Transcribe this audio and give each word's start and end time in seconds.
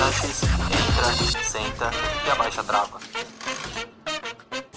Visitantes, 0.00 0.42
entra, 0.42 1.44
senta 1.44 1.90
e 2.26 2.30
abaixa 2.30 2.62
a 2.62 2.64
trava. 2.64 2.98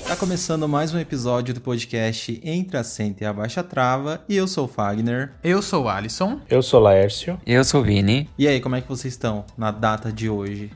Tá 0.06 0.18
começando 0.18 0.68
mais 0.68 0.94
um 0.94 1.00
episódio 1.00 1.54
do 1.54 1.62
podcast 1.62 2.42
Entre 2.44 2.76
a 2.76 2.84
Senta 2.84 3.24
e 3.24 3.28
Abaixa 3.28 3.62
a 3.62 3.64
Trava 3.64 4.22
e 4.28 4.36
eu 4.36 4.46
sou 4.50 4.66
o 4.66 4.68
Fagner. 4.68 5.32
Eu 5.42 5.62
sou 5.62 5.86
o 5.86 5.90
Alisson. 5.90 6.42
Eu 6.50 6.62
sou 6.62 6.82
o 6.82 6.84
Laércio. 6.84 7.40
Eu 7.46 7.64
sou 7.64 7.80
o 7.80 7.84
Vini. 7.86 8.30
E 8.38 8.50
aí, 8.50 8.60
como 8.60 8.76
é 8.76 8.82
que 8.82 8.90
vocês 8.90 9.14
estão 9.14 9.46
na 9.58 9.72
data 9.72 10.12
de 10.12 10.30
hoje? 10.30 10.70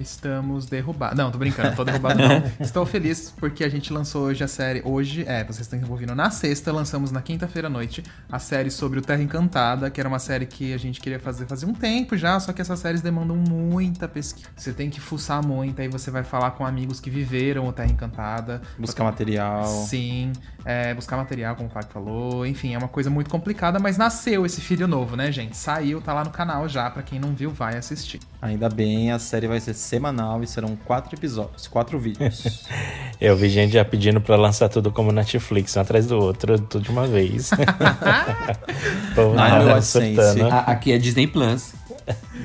Estamos 0.00 0.66
derrubados. 0.66 1.16
Não, 1.16 1.30
tô 1.30 1.38
brincando, 1.38 1.74
tô 1.74 1.84
derrubado 1.84 2.20
não. 2.20 2.42
Estou 2.60 2.84
feliz 2.84 3.32
porque 3.36 3.64
a 3.64 3.68
gente 3.68 3.92
lançou 3.92 4.24
hoje 4.24 4.44
a 4.44 4.48
série. 4.48 4.82
Hoje, 4.84 5.24
é, 5.26 5.44
vocês 5.44 5.60
estão 5.72 5.90
ouvindo 5.90 6.14
na 6.14 6.30
sexta, 6.30 6.72
lançamos 6.72 7.10
na 7.10 7.22
quinta-feira 7.22 7.68
à 7.68 7.70
noite 7.70 8.02
a 8.30 8.38
série 8.38 8.70
sobre 8.70 8.98
o 8.98 9.02
Terra 9.02 9.22
Encantada, 9.22 9.90
que 9.90 10.00
era 10.00 10.08
uma 10.08 10.18
série 10.18 10.46
que 10.46 10.72
a 10.72 10.78
gente 10.78 11.00
queria 11.00 11.18
fazer 11.18 11.46
fazia 11.46 11.68
um 11.68 11.72
tempo 11.72 12.16
já, 12.16 12.38
só 12.40 12.52
que 12.52 12.60
essas 12.60 12.78
séries 12.78 13.00
demandam 13.00 13.36
muita 13.36 14.08
pesquisa. 14.08 14.48
Você 14.56 14.72
tem 14.72 14.90
que 14.90 15.00
fuçar 15.00 15.44
muito, 15.44 15.80
aí 15.80 15.88
você 15.88 16.10
vai 16.10 16.24
falar 16.24 16.52
com 16.52 16.66
amigos 16.66 17.00
que 17.00 17.10
viveram 17.10 17.66
o 17.68 17.72
Terra 17.72 17.90
Encantada. 17.90 18.60
Buscar 18.78 19.04
material. 19.04 19.64
Sim, 19.64 20.32
é, 20.64 20.92
buscar 20.94 21.16
material, 21.16 21.56
como 21.56 21.68
o 21.68 21.72
Fábio 21.72 21.90
falou. 21.90 22.46
Enfim, 22.46 22.74
é 22.74 22.78
uma 22.78 22.88
coisa 22.88 23.08
muito 23.08 23.30
complicada, 23.30 23.78
mas 23.78 23.96
nasceu 23.96 24.44
esse 24.44 24.60
filho 24.60 24.86
novo, 24.86 25.16
né, 25.16 25.30
gente? 25.30 25.56
Saiu, 25.56 26.00
tá 26.00 26.12
lá 26.12 26.24
no 26.24 26.30
canal 26.30 26.68
já, 26.68 26.90
pra 26.90 27.02
quem 27.02 27.18
não 27.18 27.34
viu, 27.34 27.50
vai 27.50 27.76
assistir. 27.76 28.20
Ainda 28.42 28.68
bem, 28.68 29.12
a 29.12 29.18
série 29.18 29.46
vai 29.46 29.60
ser 29.60 29.74
semanal 29.86 30.42
e 30.42 30.46
serão 30.46 30.76
quatro 30.84 31.14
episódios, 31.14 31.66
quatro 31.66 31.98
vídeos. 31.98 32.66
Eu 33.20 33.34
vi 33.36 33.48
gente 33.48 33.72
já 33.72 33.84
pedindo 33.84 34.20
pra 34.20 34.36
lançar 34.36 34.68
tudo 34.68 34.90
como 34.92 35.10
Netflix, 35.10 35.74
um 35.76 35.80
atrás 35.80 36.06
do 36.06 36.18
outro, 36.18 36.58
tudo 36.58 36.82
de 36.84 36.90
uma 36.90 37.06
vez. 37.06 37.50
Não, 39.16 39.82
surtando. 39.82 40.46
A- 40.52 40.58
aqui 40.60 40.92
é 40.92 40.98
Disney 40.98 41.26
Plus. 41.26 41.72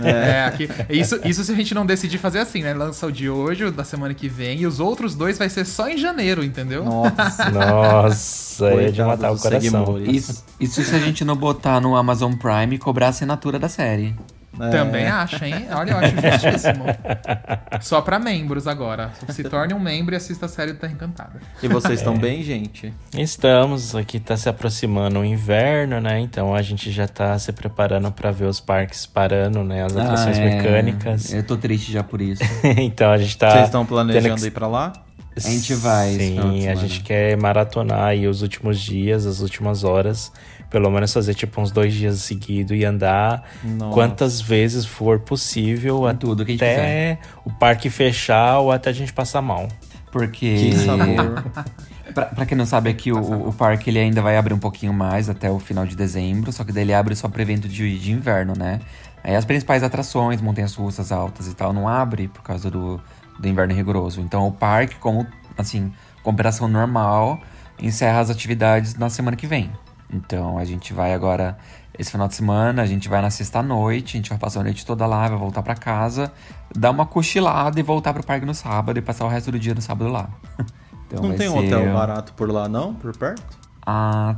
É, 0.03 0.45
aqui, 0.45 0.67
isso, 0.89 1.19
isso 1.23 1.43
se 1.43 1.51
a 1.51 1.55
gente 1.55 1.75
não 1.75 1.85
decidir 1.85 2.17
fazer 2.17 2.39
assim, 2.39 2.63
né? 2.63 2.73
Lança 2.73 3.05
o 3.05 3.11
de 3.11 3.29
hoje, 3.29 3.65
o 3.65 3.71
da 3.71 3.83
semana 3.83 4.11
que 4.13 4.27
vem, 4.27 4.61
e 4.61 4.65
os 4.65 4.79
outros 4.79 5.13
dois 5.13 5.37
vai 5.37 5.49
ser 5.49 5.65
só 5.65 5.87
em 5.87 5.97
janeiro, 5.97 6.43
entendeu? 6.43 6.83
Nossa, 6.83 7.49
Nossa, 7.51 8.65
é 8.73 8.89
de 8.89 9.03
matar 9.03 9.31
o 9.31 9.37
coração. 9.37 9.99
Isso, 10.03 10.43
isso 10.59 10.81
se 10.83 10.95
a 10.95 10.99
gente 10.99 11.23
não 11.23 11.35
botar 11.35 11.79
no 11.79 11.95
Amazon 11.95 12.33
Prime 12.33 12.75
e 12.75 12.79
cobrar 12.79 13.07
a 13.07 13.09
assinatura 13.09 13.59
da 13.59 13.69
série. 13.69 14.15
É, 14.59 14.69
Também 14.69 15.07
acho, 15.07 15.43
hein? 15.45 15.67
Olha, 15.71 15.91
eu 15.91 15.97
acho 15.97 16.15
justíssimo. 16.15 16.83
Só 17.81 18.01
pra 18.01 18.19
membros 18.19 18.67
agora. 18.67 19.11
Se 19.29 19.43
torne 19.43 19.73
um 19.73 19.79
membro 19.79 20.13
e 20.13 20.17
assista 20.17 20.45
a 20.45 20.49
série 20.49 20.73
do 20.73 20.79
Terra 20.79 20.93
Encantada. 20.93 21.39
E 21.63 21.67
vocês 21.67 21.99
estão 21.99 22.17
bem, 22.17 22.43
gente? 22.43 22.93
Estamos, 23.17 23.95
aqui 23.95 24.19
tá 24.19 24.35
se 24.35 24.49
aproximando 24.49 25.19
o 25.19 25.25
inverno, 25.25 25.99
né? 26.01 26.19
Então 26.19 26.53
a 26.53 26.61
gente 26.61 26.91
já 26.91 27.07
tá 27.07 27.37
se 27.39 27.51
preparando 27.53 28.11
pra 28.11 28.31
ver 28.31 28.45
os 28.45 28.59
parques 28.59 29.05
parando, 29.05 29.63
né? 29.63 29.83
As 29.83 29.95
atrações 29.95 30.37
Ah, 30.37 30.41
é. 30.41 30.55
mecânicas. 30.57 31.33
Eu 31.33 31.43
tô 31.43 31.55
triste 31.57 31.91
já 31.91 32.03
por 32.03 32.21
isso. 32.21 32.43
então 32.77 33.09
a 33.11 33.17
gente 33.17 33.37
tá. 33.37 33.51
Vocês 33.51 33.65
estão 33.65 33.85
planejando 33.85 34.41
que- 34.41 34.47
ir 34.47 34.51
pra 34.51 34.67
lá? 34.67 34.91
A 35.33 35.39
gente 35.39 35.73
vai 35.75 36.09
Sim, 36.15 36.67
a 36.67 36.75
gente 36.75 36.99
quer 36.99 37.37
maratonar 37.37 38.03
aí 38.03 38.27
os 38.27 38.41
últimos 38.41 38.77
dias, 38.81 39.25
as 39.25 39.39
últimas 39.39 39.85
horas. 39.85 40.29
Pelo 40.71 40.89
menos 40.89 41.13
fazer 41.13 41.35
tipo 41.35 41.61
uns 41.61 41.69
dois 41.69 41.93
dias 41.93 42.19
seguidos 42.19 42.75
e 42.75 42.83
andar 42.85 43.43
Nossa. 43.63 43.93
quantas 43.93 44.41
vezes 44.41 44.85
for 44.85 45.19
possível 45.19 46.09
Em 46.09 46.15
tudo 46.15 46.45
que 46.45 46.53
a 46.53 46.55
gente 46.55 46.63
até 46.63 47.19
o 47.45 47.51
parque 47.51 47.89
fechar 47.89 48.59
ou 48.59 48.71
até 48.71 48.89
a 48.89 48.93
gente 48.93 49.13
passar 49.13 49.41
mal. 49.41 49.67
Porque. 50.11 50.55
Que 50.55 50.75
sabor. 50.77 51.43
Pra, 52.13 52.25
pra 52.25 52.45
quem 52.45 52.57
não 52.57 52.65
sabe, 52.65 52.89
aqui 52.89 53.09
o, 53.09 53.47
o 53.47 53.53
parque 53.53 53.89
ele 53.89 53.99
ainda 53.99 54.21
vai 54.21 54.35
abrir 54.35 54.53
um 54.53 54.59
pouquinho 54.59 54.91
mais 54.91 55.29
até 55.29 55.49
o 55.49 55.59
final 55.59 55.85
de 55.85 55.95
dezembro, 55.95 56.51
só 56.51 56.65
que 56.65 56.73
daí 56.73 56.83
ele 56.83 56.93
abre 56.93 57.15
só 57.15 57.29
para 57.29 57.41
evento 57.41 57.69
de, 57.69 57.97
de 57.97 58.11
inverno, 58.11 58.53
né? 58.57 58.81
Aí 59.23 59.33
as 59.33 59.45
principais 59.45 59.81
atrações, 59.81 60.41
montanhas 60.41 60.75
russas 60.75 61.09
altas 61.11 61.47
e 61.47 61.53
tal, 61.53 61.71
não 61.71 61.87
abre 61.87 62.27
por 62.27 62.41
causa 62.41 62.69
do, 62.69 62.99
do 63.39 63.47
inverno 63.47 63.73
rigoroso. 63.73 64.19
Então 64.19 64.47
o 64.47 64.51
parque, 64.51 64.95
como 64.95 65.25
assim, 65.57 65.93
com 66.23 66.31
operação 66.31 66.67
normal, 66.67 67.39
encerra 67.79 68.19
as 68.19 68.29
atividades 68.29 68.95
na 68.95 69.09
semana 69.09 69.37
que 69.37 69.47
vem. 69.47 69.71
Então 70.11 70.57
a 70.57 70.65
gente 70.65 70.93
vai 70.93 71.13
agora, 71.13 71.57
esse 71.97 72.11
final 72.11 72.27
de 72.27 72.35
semana, 72.35 72.81
a 72.81 72.85
gente 72.85 73.07
vai 73.07 73.21
na 73.21 73.29
sexta-noite, 73.29 74.17
a 74.17 74.19
gente 74.19 74.29
vai 74.29 74.37
passar 74.37 74.59
a 74.59 74.63
noite 74.63 74.85
toda 74.85 75.05
lá, 75.05 75.27
vai 75.29 75.37
voltar 75.37 75.61
pra 75.63 75.75
casa, 75.75 76.31
dar 76.75 76.91
uma 76.91 77.05
cochilada 77.05 77.79
e 77.79 77.83
voltar 77.83 78.13
pro 78.13 78.23
parque 78.23 78.45
no 78.45 78.53
sábado 78.53 78.97
e 78.97 79.01
passar 79.01 79.25
o 79.25 79.27
resto 79.29 79.51
do 79.51 79.59
dia 79.59 79.73
no 79.73 79.81
sábado 79.81 80.09
lá. 80.11 80.29
Então 81.13 81.23
Não 81.27 81.35
tem 81.35 81.49
um 81.49 81.59
ser- 81.59 81.75
hotel 81.75 81.93
barato 81.93 82.31
por 82.37 82.49
lá, 82.49 82.69
não? 82.69 82.93
Por 82.93 83.13
perto? 83.17 83.43
ah, 83.85 84.33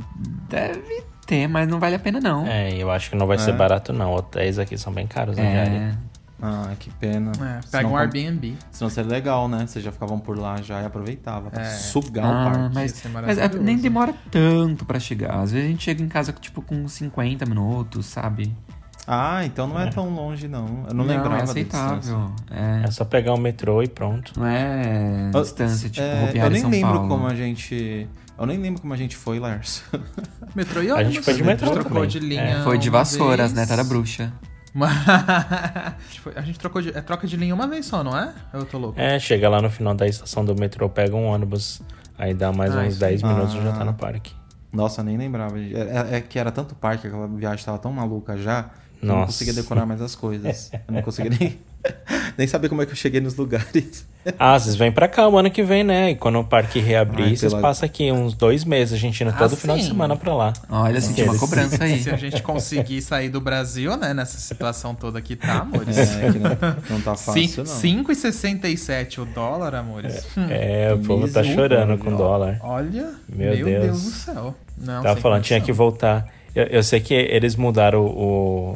deve 0.48 1.04
ter, 1.24 1.46
mas 1.46 1.68
não 1.68 1.78
vale 1.78 1.94
a 1.94 1.98
pena 2.00 2.18
não. 2.18 2.44
É, 2.48 2.72
eu 2.76 2.90
acho 2.90 3.10
que 3.10 3.16
não 3.16 3.28
vai 3.28 3.36
É. 3.36 3.38
ser 3.38 3.52
barato 3.52 3.92
não. 3.92 4.12
Hotéis 4.12 4.58
aqui 4.58 4.76
são 4.76 4.92
bem 4.92 5.06
caros 5.06 5.36
diária. 5.36 5.70
É, 5.70 5.94
Ah, 6.46 6.72
que 6.78 6.90
pena. 6.90 7.32
É, 7.36 7.38
pega 7.38 7.62
Senão 7.66 7.92
um 7.92 7.96
Airbnb. 7.96 8.54
Senão 8.70 8.90
seria 8.90 9.10
legal, 9.10 9.48
né? 9.48 9.66
Vocês 9.66 9.82
já 9.82 9.90
ficavam 9.90 10.18
por 10.18 10.38
lá 10.38 10.60
já 10.60 10.82
e 10.82 10.84
aproveitava 10.84 11.48
pra 11.50 11.62
É. 11.62 11.70
sugar 11.70 12.24
o 12.26 12.28
Ah, 12.28 12.44
parque. 12.52 12.74
mas, 12.74 13.04
é 13.04 13.08
mas 13.08 13.38
é- 13.38 13.48
nem 13.48 13.78
demora 13.78 14.14
tanto 14.30 14.84
pra 14.84 15.00
chegar. 15.00 15.40
Às 15.40 15.52
vezes 15.52 15.66
a 15.66 15.70
gente 15.70 15.82
chega 15.82 16.02
em 16.02 16.08
casa 16.08 16.32
tipo 16.32 16.60
com 16.60 16.86
50 16.86 17.46
minutos, 17.46 18.04
sabe? 18.06 18.54
Ah, 19.06 19.44
então 19.44 19.66
não 19.66 19.78
é, 19.78 19.90
tão 19.90 20.08
longe, 20.08 20.48
não. 20.48 20.84
Eu 20.88 20.94
não, 20.94 21.04
lembrava 21.04 21.36
é 21.36 21.46
da 21.46 21.52
distância. 21.52 21.86
aceitável. 21.96 22.32
É, 22.50 22.84
É 22.86 22.90
só 22.90 23.04
pegar 23.04 23.34
o 23.34 23.38
metrô 23.38 23.82
e 23.82 23.88
pronto. 23.88 24.32
não 24.38 24.46
é 24.46 25.30
Eu- 25.32 25.42
distância, 25.42 25.88
tipo, 25.90 26.06
é, 26.06 26.32
Eu 26.34 26.50
nem 26.50 26.60
São 26.62 26.70
lembro 26.70 26.92
Paulo. 26.92 27.08
como 27.08 27.26
a 27.26 27.34
gente. 27.34 28.06
Eu 28.38 28.46
nem 28.46 28.58
lembro 28.58 28.80
como 28.80 28.92
a 28.92 28.96
gente 28.96 29.14
foi, 29.16 29.38
Lars. 29.38 29.84
Metrô 30.56 30.82
e 30.82 30.90
A 30.90 30.94
ônibus. 30.94 31.14
gente 31.14 31.24
foi 31.24 31.34
de 31.34 31.42
A 31.42 31.44
gente 31.44 31.52
metrô 31.52 31.70
trocou 31.72 31.92
também. 31.92 32.08
de 32.08 32.18
linha. 32.18 32.40
É, 32.42 32.62
Foi 32.64 32.78
de 32.78 32.88
vassouras, 32.90 33.52
vez. 33.52 33.54
né? 33.54 33.66
Tá 33.66 33.76
da 33.76 33.84
bruxa. 33.84 34.32
Mas- 34.74 35.08
a 35.08 35.94
gente 36.08 36.20
foi- 36.20 36.32
a 36.36 36.40
gente 36.42 36.58
trocou 36.58 36.82
de. 36.82 36.88
É 36.90 37.00
troca 37.00 37.26
de 37.28 37.36
linha 37.36 37.54
uma 37.54 37.66
vez 37.68 37.86
só, 37.86 38.02
não 38.02 38.18
é? 38.18 38.34
Eu 38.52 38.64
tô 38.66 38.76
louco. 38.78 38.98
É, 39.00 39.18
chega 39.20 39.48
lá 39.48 39.62
no 39.62 39.70
final 39.70 39.94
da 39.94 40.06
estação 40.06 40.44
do 40.44 40.54
metrô, 40.54 40.88
pega 40.88 41.14
um 41.14 41.26
ônibus, 41.26 41.80
aí 42.18 42.34
dá 42.34 42.52
mais 42.52 42.74
Ah, 42.74 42.80
uns 42.80 42.88
isso 42.94 43.00
10 43.00 43.22
aí. 43.22 43.32
minutos 43.32 43.54
e 43.54 43.62
já 43.62 43.70
Ah. 43.70 43.78
tá 43.78 43.84
no 43.84 43.94
parque. 43.94 44.34
Nossa, 44.72 45.00
eu 45.00 45.04
nem 45.04 45.16
lembrava. 45.16 45.56
É, 45.60 45.72
é- 45.72 46.16
é 46.16 46.20
que 46.20 46.36
era 46.38 46.50
tanto 46.50 46.74
parque, 46.74 47.06
aquela 47.06 47.28
viagem 47.28 47.64
tava 47.64 47.78
tão 47.78 47.92
maluca 47.92 48.36
já, 48.36 48.64
que 48.64 49.04
eu 49.04 49.08
não 49.08 49.14
Nossa. 49.18 49.26
conseguia 49.26 49.54
decorar 49.54 49.86
mais 49.86 50.02
as 50.02 50.16
coisas. 50.16 50.72
Eu 50.88 50.94
não 50.94 51.02
conseguia 51.02 51.30
nem. 51.38 51.58
Nem 52.36 52.46
sabia 52.46 52.68
como 52.68 52.82
é 52.82 52.86
que 52.86 52.92
eu 52.92 52.96
cheguei 52.96 53.20
nos 53.20 53.36
lugares. 53.36 54.06
Ah, 54.38 54.58
vocês 54.58 54.74
vêm 54.74 54.90
pra 54.90 55.06
cá 55.06 55.28
o 55.28 55.36
ano 55.36 55.50
que 55.50 55.62
vem, 55.62 55.84
né? 55.84 56.12
E 56.12 56.16
quando 56.16 56.38
o 56.40 56.44
parque 56.44 56.80
reabrir, 56.80 57.26
Ai, 57.26 57.36
vocês 57.36 57.52
pela- 57.52 57.60
passam 57.60 57.84
aqui 57.84 58.10
uns 58.10 58.32
dois 58.32 58.64
meses, 58.64 58.94
a 58.94 58.96
gente 58.96 59.22
indo 59.22 59.30
todo 59.36 59.52
Ah, 59.52 59.56
final 59.56 59.76
de 59.76 59.82
sim. 59.82 59.88
semana 59.90 60.16
pra 60.16 60.34
lá. 60.34 60.54
Olha, 60.70 60.98
senti 60.98 61.22
uma 61.24 61.36
cobrança 61.38 61.84
aí. 61.84 62.02
Se 62.02 62.08
a 62.08 62.16
gente 62.16 62.40
conseguir 62.42 63.02
sair 63.02 63.28
do 63.28 63.38
Brasil, 63.38 63.94
né, 63.98 64.14
nessa 64.14 64.38
situação 64.38 64.94
toda 64.94 65.20
que 65.20 65.36
tá, 65.36 65.58
amores. 65.58 65.98
É, 65.98 66.32
que 66.32 66.38
não, 66.38 66.50
não 66.88 67.00
tá 67.02 67.14
fácil, 67.14 67.64
não. 67.64 68.04
5,67 68.34 69.18
o 69.20 69.26
dólar, 69.26 69.74
amores. 69.74 70.26
Hum. 70.38 70.46
É, 70.48 70.90
o 70.94 70.98
povo 71.00 71.28
tá 71.28 71.44
chorando 71.44 71.98
com 71.98 72.16
dólar. 72.16 72.58
Olha, 72.62 73.10
Meu 73.28 73.54
meu, 73.54 73.64
Deus. 73.66 73.82
Deus. 73.84 74.02
do 74.04 74.10
céu. 74.10 74.54
Não, 74.78 75.02
Tava 75.02 75.20
falando, 75.20 75.42
tinha 75.42 75.60
que 75.60 75.66
condição. 75.66 75.84
voltar. 75.90 76.26
Eu, 76.54 76.64
eu 76.64 76.82
sei 76.82 76.98
que 77.00 77.12
eles 77.12 77.56
mudaram 77.56 78.00
o, 78.06 78.08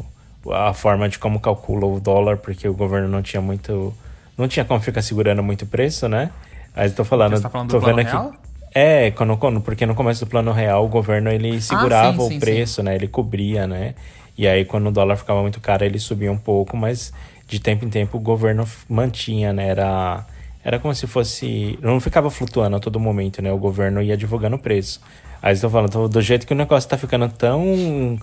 o- 0.01 0.05
a 0.53 0.73
forma 0.73 1.09
de 1.09 1.19
como 1.19 1.41
calcula 1.41 1.87
o 1.87 2.01
dólar, 2.01 2.37
porque 2.39 2.69
o 2.69 2.75
governo 2.75 3.09
não 3.09 3.23
tinha 3.23 3.41
muito. 3.41 3.95
Não 4.37 4.47
tinha 4.47 4.65
como 4.65 4.81
ficar 4.81 5.03
segurando 5.03 5.43
muito 5.43 5.67
preço, 5.67 6.09
né? 6.09 6.31
Aí 6.75 6.89
eu 6.89 6.95
tô 6.95 7.05
falando. 7.05 7.37
Você 7.37 7.43
tá 7.43 7.51
falando 7.51 7.71
tô 7.71 7.79
do 7.79 7.83
plano 7.83 7.97
vendo 7.97 8.07
aqui. 8.07 8.17
real? 8.17 8.33
É, 8.75 9.11
quando, 9.13 9.37
quando, 9.37 9.61
porque 9.61 9.87
no 9.87 9.95
começo 9.95 10.25
do 10.25 10.29
plano 10.29 10.53
real 10.53 10.85
o 10.85 10.89
governo 10.89 11.31
ele 11.31 11.61
segurava 11.61 12.23
sim, 12.23 12.29
sim, 12.29 12.37
o 12.37 12.41
preço, 12.41 12.83
né? 12.83 12.95
Ele 12.95 13.09
cobria, 13.09 13.67
né? 13.67 13.95
E 14.37 14.47
aí 14.47 14.65
quando 14.65 14.89
o 14.89 14.93
dólar 14.93 15.17
ficava 15.17 15.41
muito 15.41 15.61
caro 15.61 15.85
ele 15.85 15.99
subia 15.99 16.31
um 16.31 16.37
pouco, 16.37 16.77
mas 16.77 17.13
de 17.49 17.59
tempo 17.59 17.85
em 17.85 17.89
tempo 17.89 18.19
o 18.19 18.21
governo 18.21 18.65
mantinha, 18.89 19.53
né? 19.53 19.69
Era, 19.69 20.25
era 20.63 20.79
como 20.79 20.95
se 20.95 21.07
fosse. 21.07 21.79
Não 21.83 21.99
ficava 21.99 22.31
flutuando 22.31 22.77
a 22.77 22.81
todo 22.81 23.01
momento, 23.01 23.41
né? 23.41 23.51
O 23.51 23.59
governo 23.59 24.03
ia 24.03 24.17
divulgando 24.17 24.57
o 24.57 24.59
preço. 24.59 25.01
Aí 25.43 25.59
tô 25.59 25.71
falando, 25.71 26.09
do 26.09 26.21
jeito 26.21 26.47
que 26.47 26.53
o 26.53 26.57
negócio 26.57 26.89
tá 26.89 26.99
ficando 26.99 27.29
tão 27.29 28.19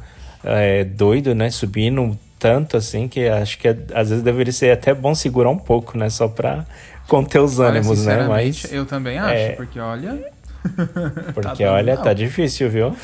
é, 0.45 0.83
doido, 0.83 1.33
né? 1.36 1.50
Subindo 1.50 2.18
tanto 2.39 2.77
assim 2.77 3.07
que 3.07 3.27
acho 3.27 3.57
que 3.57 3.68
às 3.68 4.09
vezes 4.09 4.24
deveria 4.24 4.53
ser 4.53 4.71
até 4.71 4.94
bom 4.94 5.15
segurar 5.15 5.50
um 5.50 5.57
pouco, 5.57 5.97
né? 5.97 6.09
Só 6.09 6.27
pra 6.27 6.65
conter 7.07 7.39
os 7.39 7.59
Olha, 7.59 7.69
ânimos, 7.69 7.89
né? 7.89 7.95
sinceramente, 7.95 8.63
Mas. 8.63 8.74
eu 8.74 8.86
também 8.86 9.18
acho, 9.18 9.33
é. 9.33 9.50
porque 9.51 9.80
olha, 9.80 10.33
Porque 11.33 11.63
dando 11.63 11.74
olha, 11.74 11.95
não. 11.95 12.03
tá 12.03 12.13
difícil, 12.13 12.69
viu? 12.69 12.95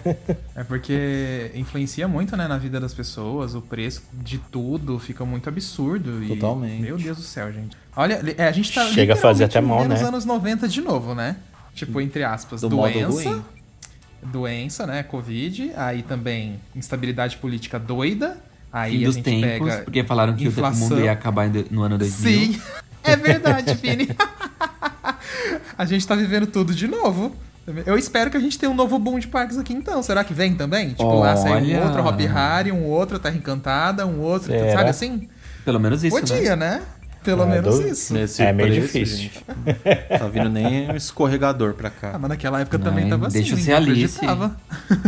é 0.56 0.64
porque 0.64 1.50
influencia 1.54 2.08
muito, 2.08 2.36
né, 2.36 2.48
na 2.48 2.56
vida 2.56 2.80
das 2.80 2.94
pessoas, 2.94 3.54
o 3.54 3.60
preço 3.60 4.02
de 4.12 4.38
tudo 4.38 4.98
fica 4.98 5.24
muito 5.24 5.48
absurdo. 5.48 6.22
E, 6.22 6.28
Totalmente. 6.28 6.80
Meu 6.80 6.96
Deus 6.96 7.18
do 7.18 7.22
céu, 7.22 7.52
gente. 7.52 7.76
Olha, 7.94 8.20
é, 8.38 8.48
a 8.48 8.52
gente 8.52 8.72
tá 8.72 8.86
Chega 8.86 9.14
a 9.14 9.16
fazer 9.16 9.44
até 9.44 9.60
mal, 9.60 9.86
nos 9.86 10.00
né? 10.00 10.08
anos 10.08 10.24
90 10.24 10.68
de 10.68 10.80
novo, 10.80 11.14
né? 11.14 11.36
Tipo, 11.74 12.00
entre 12.00 12.24
aspas, 12.24 12.60
Do 12.62 12.70
modo 12.70 12.92
doença. 12.92 13.28
ruim. 13.30 13.42
Doença, 14.22 14.86
né? 14.86 15.02
Covid. 15.02 15.72
Aí 15.76 16.02
também 16.02 16.60
instabilidade 16.74 17.36
política 17.36 17.78
doida. 17.78 18.36
Aí 18.72 18.98
Fim 18.98 19.02
a 19.02 19.06
dos 19.06 19.14
gente 19.16 19.24
tempos, 19.24 19.68
pega 19.68 19.82
porque 19.82 20.04
falaram 20.04 20.34
que 20.34 20.46
o 20.46 20.48
inflação. 20.48 20.88
mundo 20.88 21.00
ia 21.00 21.12
acabar 21.12 21.50
no 21.70 21.82
ano 21.82 21.98
2000. 21.98 22.54
Sim, 22.54 22.60
é 23.02 23.16
verdade, 23.16 23.74
Vini. 23.74 24.08
a 25.76 25.84
gente 25.84 26.06
tá 26.06 26.14
vivendo 26.14 26.46
tudo 26.46 26.74
de 26.74 26.86
novo. 26.86 27.34
Eu 27.86 27.96
espero 27.98 28.30
que 28.30 28.36
a 28.36 28.40
gente 28.40 28.58
tenha 28.58 28.70
um 28.70 28.74
novo 28.74 28.98
boom 28.98 29.18
de 29.18 29.28
parques 29.28 29.58
aqui 29.58 29.72
então. 29.72 30.02
Será 30.02 30.24
que 30.24 30.32
vem 30.34 30.54
também? 30.54 30.90
Tipo, 30.90 31.18
lá 31.18 31.36
sai 31.36 31.52
um 31.52 31.76
Olha. 31.76 31.84
outro 31.84 32.04
Hop 32.04 32.20
Harry, 32.20 32.72
um 32.72 32.84
outro 32.84 33.18
Terra 33.18 33.36
Encantada, 33.36 34.06
um 34.06 34.20
outro, 34.20 34.48
Será? 34.48 34.72
sabe 34.72 34.90
assim? 34.90 35.28
Pelo 35.64 35.78
menos 35.78 36.02
isso, 36.02 36.16
Podia, 36.16 36.56
né? 36.56 36.76
né? 36.78 36.82
Pelo 37.22 37.42
Ah, 37.42 37.46
menos 37.46 37.78
do- 37.78 37.86
isso. 37.88 38.14
Nesse 38.14 38.42
É 38.42 38.52
meio 38.52 38.68
preço, 38.70 38.86
difícil. 38.86 39.16
gente. 39.18 39.44
Tá 40.18 40.26
vindo 40.28 40.48
nem 40.48 40.90
um 40.90 40.96
escorregador 40.96 41.74
pra 41.74 41.90
cá. 41.90 42.12
Ah, 42.14 42.18
mas 42.18 42.28
naquela 42.30 42.60
época 42.60 42.78
Não, 42.78 42.84
também 42.86 43.08
tava 43.08 43.26
assim. 43.26 43.38
Deixa 43.38 43.52
eu 43.52 43.56
ninguém 43.58 43.64
ser 43.66 43.72
Alice. 43.74 44.16
acreditava. 44.16 44.56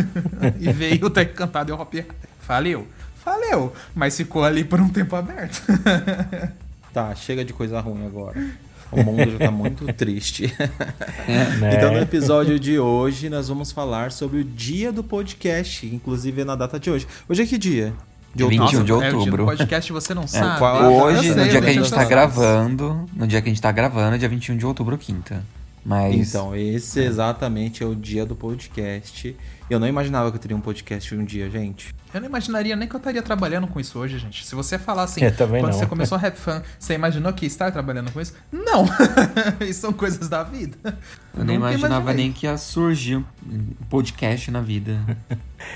e 0.60 0.72
veio 0.72 1.06
o 1.06 1.10
Terra 1.10 1.30
Encantada 1.30 1.70
e 1.70 1.74
o 1.74 1.76
Hop 1.80 1.92
Harry. 1.94 2.06
Faleu. 2.40 2.86
Faleu. 3.24 3.72
Mas 3.94 4.16
ficou 4.16 4.44
ali 4.44 4.62
por 4.64 4.80
um 4.80 4.88
tempo 4.88 5.16
aberto. 5.16 5.62
Tá, 6.92 7.14
chega 7.14 7.42
de 7.42 7.54
coisa 7.54 7.80
ruim 7.80 8.04
agora. 8.04 8.38
O 8.90 9.02
mundo 9.02 9.30
já 9.32 9.38
tá 9.38 9.50
muito 9.50 9.90
triste. 9.94 10.52
Né? 11.58 11.74
Então, 11.74 11.90
no 11.90 11.98
episódio 11.98 12.60
de 12.60 12.78
hoje, 12.78 13.30
nós 13.30 13.48
vamos 13.48 13.72
falar 13.72 14.12
sobre 14.12 14.40
o 14.40 14.44
dia 14.44 14.92
do 14.92 15.02
podcast, 15.02 15.86
inclusive 15.86 16.44
na 16.44 16.54
data 16.54 16.78
de 16.78 16.90
hoje. 16.90 17.06
Hoje 17.26 17.42
é 17.44 17.46
que 17.46 17.56
dia? 17.56 17.94
De 18.34 18.44
21 18.44 18.62
outubro. 18.64 18.84
de 18.84 18.93
É, 18.93 18.94
o 18.94 19.00
dia 19.00 19.11
do 19.11 19.19
outubro. 19.19 19.44
podcast 19.44 19.93
você 19.93 20.14
não 20.14 20.26
sabe. 20.26 20.58
qual 20.58 20.93
Hoje, 20.93 21.32
sei, 21.32 21.34
no 21.34 21.49
dia 21.49 21.61
que 21.61 21.69
a 21.69 21.73
gente 21.73 21.90
tá 21.93 22.05
gravando, 22.05 23.06
no 23.14 23.26
dia 23.26 23.43
que 23.43 23.49
a 23.49 23.52
gente 23.52 23.62
tá 23.62 23.70
gravando, 23.73 24.14
é 24.14 24.19
dia 24.19 24.29
21 24.29 24.56
de 24.56 24.64
outubro, 24.67 24.96
quinta. 24.99 25.44
Mas 25.84 26.29
Então, 26.31 26.55
esse 26.55 27.00
exatamente 27.00 27.82
é 27.82 27.87
o 27.87 27.94
dia 27.94 28.25
do 28.25 28.37
podcast. 28.37 29.37
Eu 29.69 29.81
não 29.81 29.87
imaginava 29.88 30.31
que 30.31 30.37
eu 30.37 30.40
teria 30.40 30.56
um 30.56 30.61
podcast 30.61 31.12
um 31.14 31.25
dia, 31.25 31.50
gente. 31.50 31.93
Eu 32.14 32.20
não 32.20 32.29
imaginaria 32.29 32.76
nem 32.76 32.87
que 32.87 32.94
eu 32.94 32.99
estaria 32.99 33.20
trabalhando 33.23 33.67
com 33.67 33.81
isso 33.81 33.99
hoje, 33.99 34.17
gente. 34.19 34.46
Se 34.46 34.55
você 34.55 34.79
falar 34.79 35.02
assim, 35.05 35.29
também 35.31 35.61
quando 35.61 35.73
não. 35.73 35.79
você 35.81 35.87
começou 35.87 36.17
a 36.17 36.20
Rap 36.23 36.37
Fan, 36.37 36.62
você 36.79 36.94
imaginou 36.94 37.32
que 37.32 37.46
ia 37.46 37.49
estar 37.49 37.73
trabalhando 37.73 38.12
com 38.12 38.20
isso? 38.20 38.32
Não! 38.52 38.84
isso 39.67 39.81
são 39.81 39.93
coisas 39.93 40.29
da 40.29 40.44
vida. 40.44 40.76
eu 41.37 41.44
nem 41.44 41.56
Nunca 41.58 41.70
imaginava 41.73 42.02
imaginei. 42.02 42.25
nem 42.26 42.32
que 42.32 42.46
ia 42.46 42.56
surgir 42.56 43.17
um 43.17 43.25
podcast 43.90 44.50
na 44.52 44.61
vida. 44.61 45.00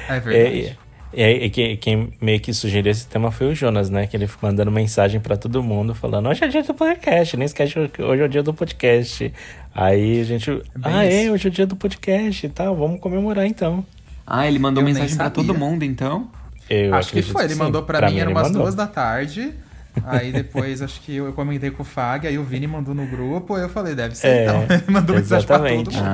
É 0.08 0.16
É, 0.16 0.20
verdade. 0.20 0.66
é, 0.66 0.76
é 1.12 1.48
que- 1.48 1.76
quem 1.76 2.12
meio 2.20 2.40
que 2.40 2.52
sugeriu 2.52 2.90
esse 2.90 3.06
tema 3.06 3.30
foi 3.30 3.48
o 3.48 3.54
Jonas, 3.54 3.88
né? 3.90 4.06
Que 4.06 4.16
ele 4.16 4.26
ficou 4.26 4.48
mandando 4.50 4.70
mensagem 4.70 5.20
pra 5.20 5.36
todo 5.36 5.62
mundo, 5.62 5.94
falando: 5.94 6.28
Hoje 6.28 6.44
é 6.44 6.48
dia 6.48 6.62
do 6.62 6.74
podcast, 6.74 7.36
nem 7.36 7.46
esquece 7.46 7.88
que 7.88 8.02
hoje 8.02 8.22
é 8.22 8.24
o 8.24 8.28
dia 8.28 8.42
do 8.42 8.52
podcast. 8.52 9.32
Aí 9.74 10.20
a 10.20 10.24
gente. 10.24 10.62
ah, 10.82 11.04
é, 11.04 11.30
hoje 11.30 11.46
é 11.46 11.50
o 11.50 11.52
dia 11.52 11.66
do 11.66 11.76
podcast 11.76 12.46
e 12.46 12.48
tal, 12.48 12.74
vamos 12.76 13.00
comemorar 13.00 13.46
então. 13.46 13.84
Ah, 14.26 14.46
ele 14.46 14.58
mandou 14.58 14.82
Eu 14.82 14.86
mensagem 14.86 15.16
pra 15.16 15.30
todo 15.30 15.54
mundo, 15.54 15.84
então? 15.84 16.28
Eu 16.68 16.94
acho 16.94 17.12
que 17.12 17.22
foi. 17.22 17.44
Ele 17.44 17.52
sim. 17.54 17.58
mandou 17.60 17.82
pra, 17.82 18.00
mim, 18.10 18.18
era 18.18 18.24
ele 18.30 18.32
umas 18.32 18.48
mandou. 18.48 18.62
duas 18.62 18.74
da 18.74 18.86
tarde. 18.86 19.52
Aí 20.04 20.32
depois 20.32 20.82
acho 20.82 21.00
que 21.00 21.16
eu 21.16 21.32
comentei 21.32 21.70
com 21.70 21.82
o 21.82 21.84
Fag, 21.86 22.26
aí 22.26 22.38
o 22.38 22.44
Vini 22.44 22.66
mandou 22.66 22.94
no 22.94 23.06
grupo, 23.06 23.54
aí 23.54 23.62
eu 23.62 23.68
falei, 23.68 23.94
deve 23.94 24.14
ser 24.14 24.26
É, 24.28 24.44
então. 24.44 24.62
Ele 24.70 24.82
mandou 24.90 25.16
mensagem 25.16 25.46
pra 25.46 25.58
todo 25.58 25.66
exatamente. 25.68 25.96
mundo. 25.96 26.06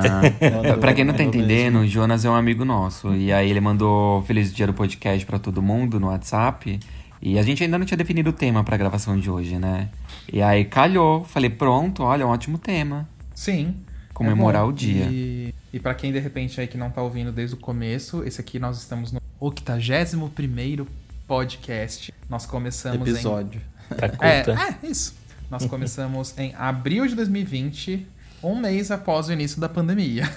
Ah, 0.42 0.50
Mandou- 0.56 0.78
pra 0.78 0.94
quem 0.94 1.04
não 1.04 1.14
tá 1.14 1.22
entendendo, 1.22 1.80
o 1.80 1.86
Jonas 1.86 2.24
é 2.24 2.30
um 2.30 2.34
amigo 2.34 2.64
nosso. 2.64 3.14
E 3.14 3.32
aí 3.32 3.50
ele 3.50 3.60
mandou 3.60 4.22
Feliz 4.22 4.52
Dia 4.54 4.66
do 4.66 4.72
Podcast 4.74 5.24
pra 5.26 5.38
todo 5.38 5.60
mundo 5.62 5.98
no 6.00 6.06
WhatsApp. 6.08 6.78
E 7.20 7.38
a 7.38 7.42
gente 7.42 7.62
ainda 7.62 7.78
não 7.78 7.86
tinha 7.86 7.96
definido 7.96 8.30
o 8.30 8.32
tema 8.32 8.64
pra 8.64 8.76
gravação 8.76 9.18
de 9.18 9.30
hoje, 9.30 9.56
né? 9.58 9.88
E 10.32 10.42
aí 10.42 10.64
calhou. 10.64 11.22
Falei, 11.24 11.48
pronto, 11.50 12.02
olha, 12.02 12.26
um 12.26 12.30
ótimo 12.30 12.58
tema. 12.58 13.08
Sim. 13.34 13.76
Comemorar 14.12 14.62
É 14.62 14.64
o 14.64 14.72
dia. 14.72 15.06
E, 15.10 15.54
e 15.72 15.78
para 15.80 15.94
quem 15.94 16.12
de 16.12 16.18
repente 16.18 16.60
aí 16.60 16.66
que 16.66 16.76
não 16.76 16.90
tá 16.90 17.00
ouvindo 17.00 17.30
desde 17.32 17.54
o 17.54 17.58
começo, 17.58 18.22
esse 18.24 18.40
aqui 18.40 18.58
nós 18.58 18.76
estamos 18.78 19.12
no 19.12 19.20
81º 19.40 20.86
podcast. 21.26 22.12
Nós 22.28 22.44
começamos 22.44 23.08
Episódio. 23.08 23.60
Em... 23.60 23.71
É, 24.20 24.42
curta. 24.42 24.62
é, 24.62 24.86
isso. 24.86 25.14
Nós 25.50 25.66
começamos 25.66 26.34
em 26.38 26.54
abril 26.56 27.06
de 27.06 27.14
2020, 27.14 28.06
um 28.42 28.56
mês 28.56 28.90
após 28.90 29.28
o 29.28 29.32
início 29.32 29.60
da 29.60 29.68
pandemia. 29.68 30.24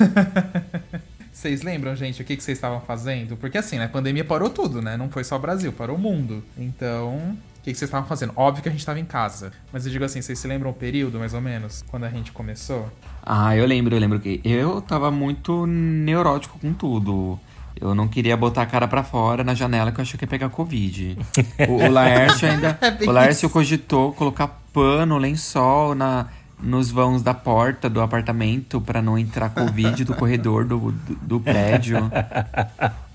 Vocês 1.36 1.64
lembram, 1.64 1.94
gente, 1.98 2.22
o 2.22 2.26
que, 2.26 2.38
que 2.38 2.42
vocês 2.42 2.58
estavam 2.58 2.80
fazendo? 2.80 3.36
Porque 3.36 3.58
assim, 3.58 3.78
né, 3.78 3.86
a 3.86 3.90
pandemia 3.90 4.24
parou 4.24 4.50
tudo, 4.50 4.82
né? 4.82 4.96
Não 4.96 5.10
foi 5.10 5.22
só 5.22 5.36
o 5.36 5.40
Brasil, 5.40 5.70
parou 5.74 5.98
o 5.98 6.00
mundo. 6.00 6.42
Então, 6.58 7.18
o 7.18 7.62
que, 7.62 7.74
que 7.74 7.78
vocês 7.78 7.90
estavam 7.90 8.08
fazendo? 8.08 8.32
Óbvio 8.38 8.64
que 8.64 8.70
a 8.70 8.72
gente 8.72 8.80
estava 8.80 9.02
em 9.02 9.06
casa. 9.06 9.52
Mas 9.70 9.86
eu 9.86 9.92
digo 9.92 10.06
assim, 10.06 10.22
vocês 10.22 10.40
se 10.40 10.48
lembram 10.48 10.70
o 10.70 10.74
período, 10.74 11.20
mais 11.20 11.34
ou 11.34 11.42
menos, 11.42 11.84
quando 11.90 12.06
a 12.06 12.10
gente 12.10 12.32
começou? 12.32 12.90
Ah, 13.22 13.54
eu 13.54 13.66
lembro, 13.66 13.94
eu 13.94 14.00
lembro 14.00 14.18
que 14.18 14.40
eu 14.46 14.82
tava 14.82 15.12
muito 15.12 15.68
neurótico 15.68 16.58
com 16.58 16.74
tudo. 16.74 17.38
Eu 17.80 17.94
não 17.94 18.08
queria 18.08 18.38
botar 18.38 18.62
a 18.62 18.66
cara 18.66 18.88
pra 18.88 19.04
fora 19.04 19.44
na 19.44 19.54
janela 19.54 19.92
que 19.92 20.00
eu 20.00 20.02
achei 20.02 20.18
que 20.18 20.24
ia 20.24 20.30
pegar 20.30 20.50
Covid. 20.50 21.18
O, 21.68 21.74
o 21.84 21.92
Laércio 21.92 22.48
ainda. 22.50 22.78
É 22.82 23.10
o 23.10 23.12
Laércio 23.12 23.50
cogitou 23.50 24.14
colocar 24.14 24.48
pano, 24.72 25.18
lençol 25.18 25.94
na, 25.94 26.28
nos 26.62 26.90
vãos 26.90 27.22
da 27.22 27.34
porta 27.34 27.90
do 27.90 28.02
apartamento 28.02 28.80
pra 28.80 29.02
não 29.02 29.18
entrar 29.18 29.50
Covid 29.50 30.04
do 30.04 30.14
corredor 30.16 30.66
do, 30.66 30.92
do, 30.92 31.16
do 31.16 31.40
prédio. 31.40 31.98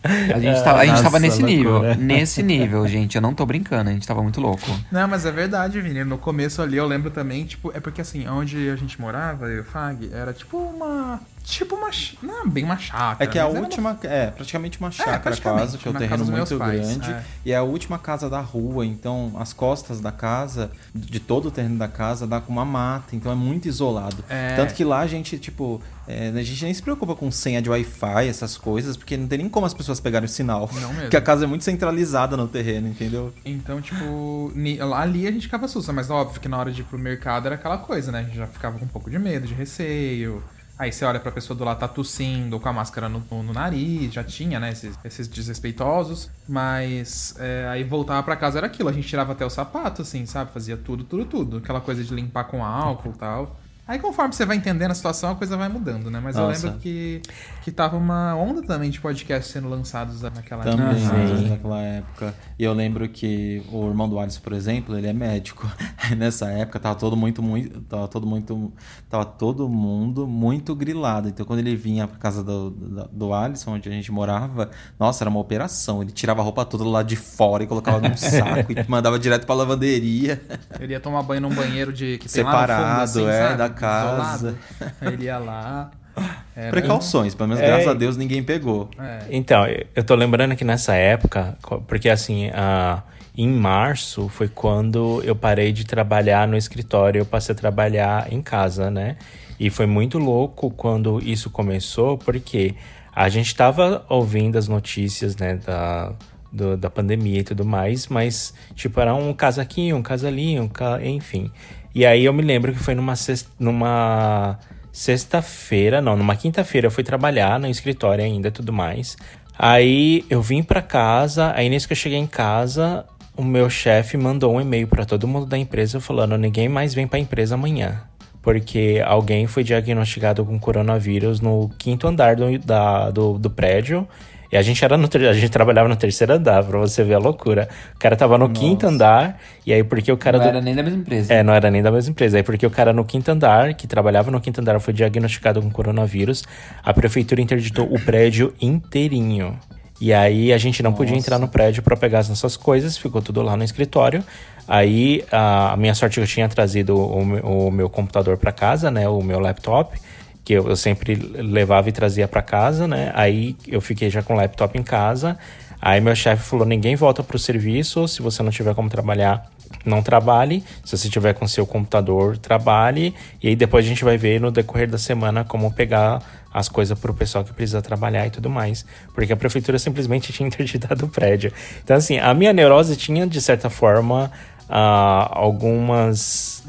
A 0.02 0.38
gente 0.38 0.62
tava, 0.64 0.78
a 0.78 0.84
gente 0.84 0.92
Nossa, 0.92 1.02
tava 1.04 1.18
nesse 1.18 1.42
nível. 1.42 1.72
loucura. 1.72 1.94
Nesse 1.94 2.42
nível, 2.42 2.88
gente. 2.88 3.16
Eu 3.16 3.22
não 3.22 3.34
tô 3.34 3.44
brincando, 3.44 3.90
a 3.90 3.92
gente 3.92 4.06
tava 4.06 4.22
muito 4.22 4.40
louco. 4.40 4.66
Não, 4.90 5.06
mas 5.06 5.26
é 5.26 5.30
verdade, 5.30 5.80
Vini. 5.80 6.04
No 6.04 6.16
começo 6.16 6.62
ali 6.62 6.76
eu 6.76 6.86
lembro 6.86 7.10
também, 7.10 7.44
tipo, 7.44 7.70
é 7.74 7.80
porque 7.80 8.00
assim, 8.00 8.26
onde 8.26 8.70
a 8.70 8.76
gente 8.76 8.98
morava, 9.00 9.46
eu 9.46 9.58
e 9.58 9.60
o 9.60 9.64
Fag, 9.64 10.10
era 10.12 10.32
tipo 10.32 10.56
uma. 10.56 11.20
Tipo 11.42 11.74
uma. 11.74 11.90
Não, 12.22 12.48
bem 12.48 12.64
uma 12.64 12.78
chácara. 12.78 13.16
É 13.18 13.26
que 13.26 13.38
a 13.38 13.42
mas 13.44 13.50
era 13.50 13.58
uma- 13.60 13.66
última. 13.66 13.98
É, 14.04 14.30
praticamente 14.30 14.78
uma 14.78 14.90
chácara 14.90 15.18
praticamente, 15.20 15.62
quase, 15.62 15.78
que 15.78 15.88
é 15.88 15.90
um 15.90 15.94
terreno 15.94 16.24
muito 16.26 16.58
grande. 16.58 17.10
é. 17.10 17.24
E 17.44 17.52
é 17.52 17.56
a 17.56 17.62
última 17.62 17.98
casa 17.98 18.28
da 18.30 18.40
rua, 18.40 18.84
então 18.86 19.32
as 19.38 19.52
costas 19.52 20.00
da 20.00 20.12
casa, 20.12 20.70
de 20.94 21.18
todo 21.18 21.48
o 21.48 21.50
terreno 21.50 21.76
da 21.78 21.88
casa, 21.88 22.26
dá 22.26 22.40
com 22.40 22.52
uma 22.52 22.64
mata, 22.64 23.16
então 23.16 23.32
é 23.32 23.34
muito 23.34 23.66
isolado. 23.66 24.22
É. 24.28 24.54
Tanto 24.54 24.74
que 24.74 24.84
lá 24.84 25.00
a 25.00 25.06
gente, 25.06 25.38
tipo, 25.38 25.80
é, 26.06 26.28
a 26.28 26.42
gente 26.42 26.62
nem 26.64 26.72
se 26.74 26.82
preocupa 26.82 27.14
com 27.16 27.30
senha 27.30 27.60
de 27.62 27.68
Wi-Fi, 27.70 28.28
essas 28.28 28.56
coisas, 28.56 28.96
porque 28.96 29.16
não 29.16 29.26
tem 29.26 29.38
nem 29.38 29.48
como 29.48 29.66
as 29.66 29.74
pessoas 29.74 29.98
pegarem 29.98 30.26
o 30.26 30.28
sinal. 30.28 30.68
Não 30.74 30.88
mesmo. 30.90 31.00
Porque 31.02 31.16
a 31.16 31.20
casa 31.22 31.44
é 31.44 31.46
muito 31.48 31.64
centralizada 31.64 32.36
no 32.36 32.46
terreno, 32.46 32.86
entendeu? 32.86 33.32
Então, 33.44 33.80
tipo, 33.80 34.52
ali 34.94 35.26
a 35.26 35.32
gente 35.32 35.42
ficava 35.46 35.66
sussa, 35.66 35.92
mas 35.92 36.10
óbvio 36.10 36.40
que 36.40 36.48
na 36.48 36.58
hora 36.58 36.70
de 36.70 36.82
ir 36.82 36.84
pro 36.84 36.98
mercado 36.98 37.46
era 37.46 37.54
aquela 37.56 37.78
coisa, 37.78 38.12
né? 38.12 38.20
A 38.20 38.22
gente 38.24 38.36
já 38.36 38.46
ficava 38.46 38.78
com 38.78 38.84
um 38.84 38.88
pouco 38.88 39.10
de 39.10 39.18
medo, 39.18 39.46
de 39.46 39.54
receio. 39.54 40.42
Aí 40.80 40.90
você 40.90 41.04
olha 41.04 41.20
pra 41.20 41.30
pessoa 41.30 41.54
do 41.54 41.62
lado 41.62 41.78
tá 41.78 41.86
tossindo 41.86 42.58
com 42.58 42.66
a 42.66 42.72
máscara 42.72 43.06
no, 43.06 43.22
no, 43.30 43.52
nariz, 43.52 44.10
já 44.14 44.24
tinha, 44.24 44.58
né, 44.58 44.70
esses, 44.70 44.98
esses 45.04 45.28
desrespeitosos. 45.28 46.30
Mas 46.48 47.34
é, 47.38 47.68
aí 47.68 47.84
voltava 47.84 48.22
pra 48.22 48.34
casa 48.34 48.56
era 48.56 48.66
aquilo, 48.66 48.88
a 48.88 48.92
gente 48.92 49.06
tirava 49.06 49.32
até 49.32 49.44
o 49.44 49.50
sapato, 49.50 50.00
assim, 50.00 50.24
sabe? 50.24 50.50
Fazia 50.52 50.78
tudo, 50.78 51.04
tudo, 51.04 51.26
tudo. 51.26 51.56
Aquela 51.58 51.82
coisa 51.82 52.02
de 52.02 52.14
limpar 52.14 52.44
com 52.44 52.64
álcool 52.64 53.10
e 53.10 53.18
tal. 53.18 53.60
Aí 53.86 53.98
conforme 53.98 54.32
você 54.32 54.46
vai 54.46 54.56
entendendo 54.56 54.90
a 54.92 54.94
situação, 54.94 55.32
a 55.32 55.34
coisa 55.34 55.56
vai 55.56 55.68
mudando, 55.68 56.10
né? 56.10 56.20
Mas 56.22 56.36
eu 56.36 56.46
Nossa. 56.46 56.66
lembro 56.66 56.80
que, 56.80 57.20
que 57.62 57.72
tava 57.72 57.96
uma 57.96 58.36
onda 58.36 58.62
também 58.62 58.88
de 58.88 59.00
podcasts 59.00 59.52
sendo 59.52 59.68
lançados 59.68 60.22
naquela 60.22 60.62
Também, 60.62 61.04
época. 61.04 61.48
naquela 61.48 61.80
época. 61.80 62.34
E 62.56 62.62
eu 62.62 62.72
lembro 62.72 63.08
que 63.08 63.62
o 63.72 63.88
irmão 63.88 64.08
do 64.08 64.18
Alisson, 64.18 64.40
por 64.42 64.52
exemplo, 64.52 64.96
ele 64.96 65.08
é 65.08 65.12
médico. 65.12 65.68
Aí 65.98 66.14
nessa 66.14 66.50
época 66.50 66.78
tava 66.78 66.94
todo 66.94 67.16
muito, 67.16 67.42
muito. 67.42 67.80
Tava 67.82 68.06
todo 68.06 68.26
muito. 68.26 68.72
Tava 69.08 69.24
todo 69.24 69.68
mundo 69.68 70.26
muito 70.26 70.74
grilado. 70.74 71.28
Então 71.28 71.44
quando 71.44 71.58
ele 71.58 71.74
vinha 71.74 72.06
pra 72.06 72.16
casa 72.16 72.44
do, 72.44 72.70
do, 72.70 73.08
do 73.08 73.34
Alisson, 73.34 73.72
onde 73.72 73.88
a 73.88 73.92
gente 73.92 74.12
morava, 74.12 74.70
nossa, 74.98 75.24
era 75.24 75.30
uma 75.30 75.40
operação. 75.40 76.00
Ele 76.02 76.12
tirava 76.12 76.40
a 76.40 76.44
roupa 76.44 76.64
toda 76.64 76.84
do 76.84 76.90
lado 76.90 77.06
de 77.08 77.16
fora 77.16 77.64
e 77.64 77.66
colocava 77.66 77.98
num 78.00 78.14
saco 78.16 78.70
e 78.70 78.88
mandava 78.88 79.18
direto 79.18 79.46
pra 79.46 79.54
lavanderia. 79.56 80.40
Ele 80.78 80.92
ia 80.92 81.00
tomar 81.00 81.22
banho 81.24 81.40
num 81.40 81.54
banheiro 81.54 81.92
de 81.92 82.18
que 82.18 82.28
tem 82.28 82.44
lá 82.44 82.52
no 82.52 82.60
Separado, 82.60 82.90
fundo, 82.90 83.02
assim, 83.02 83.26
é, 83.26 83.42
sabe? 83.42 83.56
da 83.58 83.79
casa. 83.80 84.56
Isolado. 84.80 84.94
Ele 85.14 85.24
ia 85.24 85.38
lá. 85.38 85.90
Era- 86.56 86.70
Precauções, 86.70 87.34
pelo 87.34 87.48
menos 87.48 87.62
É. 87.62 87.66
graças 87.66 87.88
a 87.88 87.94
Deus 87.94 88.16
ninguém 88.16 88.42
pegou. 88.42 88.88
É. 88.98 89.20
Então, 89.30 89.64
eu 89.94 90.04
tô 90.04 90.14
lembrando 90.14 90.54
que 90.56 90.64
nessa 90.64 90.94
época, 90.94 91.56
porque 91.86 92.08
assim, 92.08 92.50
ah, 92.52 93.02
em 93.36 93.48
março 93.48 94.28
foi 94.28 94.48
quando 94.48 95.22
eu 95.24 95.34
parei 95.36 95.72
de 95.72 95.84
trabalhar 95.84 96.46
no 96.48 96.56
escritório, 96.56 97.20
eu 97.20 97.24
passei 97.26 97.54
a 97.54 97.56
trabalhar 97.56 98.30
em 98.32 98.42
casa, 98.42 98.90
né? 98.90 99.16
E 99.58 99.70
foi 99.70 99.86
muito 99.86 100.18
louco 100.18 100.70
quando 100.70 101.20
isso 101.22 101.48
começou, 101.50 102.18
porque 102.18 102.74
a 103.14 103.28
gente 103.28 103.54
tava 103.54 104.04
ouvindo 104.08 104.56
as 104.58 104.66
notícias, 104.68 105.36
né, 105.36 105.56
da, 105.64 106.12
do- 106.52 106.76
da 106.76 106.90
pandemia 106.90 107.40
e 107.40 107.44
tudo 107.44 107.64
mais, 107.64 108.08
mas, 108.08 108.52
tipo, 108.74 108.98
era 109.00 109.14
um 109.14 109.32
caso 109.32 109.60
aqui, 109.60 109.92
um 109.92 110.02
caso 110.02 110.26
ali, 110.26 110.58
um 110.58 110.68
ca... 110.68 110.98
enfim. 111.04 111.50
E 111.94 112.06
aí 112.06 112.24
eu 112.24 112.32
me 112.32 112.42
lembro 112.42 112.72
que 112.72 112.78
foi 112.78 112.94
numa 112.94 113.16
sexta, 113.16 113.50
numa 113.58 114.58
sexta-feira, 114.92 116.00
não, 116.00 116.16
numa 116.16 116.36
quinta-feira 116.36 116.86
eu 116.86 116.90
fui 116.90 117.02
trabalhar 117.04 117.58
no 117.58 117.66
escritório 117.66 118.24
ainda 118.24 118.50
tudo 118.50 118.72
mais. 118.72 119.16
Aí 119.58 120.24
eu 120.30 120.40
vim 120.40 120.62
pra 120.62 120.80
casa, 120.80 121.52
aí 121.54 121.68
nisso 121.68 121.86
que 121.86 121.92
eu 121.92 121.96
cheguei 121.96 122.18
em 122.18 122.26
casa, 122.26 123.04
o 123.36 123.42
meu 123.44 123.68
chefe 123.68 124.16
mandou 124.16 124.54
um 124.54 124.60
e-mail 124.60 124.86
pra 124.86 125.04
todo 125.04 125.26
mundo 125.28 125.46
da 125.46 125.58
empresa 125.58 126.00
falando: 126.00 126.36
ninguém 126.38 126.68
mais 126.68 126.94
vem 126.94 127.06
pra 127.06 127.18
empresa 127.18 127.54
amanhã. 127.54 128.02
Porque 128.42 129.02
alguém 129.04 129.46
foi 129.46 129.62
diagnosticado 129.62 130.44
com 130.46 130.58
coronavírus 130.58 131.40
no 131.42 131.68
quinto 131.78 132.06
andar 132.08 132.36
do, 132.36 132.58
da- 132.58 133.10
do, 133.10 133.38
do 133.38 133.50
prédio. 133.50 134.08
E 134.52 134.56
a 134.56 134.62
gente 134.62 134.84
era 134.84 134.96
no 134.96 135.08
a 135.28 135.32
gente 135.32 135.48
trabalhava 135.48 135.88
no 135.88 135.94
terceiro 135.94 136.32
andar, 136.32 136.64
pra 136.64 136.78
você 136.78 137.04
ver 137.04 137.14
a 137.14 137.18
loucura. 137.18 137.68
O 137.94 137.98
cara 137.98 138.16
tava 138.16 138.36
no 138.36 138.48
quinto 138.50 138.84
andar, 138.86 139.38
e 139.64 139.72
aí 139.72 139.84
porque 139.84 140.10
o 140.10 140.16
cara 140.16 140.38
Não 140.38 140.44
do- 140.44 140.48
era 140.48 140.60
nem 140.60 140.74
da 140.74 140.82
mesma 140.82 140.98
empresa. 141.00 141.32
é, 141.32 141.42
não 141.42 141.52
era 141.54 141.70
nem 141.70 141.80
da 141.82 141.90
mesma 141.92 142.10
empresa. 142.10 142.36
Aí 142.36 142.42
porque 142.42 142.66
o 142.66 142.70
cara 142.70 142.92
no 142.92 143.04
quinto 143.04 143.30
andar, 143.30 143.74
que 143.74 143.86
trabalhava 143.86 144.30
no 144.30 144.40
quinto 144.40 144.60
andar, 144.60 144.80
foi 144.80 144.92
diagnosticado 144.92 145.62
com 145.62 145.70
coronavírus, 145.70 146.42
a 146.82 146.92
prefeitura 146.92 147.40
interditou 147.40 147.86
o 147.92 148.00
prédio 148.00 148.52
inteirinho. 148.60 149.56
E 150.00 150.12
aí 150.14 150.52
a 150.52 150.58
gente 150.58 150.82
não 150.82 150.92
podia 150.94 151.14
entrar 151.16 151.38
no 151.38 151.46
prédio 151.46 151.82
para 151.82 151.94
pegar 151.96 152.20
as 152.20 152.28
nossas 152.28 152.56
coisas, 152.56 152.96
ficou 152.96 153.20
tudo 153.20 153.42
lá 153.42 153.56
no 153.56 153.62
escritório. 153.62 154.24
Aí 154.66 155.22
a, 155.30 155.76
minha 155.76 155.94
sorte 155.94 156.14
é 156.14 156.22
que 156.22 156.24
eu 156.24 156.26
tinha 156.32 156.48
trazido 156.48 156.96
o, 156.98 157.24
meu- 157.24 157.44
o 157.44 157.70
meu 157.70 157.88
computador 157.90 158.36
para 158.38 158.50
casa, 158.50 158.90
né, 158.90 159.08
o 159.08 159.20
meu 159.22 159.38
laptop, 159.38 159.96
que 160.44 160.54
eu, 160.54 160.68
eu 160.68 160.76
sempre 160.76 161.14
levava 161.14 161.88
e 161.88 161.92
trazia 161.92 162.26
para 162.26 162.42
casa, 162.42 162.86
né? 162.86 163.12
Aí 163.14 163.56
eu 163.66 163.80
fiquei 163.80 164.10
já 164.10 164.22
com 164.22 164.34
o 164.34 164.36
laptop 164.36 164.78
em 164.78 164.82
casa. 164.82 165.38
Aí 165.80 166.00
meu 166.00 166.14
chefe 166.14 166.42
falou: 166.42 166.66
ninguém 166.66 166.94
volta 166.96 167.22
pro 167.22 167.38
serviço, 167.38 168.06
se 168.06 168.20
você 168.20 168.42
não 168.42 168.50
tiver 168.50 168.74
como 168.74 168.88
trabalhar, 168.88 169.50
não 169.84 170.02
trabalhe. 170.02 170.62
Se 170.84 170.96
você 170.96 171.08
tiver 171.08 171.34
com 171.34 171.46
seu 171.48 171.66
computador, 171.66 172.36
trabalhe. 172.36 173.14
E 173.42 173.48
aí 173.48 173.56
depois 173.56 173.84
a 173.84 173.88
gente 173.88 174.04
vai 174.04 174.16
ver 174.16 174.40
no 174.40 174.50
decorrer 174.50 174.88
da 174.88 174.98
semana 174.98 175.44
como 175.44 175.72
pegar 175.72 176.22
as 176.52 176.68
coisas 176.68 176.98
pro 176.98 177.14
pessoal 177.14 177.44
que 177.44 177.52
precisa 177.52 177.80
trabalhar 177.80 178.26
e 178.26 178.30
tudo 178.30 178.50
mais. 178.50 178.84
Porque 179.14 179.32
a 179.32 179.36
prefeitura 179.36 179.78
simplesmente 179.78 180.32
tinha 180.34 180.46
interditado 180.46 181.06
o 181.06 181.08
prédio. 181.08 181.52
Então, 181.82 181.96
assim, 181.96 182.18
a 182.18 182.34
minha 182.34 182.52
neurose 182.52 182.96
tinha, 182.96 183.26
de 183.26 183.40
certa 183.40 183.70
forma, 183.70 184.30
ah, 184.70 185.28
algumas 185.32 186.62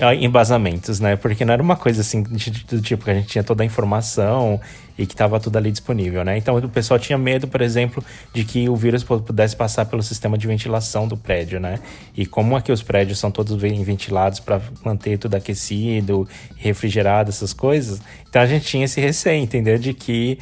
ah, 0.00 0.14
embasamentos, 0.14 1.00
né? 1.00 1.16
Porque 1.16 1.44
não 1.44 1.52
era 1.52 1.62
uma 1.62 1.74
coisa 1.74 2.00
assim 2.00 2.22
do 2.22 2.80
tipo 2.80 3.04
que 3.04 3.10
a 3.10 3.14
gente 3.14 3.26
tinha 3.26 3.42
toda 3.42 3.64
a 3.64 3.66
informação 3.66 4.60
e 5.00 5.06
que 5.06 5.14
estava 5.14 5.40
tudo 5.40 5.56
ali 5.56 5.70
disponível, 5.72 6.22
né? 6.22 6.36
Então 6.36 6.54
o 6.58 6.68
pessoal 6.68 7.00
tinha 7.00 7.16
medo, 7.16 7.48
por 7.48 7.62
exemplo, 7.62 8.04
de 8.34 8.44
que 8.44 8.68
o 8.68 8.76
vírus 8.76 9.02
pu- 9.02 9.18
pudesse 9.20 9.56
passar 9.56 9.86
pelo 9.86 10.02
sistema 10.02 10.36
de 10.36 10.46
ventilação 10.46 11.08
do 11.08 11.16
prédio, 11.16 11.58
né? 11.58 11.78
E 12.14 12.26
como 12.26 12.54
aqui 12.54 12.70
os 12.70 12.82
prédios 12.82 13.18
são 13.18 13.30
todos 13.30 13.56
ventilados 13.56 14.40
para 14.40 14.60
manter 14.84 15.16
tudo 15.16 15.36
aquecido, 15.36 16.28
refrigerado, 16.58 17.30
essas 17.30 17.54
coisas, 17.54 17.98
então 18.28 18.42
a 18.42 18.46
gente 18.46 18.66
tinha 18.66 18.84
esse 18.84 19.00
receio, 19.00 19.42
entendeu? 19.42 19.78
De 19.78 19.94
que 19.94 20.38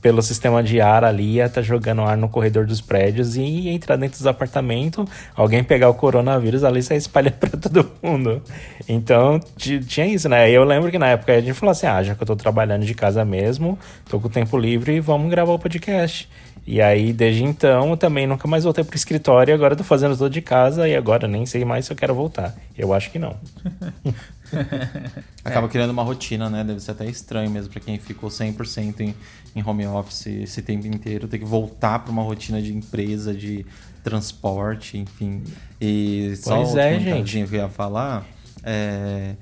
pelo 0.00 0.22
sistema 0.22 0.62
de 0.62 0.80
ar 0.80 1.04
ali 1.04 1.34
ia 1.34 1.46
estar 1.46 1.60
jogando 1.60 2.00
ar 2.02 2.16
no 2.16 2.28
corredor 2.28 2.64
dos 2.64 2.80
prédios 2.80 3.36
e 3.36 3.68
entrar 3.68 3.96
dentro 3.96 4.16
dos 4.18 4.26
apartamentos, 4.26 5.04
alguém 5.34 5.62
pegar 5.62 5.88
o 5.90 5.94
coronavírus 5.94 6.64
ali 6.64 6.78
e 6.80 6.82
sair 6.82 6.96
espalhando 6.98 7.34
para 7.38 7.50
todo 7.50 7.90
mundo. 8.02 8.42
Então 8.88 9.38
ti- 9.56 9.80
tinha 9.80 10.06
isso, 10.06 10.28
né? 10.28 10.50
Eu 10.50 10.64
lembro 10.64 10.90
que 10.90 10.98
na 10.98 11.08
época 11.08 11.32
a 11.34 11.40
gente 11.40 11.52
falou 11.52 11.72
assim: 11.72 11.86
ah, 11.86 12.02
já 12.02 12.14
que 12.14 12.22
eu 12.22 12.26
tô 12.26 12.36
trabalhando 12.36 12.84
de 12.86 12.94
casa 12.94 13.24
mesmo, 13.24 13.78
tô 14.08 14.20
com 14.20 14.28
tempo 14.28 14.56
livre, 14.58 15.00
vamos 15.00 15.30
gravar 15.30 15.52
o 15.52 15.58
podcast. 15.58 16.28
E 16.66 16.82
aí, 16.82 17.12
desde 17.12 17.44
então, 17.44 17.90
eu 17.90 17.96
também 17.96 18.26
nunca 18.26 18.48
mais 18.48 18.64
voltei 18.64 18.82
pro 18.82 18.96
escritório. 18.96 19.54
Agora 19.54 19.74
eu 19.74 19.78
tô 19.78 19.84
fazendo 19.84 20.16
tudo 20.16 20.28
de 20.30 20.42
casa 20.42 20.88
e 20.88 20.96
agora 20.96 21.28
nem 21.28 21.46
sei 21.46 21.64
mais 21.64 21.84
se 21.86 21.92
eu 21.92 21.96
quero 21.96 22.12
voltar. 22.12 22.56
Eu 22.76 22.92
acho 22.92 23.10
que 23.12 23.20
não. 23.20 23.36
Acaba 25.44 25.68
criando 25.68 25.90
uma 25.90 26.02
rotina, 26.02 26.50
né? 26.50 26.64
Deve 26.64 26.80
ser 26.80 26.90
até 26.92 27.06
estranho 27.06 27.50
mesmo 27.50 27.70
pra 27.72 27.80
quem 27.80 27.98
ficou 27.98 28.28
100% 28.28 29.00
em, 29.00 29.14
em 29.54 29.62
home 29.64 29.86
office 29.86 30.26
esse 30.26 30.60
tempo 30.62 30.86
inteiro, 30.88 31.28
ter 31.28 31.38
que 31.38 31.44
voltar 31.44 32.00
pra 32.00 32.10
uma 32.10 32.22
rotina 32.22 32.60
de 32.60 32.74
empresa, 32.74 33.32
de 33.32 33.64
transporte, 34.02 34.98
enfim. 34.98 35.42
E 35.80 36.34
só 36.36 36.56
Pois 36.56 36.68
outro 36.70 36.82
é, 36.82 36.94
comentáriozinho 36.94 37.48
que 37.48 37.54
eu 37.56 37.60
ia 37.60 37.68
falar. 37.68 38.26
é, 38.64 39.34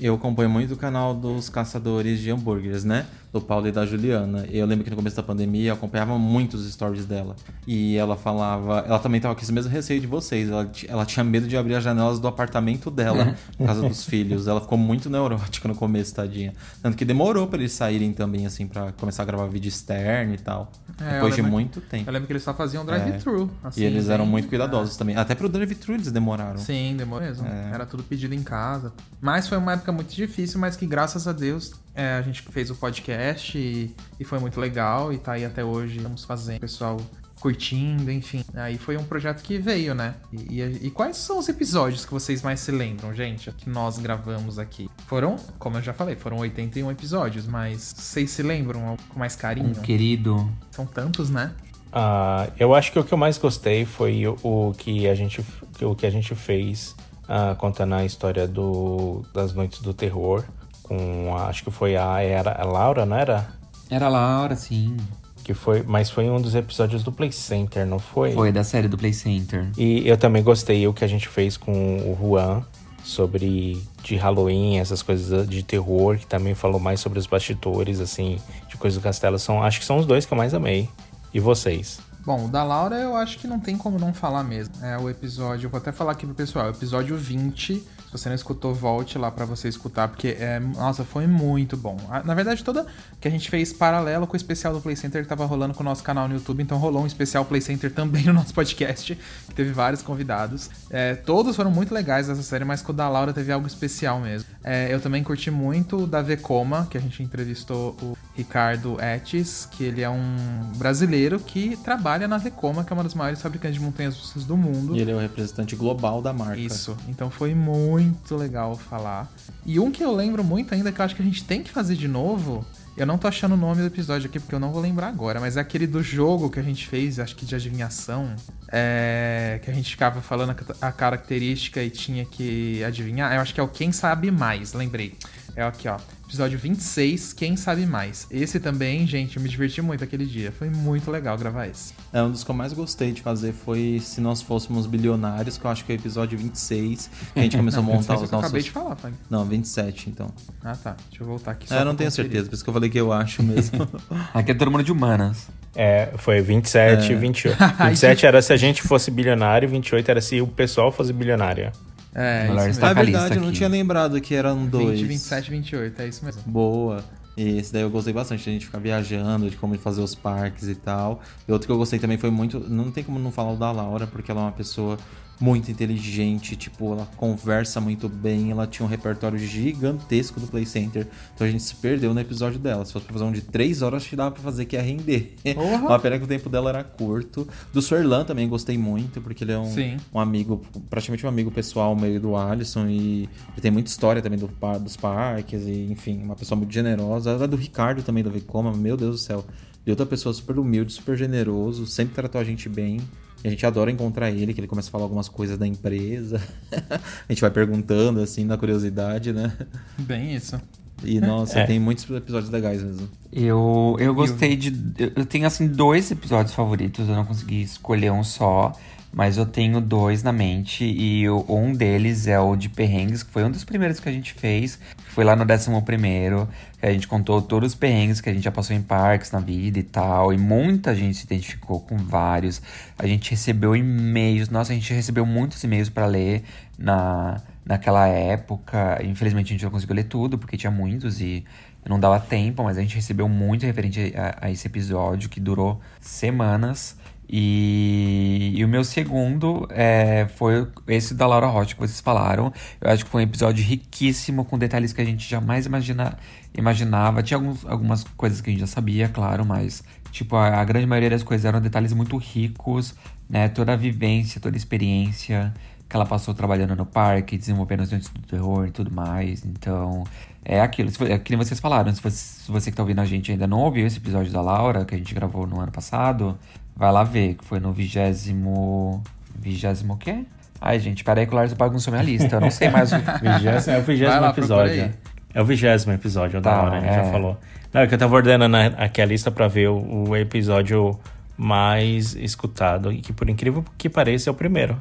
eu 0.00 0.14
acompanho 0.14 0.50
muito 0.50 0.74
o 0.74 0.76
canal 0.76 1.14
dos 1.14 1.48
caçadores 1.48 2.18
de 2.20 2.30
hambúrgueres, 2.30 2.84
né? 2.84 3.06
Do 3.32 3.40
Paulo 3.40 3.68
e 3.68 3.72
da 3.72 3.84
Juliana. 3.84 4.46
Eu 4.50 4.66
lembro 4.66 4.84
que 4.84 4.90
no 4.90 4.96
começo 4.96 5.14
da 5.16 5.22
pandemia 5.22 5.70
eu 5.70 5.74
acompanhava 5.74 6.18
muito 6.18 6.54
os 6.54 6.70
stories 6.72 7.04
dela. 7.04 7.36
E 7.66 7.96
ela 7.96 8.16
falava. 8.16 8.84
Ela 8.86 8.98
também 8.98 9.20
tava 9.20 9.34
com 9.34 9.42
esse 9.42 9.52
mesmo 9.52 9.70
receio 9.70 10.00
de 10.00 10.06
vocês. 10.06 10.48
Ela, 10.48 10.70
ela 10.88 11.04
tinha 11.04 11.22
medo 11.22 11.46
de 11.46 11.56
abrir 11.56 11.74
as 11.74 11.84
janelas 11.84 12.18
do 12.18 12.26
apartamento 12.26 12.90
dela 12.90 13.36
por 13.56 13.66
causa 13.66 13.86
dos 13.86 14.04
filhos. 14.04 14.46
Ela 14.46 14.60
ficou 14.60 14.78
muito 14.78 15.10
neurótica 15.10 15.68
no 15.68 15.74
começo, 15.74 16.14
tadinha. 16.14 16.54
Tanto 16.82 16.96
que 16.96 17.04
demorou 17.04 17.46
pra 17.46 17.58
eles 17.58 17.72
saírem 17.72 18.12
também, 18.12 18.46
assim, 18.46 18.66
pra 18.66 18.92
começar 18.92 19.22
a 19.24 19.26
gravar 19.26 19.46
vídeo 19.46 19.68
externo 19.68 20.34
e 20.34 20.38
tal. 20.38 20.72
É, 21.00 21.14
Depois 21.14 21.34
de 21.34 21.42
muito 21.42 21.80
tempo. 21.82 22.08
Eu 22.08 22.12
lembro 22.12 22.26
que 22.26 22.32
eles 22.32 22.42
só 22.42 22.54
faziam 22.54 22.84
drive-thru. 22.84 23.50
assim, 23.62 23.82
e 23.82 23.84
eles 23.84 24.08
eram 24.08 24.24
muito 24.24 24.48
cuidadosos 24.48 24.96
também. 24.96 25.16
Até 25.16 25.34
pro 25.34 25.48
drive-thru 25.48 25.94
eles 25.94 26.10
demoraram. 26.10 26.58
Sim, 26.58 26.96
demorou 26.96 27.28
mesmo. 27.28 27.46
É. 27.46 27.70
Era 27.74 27.86
tudo 27.86 28.02
pedido 28.02 28.34
em 28.34 28.42
casa. 28.42 28.92
Mas 29.20 29.48
foi 29.48 29.58
uma 29.58 29.72
época 29.74 29.92
muito 29.92 30.14
difícil, 30.14 30.58
mas 30.58 30.76
que 30.76 30.86
graças 30.86 31.28
a 31.28 31.32
Deus 31.32 31.72
é, 31.98 32.12
a 32.14 32.22
gente 32.22 32.42
fez 32.42 32.70
o 32.70 32.76
podcast 32.76 33.58
e, 33.58 33.92
e 34.20 34.24
foi 34.24 34.38
muito 34.38 34.60
legal. 34.60 35.12
E 35.12 35.18
tá 35.18 35.32
aí 35.32 35.44
até 35.44 35.64
hoje, 35.64 35.96
estamos 35.96 36.24
fazendo, 36.24 36.58
o 36.58 36.60
pessoal 36.60 36.96
curtindo, 37.40 38.10
enfim. 38.10 38.44
Aí 38.54 38.78
foi 38.78 38.96
um 38.96 39.04
projeto 39.04 39.42
que 39.42 39.58
veio, 39.58 39.94
né? 39.94 40.14
E, 40.32 40.60
e- 40.60 40.86
e 40.86 40.90
quais 40.90 41.16
são 41.16 41.38
os 41.38 41.48
episódios 41.48 42.04
que 42.04 42.12
vocês 42.12 42.42
mais 42.42 42.60
se 42.60 42.70
lembram, 42.72 43.12
gente? 43.14 43.50
Que 43.52 43.68
nós 43.68 43.98
gravamos 43.98 44.58
aqui? 44.58 44.88
Foram, 45.06 45.36
como 45.58 45.76
eu 45.76 45.82
já 45.82 45.92
falei, 45.92 46.16
foram 46.16 46.38
81 46.38 46.90
episódios, 46.90 47.46
mas 47.46 47.94
vocês 47.96 48.30
se 48.30 48.42
lembram 48.42 48.96
com 49.08 49.18
mais 49.18 49.34
carinho? 49.36 49.68
Um 49.70 49.72
querido. 49.82 50.48
São 50.70 50.86
tantos, 50.86 51.30
né? 51.30 51.52
Ah, 51.92 52.48
eu 52.58 52.74
acho 52.74 52.92
que 52.92 52.98
o 52.98 53.04
que 53.04 53.12
eu 53.14 53.18
mais 53.18 53.38
gostei 53.38 53.84
foi 53.84 54.26
o, 54.26 54.36
o 54.42 54.72
que 54.76 55.08
a 55.08 55.14
gente 55.14 55.44
o 55.80 55.94
que 55.94 56.06
a 56.06 56.10
gente 56.10 56.34
fez 56.34 56.94
ah, 57.28 57.54
contando 57.56 57.94
a 57.94 58.04
história 58.04 58.46
do, 58.46 59.24
das 59.32 59.54
noites 59.54 59.80
do 59.80 59.94
terror 59.94 60.44
com 60.88 61.36
a- 61.36 61.46
acho 61.48 61.62
que 61.64 61.70
foi 61.70 61.96
a 61.96 62.20
era 62.22 62.50
a 62.60 62.64
Laura 62.64 63.04
não 63.06 63.16
era 63.16 63.46
Era 63.90 64.06
a 64.06 64.08
Laura, 64.08 64.56
sim. 64.56 64.96
que 65.44 65.54
foi 65.54 65.82
mas 65.82 66.10
foi 66.10 66.28
um 66.28 66.40
dos 66.40 66.54
episódios 66.54 67.02
do 67.02 67.12
Play 67.12 67.30
Center 67.32 67.86
não 67.86 67.98
foi 67.98 68.32
Foi 68.32 68.50
da 68.50 68.64
série 68.64 68.88
do 68.88 68.96
Play 68.98 69.12
Center. 69.12 69.66
e 69.76 70.06
eu 70.08 70.16
também 70.16 70.42
gostei 70.42 70.86
o 70.88 70.92
que 70.92 71.04
a 71.04 71.08
gente 71.08 71.28
fez 71.28 71.56
com 71.56 71.72
o 71.72 72.16
Juan 72.20 72.62
sobre 73.04 73.82
de 74.02 74.16
Halloween 74.16 74.78
essas 74.78 75.02
coisas 75.02 75.48
de 75.48 75.62
terror 75.62 76.18
que 76.18 76.26
também 76.26 76.54
falou 76.54 76.78
mais 76.80 77.00
sobre 77.00 77.18
os 77.18 77.26
bastidores 77.26 78.00
assim 78.00 78.38
de 78.68 78.76
coisas 78.76 78.98
do 79.00 79.02
castelo 79.02 79.38
são 79.38 79.62
acho 79.62 79.78
que 79.80 79.86
são 79.86 79.96
os 79.98 80.04
dois 80.06 80.26
que 80.26 80.32
eu 80.32 80.36
mais 80.38 80.52
amei 80.54 80.88
e 81.32 81.40
vocês 81.40 82.00
Bom, 82.26 82.44
o 82.44 82.48
da 82.48 82.62
Laura 82.62 82.96
eu 82.96 83.16
acho 83.16 83.38
que 83.38 83.46
não 83.46 83.58
tem 83.58 83.74
como 83.78 83.98
não 83.98 84.12
falar 84.12 84.44
mesmo. 84.44 84.74
É 84.84 84.98
o 84.98 85.08
episódio, 85.08 85.64
eu 85.66 85.70
vou 85.70 85.78
até 85.78 85.92
falar 85.92 86.12
aqui 86.12 86.26
pro 86.26 86.34
pessoal, 86.34 86.66
é 86.66 86.68
o 86.68 86.72
episódio 86.72 87.16
20 87.16 87.82
Se 88.08 88.12
você 88.12 88.30
não 88.30 88.36
escutou, 88.36 88.72
volte 88.74 89.18
lá 89.18 89.30
pra 89.30 89.44
você 89.44 89.68
escutar, 89.68 90.08
porque, 90.08 90.28
é, 90.40 90.58
nossa, 90.58 91.04
foi 91.04 91.26
muito 91.26 91.76
bom. 91.76 91.98
Na 92.24 92.34
verdade, 92.34 92.64
toda 92.64 92.86
que 93.20 93.28
a 93.28 93.30
gente 93.30 93.50
fez 93.50 93.70
paralelo 93.70 94.26
com 94.26 94.32
o 94.32 94.36
especial 94.36 94.72
do 94.72 94.80
Play 94.80 94.96
Center 94.96 95.22
que 95.22 95.28
tava 95.28 95.44
rolando 95.44 95.74
com 95.74 95.82
o 95.82 95.84
nosso 95.84 96.02
canal 96.02 96.26
no 96.26 96.34
YouTube, 96.34 96.62
então 96.62 96.78
rolou 96.78 97.02
um 97.02 97.06
especial 97.06 97.44
Play 97.44 97.60
Center 97.60 97.92
também 97.92 98.24
no 98.24 98.32
nosso 98.32 98.54
podcast, 98.54 99.14
que 99.46 99.54
teve 99.54 99.72
vários 99.72 100.00
convidados. 100.00 100.70
É, 100.88 101.16
todos 101.16 101.54
foram 101.54 101.70
muito 101.70 101.92
legais 101.92 102.28
dessa 102.28 102.42
série, 102.42 102.64
mas 102.64 102.80
com 102.80 102.92
o 102.92 102.94
da 102.94 103.10
Laura 103.10 103.30
teve 103.30 103.52
algo 103.52 103.66
especial 103.66 104.20
mesmo. 104.20 104.48
É, 104.64 104.88
eu 104.90 105.02
também 105.02 105.22
curti 105.22 105.50
muito 105.50 106.04
o 106.04 106.06
da 106.06 106.22
Vekoma, 106.22 106.86
que 106.90 106.96
a 106.96 107.00
gente 107.02 107.22
entrevistou 107.22 107.94
o 108.00 108.16
Ricardo 108.34 108.96
Etes, 109.02 109.68
que 109.70 109.84
ele 109.84 110.00
é 110.00 110.08
um 110.08 110.72
brasileiro 110.76 111.38
que 111.38 111.76
trabalha 111.76 112.26
na 112.26 112.38
Vekoma, 112.38 112.84
que 112.84 112.90
é 112.90 112.94
uma 112.94 113.02
das 113.02 113.12
maiores 113.12 113.42
fabricantes 113.42 113.78
de 113.78 113.84
montanhas 113.84 114.16
russas 114.16 114.46
do 114.46 114.56
mundo. 114.56 114.96
E 114.96 115.00
ele 115.00 115.10
é 115.10 115.14
o 115.14 115.18
representante 115.18 115.76
global 115.76 116.22
da 116.22 116.32
marca. 116.32 116.58
Isso, 116.58 116.96
então 117.06 117.30
foi 117.30 117.54
muito 117.54 117.97
legal 118.30 118.76
falar. 118.76 119.30
E 119.64 119.78
um 119.78 119.90
que 119.90 120.02
eu 120.02 120.14
lembro 120.14 120.42
muito 120.44 120.74
ainda, 120.74 120.92
que 120.92 121.00
eu 121.00 121.04
acho 121.04 121.14
que 121.14 121.22
a 121.22 121.24
gente 121.24 121.44
tem 121.44 121.62
que 121.62 121.70
fazer 121.70 121.94
de 121.94 122.08
novo, 122.08 122.64
eu 122.96 123.06
não 123.06 123.16
tô 123.16 123.28
achando 123.28 123.54
o 123.54 123.56
nome 123.56 123.80
do 123.80 123.86
episódio 123.86 124.28
aqui 124.28 124.40
porque 124.40 124.54
eu 124.54 124.58
não 124.58 124.72
vou 124.72 124.80
lembrar 124.80 125.08
agora, 125.08 125.38
mas 125.38 125.56
é 125.56 125.60
aquele 125.60 125.86
do 125.86 126.02
jogo 126.02 126.50
que 126.50 126.58
a 126.58 126.62
gente 126.62 126.86
fez, 126.86 127.20
acho 127.20 127.36
que 127.36 127.46
de 127.46 127.54
adivinhação, 127.54 128.34
é, 128.72 129.60
que 129.62 129.70
a 129.70 129.74
gente 129.74 129.90
ficava 129.90 130.20
falando 130.20 130.56
a 130.80 130.92
característica 130.92 131.82
e 131.82 131.90
tinha 131.90 132.24
que 132.24 132.82
adivinhar. 132.82 133.32
Eu 133.32 133.40
acho 133.40 133.54
que 133.54 133.60
é 133.60 133.62
o 133.62 133.68
Quem 133.68 133.92
Sabe 133.92 134.30
Mais, 134.30 134.72
lembrei. 134.72 135.14
É 135.54 135.62
aqui, 135.62 135.88
ó. 135.88 135.98
Episódio 136.28 136.58
26, 136.58 137.32
Quem 137.32 137.56
Sabe 137.56 137.86
Mais. 137.86 138.26
Esse 138.30 138.60
também, 138.60 139.06
gente, 139.06 139.38
eu 139.38 139.42
me 139.42 139.48
diverti 139.48 139.80
muito 139.80 140.04
aquele 140.04 140.26
dia. 140.26 140.52
Foi 140.52 140.68
muito 140.68 141.10
legal 141.10 141.38
gravar 141.38 141.66
esse. 141.68 141.94
É, 142.12 142.22
um 142.22 142.30
dos 142.30 142.44
que 142.44 142.50
eu 142.50 142.54
mais 142.54 142.74
gostei 142.74 143.12
de 143.12 143.22
fazer 143.22 143.54
foi 143.54 143.98
Se 144.02 144.20
Nós 144.20 144.42
Fôssemos 144.42 144.86
Bilionários, 144.86 145.56
que 145.56 145.64
eu 145.64 145.70
acho 145.70 145.86
que 145.86 145.90
é 145.92 145.94
o 145.94 145.98
episódio 145.98 146.36
26, 146.38 147.10
que 147.32 147.40
a 147.40 147.42
gente 147.42 147.56
começou 147.56 147.80
Não, 147.82 147.92
a 147.92 147.94
montar 147.94 148.16
os 148.16 148.20
que 148.20 148.26
eu 148.26 148.32
nossos... 148.32 148.44
acabei 148.44 148.62
de 148.62 148.70
falar, 148.70 148.94
Fag. 148.96 149.14
Não, 149.30 149.42
27, 149.46 150.10
então. 150.10 150.30
Ah, 150.62 150.76
tá. 150.76 150.98
Deixa 151.08 151.24
eu 151.24 151.26
voltar 151.26 151.52
aqui. 151.52 151.66
só 151.66 151.76
É, 151.76 151.80
eu 151.80 151.86
não 151.86 151.94
tenho 151.94 152.10
conferir. 152.10 152.30
certeza, 152.30 152.48
por 152.50 152.54
isso 152.56 152.62
que 152.62 152.68
eu 152.68 152.74
falei 152.74 152.90
que 152.90 153.00
eu 153.00 153.10
acho 153.10 153.42
mesmo. 153.42 153.88
Aqui 154.34 154.50
é 154.50 154.54
todo 154.54 154.70
mundo 154.70 154.84
de 154.84 154.92
humanas. 154.92 155.46
É, 155.74 156.12
foi 156.18 156.42
27 156.42 157.10
e 157.10 157.14
28. 157.14 157.56
27 157.86 158.26
era 158.26 158.42
se 158.42 158.52
a 158.52 158.56
gente 158.58 158.82
fosse 158.82 159.10
bilionário, 159.10 159.66
28 159.66 160.10
era 160.10 160.20
se 160.20 160.42
o 160.42 160.46
pessoal 160.46 160.92
fosse 160.92 161.10
bilionário. 161.10 161.72
É, 162.20 162.48
Melhor 162.48 162.68
isso 162.68 162.84
é 162.84 162.94
verdade, 162.94 163.10
lista 163.10 163.34
eu 163.34 163.40
não 163.40 163.48
aqui. 163.48 163.56
tinha 163.58 163.68
lembrado 163.68 164.20
que 164.20 164.34
eram 164.34 164.66
dois. 164.66 164.98
20, 165.00 165.08
27, 165.08 165.50
28, 165.52 166.02
é 166.02 166.08
isso 166.08 166.24
mesmo. 166.24 166.42
Boa. 166.44 167.04
E 167.36 167.58
esse 167.58 167.72
daí 167.72 167.82
eu 167.82 167.90
gostei 167.90 168.12
bastante, 168.12 168.42
de 168.42 168.50
a 168.50 168.52
gente 168.52 168.66
ficar 168.66 168.80
viajando, 168.80 169.48
de 169.48 169.56
como 169.56 169.78
fazer 169.78 170.00
os 170.00 170.16
parques 170.16 170.66
e 170.66 170.74
tal. 170.74 171.22
E 171.46 171.52
outro 171.52 171.68
que 171.68 171.72
eu 171.72 171.78
gostei 171.78 172.00
também 172.00 172.18
foi 172.18 172.30
muito. 172.30 172.58
Não 172.68 172.90
tem 172.90 173.04
como 173.04 173.20
não 173.20 173.30
falar 173.30 173.52
o 173.52 173.56
da 173.56 173.70
Laura, 173.70 174.08
porque 174.08 174.32
ela 174.32 174.40
é 174.40 174.44
uma 174.46 174.52
pessoa 174.52 174.98
muito 175.40 175.70
inteligente, 175.70 176.56
tipo, 176.56 176.92
ela 176.92 177.08
conversa 177.16 177.80
muito 177.80 178.08
bem, 178.08 178.50
ela 178.50 178.66
tinha 178.66 178.84
um 178.84 178.88
repertório 178.88 179.38
gigantesco 179.38 180.40
do 180.40 180.46
Play 180.46 180.66
Center. 180.66 181.06
Então 181.34 181.46
a 181.46 181.50
gente 181.50 181.62
se 181.62 181.74
perdeu 181.76 182.12
no 182.12 182.20
episódio 182.20 182.58
dela. 182.58 182.84
Se 182.84 182.92
fosse 182.92 183.04
pra 183.04 183.12
fazer 183.12 183.24
um 183.24 183.32
de 183.32 183.42
3 183.42 183.82
horas, 183.82 184.02
acho 184.02 184.10
que 184.10 184.16
dava 184.16 184.32
pra 184.32 184.42
fazer 184.42 184.64
que 184.64 184.76
ia 184.76 184.82
render. 184.82 185.36
Porra! 185.54 185.76
Uma 185.88 185.98
pena 185.98 186.18
que 186.18 186.24
o 186.24 186.28
tempo 186.28 186.48
dela 186.48 186.70
era 186.70 186.84
curto. 186.84 187.46
Do 187.72 187.80
Suerlan 187.80 188.24
também 188.24 188.48
gostei 188.48 188.76
muito, 188.76 189.20
porque 189.20 189.44
ele 189.44 189.52
é 189.52 189.58
um, 189.58 189.72
um 190.14 190.20
amigo, 190.20 190.62
praticamente 190.90 191.24
um 191.24 191.28
amigo 191.28 191.50
pessoal 191.50 191.94
meio 191.94 192.20
do 192.20 192.36
Alisson 192.36 192.86
e 192.88 193.28
ele 193.52 193.60
tem 193.60 193.70
muita 193.70 193.90
história 193.90 194.20
também 194.20 194.38
do, 194.38 194.50
dos 194.80 194.96
parques 194.96 195.62
e, 195.66 195.86
enfim, 195.90 196.20
uma 196.22 196.34
pessoa 196.34 196.58
muito 196.58 196.72
generosa. 196.72 197.42
A 197.42 197.46
do 197.46 197.56
Ricardo 197.56 198.02
também, 198.02 198.24
do 198.24 198.30
Vekoma, 198.30 198.72
meu 198.72 198.96
Deus 198.96 199.12
do 199.12 199.18
céu. 199.18 199.44
E 199.86 199.90
outra 199.90 200.04
pessoa 200.04 200.34
super 200.34 200.58
humilde, 200.58 200.92
super 200.92 201.16
generoso, 201.16 201.86
sempre 201.86 202.14
tratou 202.14 202.40
a 202.40 202.44
gente 202.44 202.68
bem. 202.68 203.00
E 203.44 203.46
a 203.48 203.50
gente 203.50 203.64
adora 203.64 203.90
encontrar 203.90 204.30
ele, 204.30 204.52
que 204.52 204.60
ele 204.60 204.66
começa 204.66 204.88
a 204.88 204.92
falar 204.92 205.04
algumas 205.04 205.28
coisas 205.28 205.56
da 205.56 205.66
empresa. 205.66 206.40
a 206.72 207.32
gente 207.32 207.40
vai 207.40 207.50
perguntando, 207.50 208.20
assim, 208.20 208.44
na 208.44 208.56
curiosidade, 208.58 209.32
né? 209.32 209.52
Bem 209.98 210.34
isso. 210.34 210.60
E, 211.04 211.20
nossa, 211.20 211.60
É. 211.60 211.64
tem 211.66 211.78
muitos 211.78 212.10
episódios 212.10 212.50
legais 212.50 212.82
mesmo. 212.82 213.08
Eu, 213.32 213.96
eu 214.00 214.12
gostei 214.14 214.56
de. 214.56 214.70
Eu 214.98 215.12
eu 215.16 215.24
tenho, 215.26 215.46
assim, 215.46 215.68
dois 215.68 216.10
episódios 216.10 216.52
favoritos. 216.54 217.08
Eu 217.08 217.14
não 217.14 217.24
consegui 217.24 217.62
escolher 217.62 218.10
um 218.10 218.24
só. 218.24 218.72
Mas 219.18 219.36
eu 219.36 219.44
tenho 219.44 219.80
dois 219.80 220.22
na 220.22 220.30
mente. 220.30 220.84
E 220.84 221.28
um 221.28 221.72
deles 221.72 222.28
é 222.28 222.38
o 222.38 222.54
de 222.54 222.68
perrengues, 222.68 223.24
que 223.24 223.32
foi 223.32 223.42
um 223.42 223.50
dos 223.50 223.64
primeiros 223.64 223.98
que 223.98 224.08
a 224.08 224.12
gente 224.12 224.32
fez. 224.32 224.78
Foi 225.08 225.24
lá 225.24 225.34
no 225.34 225.42
11 225.42 225.82
primeiro. 225.84 226.48
Que 226.78 226.86
a 226.86 226.92
gente 226.92 227.08
contou 227.08 227.42
todos 227.42 227.72
os 227.72 227.74
perrengues 227.74 228.20
que 228.20 228.30
a 228.30 228.32
gente 228.32 228.44
já 228.44 228.52
passou 228.52 228.76
em 228.76 228.80
parques 228.80 229.32
na 229.32 229.40
vida 229.40 229.76
e 229.76 229.82
tal. 229.82 230.32
E 230.32 230.38
muita 230.38 230.94
gente 230.94 231.16
se 231.16 231.24
identificou 231.24 231.80
com 231.80 231.96
vários. 231.96 232.62
A 232.96 233.08
gente 233.08 233.32
recebeu 233.32 233.74
e-mails. 233.74 234.50
Nossa, 234.50 234.70
a 234.70 234.76
gente 234.76 234.92
recebeu 234.92 235.26
muitos 235.26 235.64
e-mails 235.64 235.88
pra 235.88 236.06
ler 236.06 236.44
na, 236.78 237.42
naquela 237.66 238.06
época. 238.06 239.00
Infelizmente 239.02 239.46
a 239.46 239.54
gente 239.54 239.64
não 239.64 239.72
conseguiu 239.72 239.96
ler 239.96 240.04
tudo, 240.04 240.38
porque 240.38 240.56
tinha 240.56 240.70
muitos 240.70 241.20
e 241.20 241.44
não 241.88 241.98
dava 241.98 242.20
tempo, 242.20 242.62
mas 242.62 242.78
a 242.78 242.82
gente 242.82 242.94
recebeu 242.94 243.28
muito 243.28 243.66
referente 243.66 244.12
a, 244.14 244.46
a 244.46 244.50
esse 244.52 244.68
episódio 244.68 245.28
que 245.28 245.40
durou 245.40 245.80
semanas. 246.00 246.96
E, 247.28 248.54
e 248.56 248.64
o 248.64 248.68
meu 248.68 248.82
segundo 248.82 249.66
é, 249.70 250.26
foi 250.36 250.66
esse 250.86 251.14
da 251.14 251.26
Laura 251.26 251.46
Rocha 251.46 251.74
que 251.74 251.80
vocês 251.80 252.00
falaram. 252.00 252.52
Eu 252.80 252.90
acho 252.90 253.04
que 253.04 253.10
foi 253.10 253.22
um 253.22 253.24
episódio 253.24 253.62
riquíssimo, 253.62 254.44
com 254.44 254.58
detalhes 254.58 254.92
que 254.92 255.00
a 255.00 255.04
gente 255.04 255.28
jamais 255.28 255.66
imagina, 255.66 256.16
imaginava. 256.56 257.22
Tinha 257.22 257.36
alguns, 257.36 257.66
algumas 257.66 258.04
coisas 258.16 258.40
que 258.40 258.48
a 258.48 258.52
gente 258.52 258.60
já 258.60 258.66
sabia, 258.66 259.08
claro, 259.08 259.44
mas 259.44 259.84
tipo, 260.10 260.36
a, 260.36 260.60
a 260.60 260.64
grande 260.64 260.86
maioria 260.86 261.10
das 261.10 261.22
coisas 261.22 261.44
eram 261.44 261.60
detalhes 261.60 261.92
muito 261.92 262.16
ricos, 262.16 262.94
né? 263.28 263.48
Toda 263.48 263.74
a 263.74 263.76
vivência, 263.76 264.40
toda 264.40 264.56
a 264.56 264.58
experiência 264.58 265.52
que 265.88 265.96
ela 265.96 266.04
passou 266.04 266.34
trabalhando 266.34 266.76
no 266.76 266.84
parque, 266.84 267.38
desenvolvendo 267.38 267.80
os 267.80 267.88
dentes 267.88 268.10
do 268.10 268.20
terror 268.20 268.66
e 268.66 268.70
tudo 268.70 268.92
mais. 268.92 269.44
Então, 269.44 270.04
é 270.44 270.60
aquilo. 270.60 270.90
É 271.08 271.18
que 271.18 271.30
nem 271.30 271.38
vocês 271.38 271.60
falaram, 271.60 271.92
se 271.94 272.00
você, 272.00 272.16
se 272.16 272.50
você 272.50 272.70
que 272.70 272.76
tá 272.76 272.82
ouvindo 272.82 273.00
a 273.00 273.04
gente 273.04 273.30
ainda 273.30 273.46
não 273.46 273.60
ouviu 273.60 273.86
esse 273.86 273.98
episódio 273.98 274.32
da 274.32 274.40
Laura, 274.40 274.84
que 274.84 274.94
a 274.94 274.98
gente 274.98 275.14
gravou 275.14 275.46
no 275.46 275.60
ano 275.60 275.72
passado, 275.72 276.38
vai 276.76 276.92
lá 276.92 277.04
ver, 277.04 277.34
que 277.34 277.44
foi 277.44 277.60
no 277.60 277.72
vigésimo... 277.72 279.02
Vigésimo 279.40 279.94
o 279.94 279.96
quê? 279.96 280.24
Ai, 280.60 280.80
gente, 280.80 281.04
peraí 281.04 281.26
que 281.26 281.32
o 281.32 281.36
Lars 281.36 281.52
bagunçou 281.52 281.92
minha 281.92 282.02
lista. 282.02 282.36
Eu 282.36 282.40
não 282.40 282.50
sei 282.50 282.68
mais 282.68 282.92
o... 282.92 282.96
Vigésimo, 283.22 283.76
é 283.76 283.78
o 283.78 283.82
vigésimo 283.82 284.20
lá, 284.20 284.30
episódio. 284.30 284.94
É 285.32 285.42
o 285.42 285.44
vigésimo 285.44 285.92
episódio 285.92 286.40
da 286.40 286.50
Tá, 286.50 286.62
hora, 286.62 286.78
a 286.78 286.80
gente 286.80 286.94
já 286.94 287.02
é. 287.02 287.12
falou. 287.12 287.38
Não, 287.72 287.82
é 287.82 287.86
que 287.86 287.94
eu 287.94 287.98
tava 287.98 288.16
ordenando 288.16 288.56
aqui 288.56 289.00
a 289.00 289.06
lista 289.06 289.30
pra 289.30 289.46
ver 289.46 289.68
o, 289.68 290.08
o 290.08 290.16
episódio 290.16 290.98
mais 291.36 292.16
escutado. 292.16 292.90
E 292.90 293.00
que 293.00 293.12
por 293.12 293.28
incrível 293.28 293.64
que 293.76 293.88
pareça 293.88 294.30
é 294.30 294.32
o 294.32 294.34
primeiro. 294.34 294.76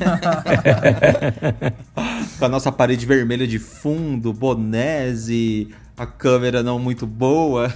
Com 2.37 2.45
a 2.45 2.49
nossa 2.49 2.73
parede 2.73 3.07
vermelha 3.07 3.47
de 3.47 3.61
fundo, 3.61 4.33
bonés 4.33 5.29
e 5.29 5.69
a 6.01 6.07
câmera 6.07 6.63
não 6.63 6.79
muito 6.79 7.07
boa. 7.07 7.71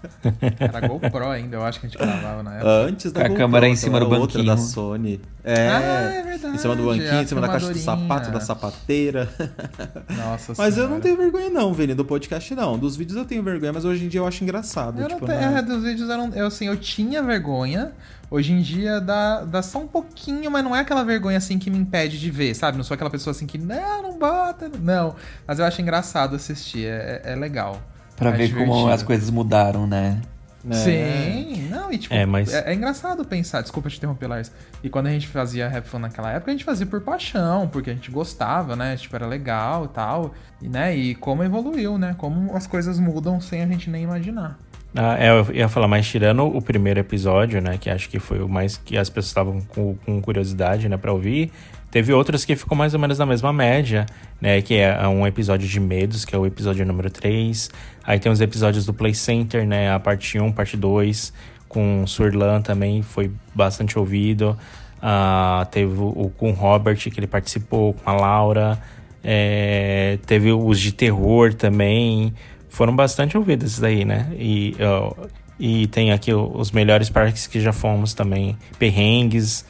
Era 0.58 0.88
GoPro 0.88 1.28
ainda, 1.28 1.58
eu 1.58 1.62
acho 1.62 1.78
que 1.78 1.84
a 1.84 1.88
gente 1.90 1.98
gravava 1.98 2.42
na 2.42 2.54
época. 2.54 2.70
Antes 2.70 3.12
da 3.12 3.20
A 3.20 3.24
GoPro, 3.24 3.36
câmera 3.36 3.68
em 3.68 3.76
cima 3.76 4.00
do 4.00 4.06
aquela 4.06 4.20
outra 4.20 4.38
banquinho. 4.38 4.56
da 4.56 4.62
Sony. 4.62 5.20
É, 5.44 5.68
Ah, 5.68 5.80
é 5.82 6.22
verdade, 6.22 6.54
Em 6.54 6.58
cima 6.58 6.74
do 6.74 6.84
banquinho, 6.86 7.18
a 7.18 7.22
em 7.22 7.26
cima 7.26 7.40
da 7.42 7.48
caixa 7.48 7.70
do 7.70 7.78
sapato, 7.78 8.30
da 8.30 8.40
sapateira. 8.40 9.28
Nossa 10.08 10.54
Mas 10.56 10.78
eu 10.78 10.88
não 10.88 11.00
tenho 11.00 11.18
vergonha 11.18 11.50
não, 11.50 11.74
Vini, 11.74 11.92
do 11.92 12.04
podcast 12.04 12.54
não. 12.54 12.78
Dos 12.78 12.96
vídeos 12.96 13.18
eu 13.18 13.26
tenho 13.26 13.42
vergonha, 13.42 13.74
mas 13.74 13.84
hoje 13.84 14.06
em 14.06 14.08
dia 14.08 14.20
eu 14.20 14.26
acho 14.26 14.42
engraçado. 14.42 14.98
Eu 14.98 15.10
não 15.10 15.16
tipo, 15.16 15.26
tenho, 15.26 15.38
né? 15.38 15.58
é, 15.58 15.62
dos 15.62 15.82
vídeos 15.82 16.08
eu 16.08 16.16
não. 16.16 16.32
Eu, 16.34 16.46
assim, 16.46 16.66
eu 16.66 16.78
tinha 16.78 17.22
vergonha. 17.22 17.92
Hoje 18.30 18.52
em 18.52 18.60
dia 18.60 19.00
dá, 19.00 19.44
dá 19.44 19.62
só 19.62 19.78
um 19.78 19.86
pouquinho, 19.86 20.50
mas 20.50 20.64
não 20.64 20.74
é 20.74 20.80
aquela 20.80 21.04
vergonha 21.04 21.38
assim 21.38 21.58
que 21.58 21.70
me 21.70 21.78
impede 21.78 22.18
de 22.18 22.30
ver, 22.30 22.54
sabe? 22.54 22.76
Não 22.76 22.84
sou 22.84 22.94
aquela 22.94 23.10
pessoa 23.10 23.30
assim 23.32 23.46
que, 23.46 23.56
não, 23.58 24.02
não 24.02 24.18
bota. 24.18 24.68
Não. 24.80 25.14
Mas 25.46 25.58
eu 25.58 25.64
acho 25.64 25.80
engraçado 25.80 26.34
assistir, 26.36 26.86
é, 26.86 27.22
é 27.24 27.34
legal. 27.36 27.80
Pra 28.16 28.30
É 28.30 28.32
ver 28.32 28.48
como 28.50 28.64
divertido. 28.64 28.90
as 28.92 29.02
coisas 29.02 29.30
mudaram, 29.30 29.86
né? 29.86 30.20
É. 30.68 30.74
Sim, 30.74 31.68
não, 31.70 31.92
e 31.92 31.98
tipo, 31.98 32.12
É, 32.12 32.26
mas- 32.26 32.52
é, 32.52 32.72
é 32.72 32.74
engraçado 32.74 33.24
pensar, 33.24 33.60
desculpa 33.60 33.88
te 33.88 33.98
interromper, 33.98 34.26
Lars. 34.26 34.50
E 34.82 34.90
quando 34.90 35.06
a 35.06 35.10
gente 35.10 35.28
fazia 35.28 35.68
Rap 35.68 35.86
Fun 35.86 36.00
naquela 36.00 36.32
época, 36.32 36.50
a 36.50 36.54
gente 36.54 36.64
fazia 36.64 36.84
por 36.86 37.00
paixão, 37.02 37.68
porque 37.68 37.90
a 37.90 37.94
gente 37.94 38.10
gostava, 38.10 38.74
né? 38.74 38.96
Tipo, 38.96 39.14
era 39.14 39.26
legal 39.28 39.84
e 39.84 39.88
tal. 39.88 40.34
E, 40.60 40.68
né? 40.68 40.96
E 40.96 41.14
como 41.14 41.44
evoluiu, 41.44 41.96
né? 41.98 42.16
Como 42.18 42.56
as 42.56 42.66
coisas 42.66 42.98
mudam 42.98 43.40
sem 43.40 43.62
a 43.62 43.66
gente 43.68 43.88
nem 43.88 44.02
imaginar. 44.02 44.58
Ah, 44.98 45.16
é, 45.18 45.28
eu 45.28 45.54
ia 45.54 45.68
falar, 45.68 45.86
mas 45.86 46.08
tirando 46.08 46.44
o 46.44 46.62
primeiro 46.62 46.98
episódio, 46.98 47.60
né? 47.60 47.76
Que 47.78 47.90
acho 47.90 48.08
que 48.08 48.18
foi 48.18 48.40
o 48.40 48.48
mais 48.48 48.78
que 48.78 48.96
as 48.96 49.10
pessoas 49.10 49.26
estavam 49.26 49.60
com, 49.60 49.94
com 50.06 50.22
curiosidade, 50.22 50.88
né, 50.88 50.96
pra 50.96 51.12
ouvir. 51.12 51.52
Teve 51.90 52.14
outros 52.14 52.46
que 52.46 52.56
ficou 52.56 52.76
mais 52.76 52.94
ou 52.94 53.00
menos 53.00 53.18
na 53.18 53.26
mesma 53.26 53.52
média, 53.52 54.06
né? 54.40 54.62
Que 54.62 54.76
é 54.76 55.06
um 55.06 55.26
episódio 55.26 55.68
de 55.68 55.78
medos, 55.78 56.24
que 56.24 56.34
é 56.34 56.38
o 56.38 56.46
episódio 56.46 56.84
número 56.86 57.10
3. 57.10 57.70
Aí 58.04 58.18
tem 58.18 58.32
os 58.32 58.40
episódios 58.40 58.86
do 58.86 58.94
Play 58.94 59.14
Center, 59.14 59.66
né? 59.66 59.92
A 59.92 60.00
parte 60.00 60.38
1, 60.38 60.50
parte 60.52 60.78
2, 60.78 61.32
com 61.68 62.06
Surlan 62.06 62.62
também 62.62 63.02
foi 63.02 63.30
bastante 63.54 63.98
ouvido. 63.98 64.56
Ah, 65.00 65.66
teve 65.70 65.92
o, 65.98 66.32
com 66.38 66.52
Robert, 66.52 66.96
que 66.96 67.20
ele 67.20 67.26
participou, 67.26 67.92
com 67.92 68.10
a 68.10 68.14
Laura. 68.14 68.78
É, 69.22 70.18
teve 70.24 70.52
os 70.52 70.80
de 70.80 70.92
terror 70.92 71.52
também. 71.52 72.32
Foram 72.76 72.94
bastante 72.94 73.38
ouvidos 73.38 73.72
esses 73.72 73.82
aí, 73.82 74.04
né? 74.04 74.28
E, 74.38 74.76
ó, 74.80 75.14
e 75.58 75.86
tem 75.86 76.12
aqui 76.12 76.34
os 76.34 76.70
melhores 76.70 77.08
parques 77.08 77.46
que 77.46 77.58
já 77.58 77.72
fomos 77.72 78.12
também. 78.12 78.54
Perrengues, 78.78 79.64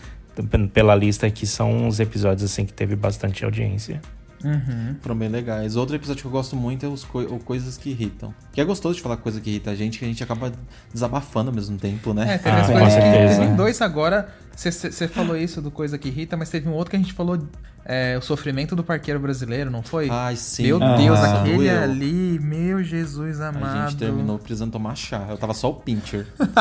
pela 0.72 0.92
lista 0.96 1.24
aqui, 1.28 1.46
são 1.46 1.86
os 1.86 2.00
episódios 2.00 2.50
assim 2.50 2.66
que 2.66 2.72
teve 2.72 2.96
bastante 2.96 3.44
audiência. 3.44 4.00
Uhum. 4.44 4.96
Foram 5.00 5.16
bem 5.16 5.28
legais. 5.28 5.76
Outro 5.76 5.94
episódio 5.94 6.20
que 6.22 6.26
eu 6.26 6.32
gosto 6.32 6.56
muito 6.56 6.84
é 6.84 6.88
os 6.88 7.04
coi- 7.04 7.26
o 7.26 7.38
Coisas 7.38 7.76
que 7.76 7.90
Irritam. 7.90 8.34
Que 8.52 8.60
é 8.60 8.64
gostoso 8.64 8.96
de 8.96 9.02
falar 9.02 9.18
coisa 9.18 9.40
que 9.40 9.50
irrita 9.50 9.70
a 9.70 9.74
gente, 9.76 9.98
que 10.00 10.04
a 10.04 10.08
gente 10.08 10.22
acaba 10.24 10.52
desabafando 10.92 11.50
ao 11.50 11.54
mesmo 11.54 11.78
tempo, 11.78 12.12
né? 12.12 12.34
É, 12.34 12.38
teve 12.38 12.56
Ah, 12.56 12.90
certeza. 12.90 13.40
Teve 13.42 13.54
dois 13.54 13.80
agora. 13.80 14.28
Você 14.54 15.06
falou 15.06 15.36
isso 15.36 15.62
do 15.62 15.70
coisa 15.70 15.96
que 15.96 16.08
irrita, 16.08 16.36
mas 16.36 16.50
teve 16.50 16.68
um 16.68 16.72
outro 16.72 16.90
que 16.90 16.96
a 16.96 16.98
gente 16.98 17.12
falou 17.12 17.38
é, 17.88 18.16
o 18.18 18.20
sofrimento 18.20 18.74
do 18.74 18.82
parqueiro 18.82 19.20
brasileiro, 19.20 19.70
não 19.70 19.82
foi? 19.82 20.08
Ai, 20.10 20.34
sim. 20.36 20.64
Meu 20.64 20.82
Ah, 20.82 20.96
Deus, 20.96 21.18
aquele 21.20 21.56
doeu. 21.68 21.82
ali, 21.82 22.38
meu 22.40 22.82
Jesus 22.82 23.40
A 23.40 23.48
amado. 23.48 23.90
gente 23.90 23.98
terminou 23.98 24.38
precisando 24.38 24.72
tomar 24.72 24.96
chá. 24.96 25.24
Eu 25.30 25.36
tava 25.38 25.54
só 25.54 25.70
o 25.70 25.74
pincher. 25.74 26.26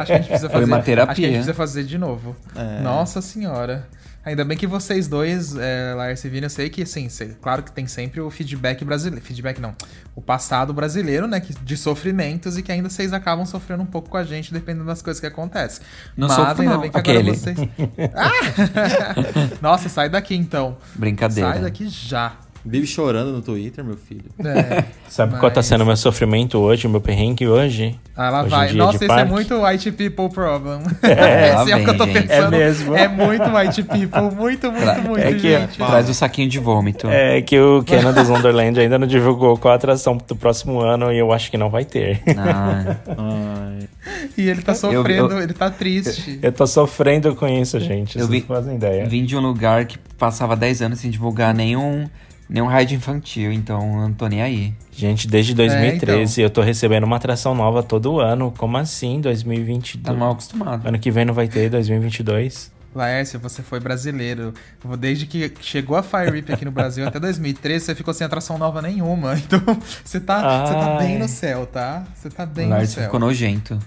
Acho 0.00 0.06
que 0.06 0.12
a 0.12 0.16
gente 0.16 0.28
precisa 0.28 0.48
Foi 0.48 0.60
fazer. 0.60 0.64
uma 0.64 0.76
Acho 0.76 0.84
que 0.84 0.90
a 0.92 0.94
gente 0.94 1.06
terapia. 1.06 1.28
precisa 1.30 1.54
fazer 1.54 1.84
de 1.84 1.98
novo. 1.98 2.36
É. 2.54 2.80
Nossa 2.82 3.20
senhora. 3.20 3.86
Ainda 4.28 4.44
bem 4.44 4.56
que 4.58 4.66
vocês 4.66 5.08
dois, 5.08 5.56
é, 5.56 5.94
Lars 5.94 6.22
e 6.24 6.28
Vini, 6.28 6.44
eu 6.46 6.50
sei 6.50 6.68
que, 6.68 6.82
assim, 6.82 7.08
cê- 7.08 7.34
claro 7.40 7.62
que 7.62 7.72
tem 7.72 7.86
sempre 7.86 8.20
o 8.20 8.30
feedback 8.30 8.84
brasileiro. 8.84 9.24
Feedback 9.24 9.60
não. 9.60 9.74
O 10.14 10.20
passado 10.20 10.72
brasileiro, 10.74 11.26
né? 11.26 11.40
que- 11.40 11.54
De 11.62 11.76
sofrimentos 11.76 12.58
e 12.58 12.62
que 12.62 12.70
ainda 12.70 12.88
vocês 12.90 13.12
acabam 13.12 13.46
sofrendo 13.46 13.82
um 13.82 13.86
pouco 13.86 14.10
com 14.10 14.16
a 14.16 14.24
gente, 14.24 14.52
dependendo 14.52 14.84
das 14.84 15.00
coisas 15.02 15.20
que 15.20 15.26
acontecem. 15.26 15.82
Não 16.16 16.28
Mas 16.28 16.36
sofro, 16.36 16.62
ainda 16.62 16.74
não. 16.74 16.80
bem 16.82 16.90
que 16.90 16.98
Aquele. 16.98 17.18
agora 17.30 17.34
vocês. 17.36 17.58
Ah! 18.14 19.58
Nossa, 19.62 19.88
sai 19.88 20.08
daqui 20.08 20.34
então. 20.34 20.76
Brincadeira. 20.94 21.50
Sai 21.52 21.60
daqui 21.62 21.88
já. 21.88 22.32
Vive 22.70 22.86
chorando 22.86 23.32
no 23.32 23.40
Twitter, 23.42 23.84
meu 23.84 23.96
filho. 23.96 24.24
É. 24.44 24.84
Sabe 25.08 25.38
qual 25.38 25.50
tá 25.50 25.56
Mas- 25.60 25.66
sendo 25.66 25.86
meu 25.86 25.96
sofrimento 25.96 26.58
hoje, 26.58 26.86
meu 26.86 27.00
perrengue 27.00 27.48
hoje? 27.48 27.98
Ah, 28.14 28.30
lá 28.30 28.40
Hoje 28.42 28.50
vai. 28.50 28.68
dia 28.68 28.76
Nossa, 28.78 28.98
de 28.98 29.04
isso 29.04 29.12
é 29.12 29.16
parque? 29.16 29.32
muito 29.32 29.62
white 29.64 29.92
people 29.92 30.28
problem. 30.28 30.80
É, 31.02 31.54
Esse 31.62 31.72
é 31.72 31.76
o 31.76 31.84
que 31.84 31.90
eu 31.90 31.96
tô 31.96 32.04
gente. 32.06 32.22
pensando. 32.26 32.54
É 32.54 32.58
mesmo? 32.58 32.94
É 32.94 33.08
muito 33.08 33.44
white 33.56 33.82
people. 33.84 34.20
Muito, 34.36 34.70
muito, 34.70 34.82
Tra- 34.82 34.94
muito, 35.00 35.18
é 35.20 35.32
que- 35.32 35.38
gente. 35.38 35.76
Traz 35.78 36.08
o 36.08 36.14
saquinho 36.14 36.48
de 36.48 36.58
vômito. 36.58 37.08
É 37.08 37.40
que 37.42 37.58
o 37.58 37.82
Canada's 37.84 38.28
Wonderland 38.28 38.78
ainda 38.80 38.98
não 38.98 39.06
divulgou 39.06 39.56
qual 39.56 39.72
a 39.72 39.76
atração 39.76 40.16
do 40.26 40.36
próximo 40.36 40.80
ano 40.80 41.12
e 41.12 41.18
eu 41.18 41.32
acho 41.32 41.50
que 41.50 41.56
não 41.56 41.70
vai 41.70 41.84
ter. 41.84 42.20
Ah, 42.36 42.96
Ai. 43.16 43.88
E 44.36 44.48
ele 44.48 44.62
tá 44.62 44.72
Eu- 44.72 44.76
sofrendo, 44.76 45.32
eu- 45.34 45.42
ele 45.42 45.52
tá 45.52 45.70
triste. 45.70 46.38
Eu 46.42 46.52
tô 46.52 46.66
sofrendo 46.66 47.34
com 47.34 47.46
isso, 47.46 47.78
gente. 47.80 48.18
Eu 48.18 48.26
Vocês 48.26 48.42
vi- 48.42 48.46
não 48.48 48.56
fazem 48.56 48.76
ideia. 48.76 49.06
vim 49.06 49.24
de 49.24 49.36
um 49.36 49.40
lugar 49.40 49.84
que 49.86 49.98
passava 50.18 50.56
10 50.56 50.82
anos 50.82 50.98
sem 51.00 51.10
divulgar 51.10 51.54
nenhum, 51.54 52.08
nenhum 52.48 52.66
raid 52.66 52.94
infantil, 52.94 53.52
então 53.52 53.80
eu 53.80 54.08
não 54.08 54.12
tô 54.12 54.26
nem 54.26 54.42
aí. 54.42 54.74
Gente, 54.92 55.28
desde 55.28 55.52
É, 55.52 55.54
2013 55.54 56.40
eu 56.42 56.50
tô 56.50 56.60
recebendo 56.62 57.04
uma 57.04 57.16
atração 57.16 57.54
nova 57.54 57.82
todo 57.82 58.20
ano. 58.20 58.52
Como 58.56 58.76
assim? 58.76 59.20
2022? 59.20 60.02
Tá 60.04 60.12
mal 60.12 60.32
acostumado. 60.32 60.86
Ano 60.86 60.98
que 60.98 61.10
vem 61.10 61.24
não 61.24 61.34
vai 61.34 61.48
ter, 61.48 61.70
2022. 61.70 62.76
Laércio, 62.94 63.38
você 63.38 63.62
foi 63.62 63.78
brasileiro. 63.78 64.52
Desde 64.98 65.26
que 65.26 65.52
chegou 65.60 65.94
a 65.96 66.02
Fire 66.02 66.30
Rip 66.32 66.52
aqui 66.52 66.64
no 66.64 66.70
Brasil 66.72 67.06
até 67.06 67.20
2013, 67.20 67.84
você 67.84 67.94
ficou 67.94 68.12
sem 68.14 68.24
atração 68.26 68.58
nova 68.58 68.80
nenhuma. 68.82 69.34
Então, 69.38 69.60
você 70.02 70.18
tá, 70.18 70.66
você 70.66 70.74
tá 70.74 70.96
bem 70.98 71.18
no 71.18 71.28
céu, 71.28 71.66
tá? 71.66 72.04
Você 72.14 72.30
tá 72.30 72.44
bem 72.46 72.64
no 72.66 72.72
Lars 72.72 72.90
céu. 72.90 73.04
ficou 73.04 73.20
nojento. 73.20 73.78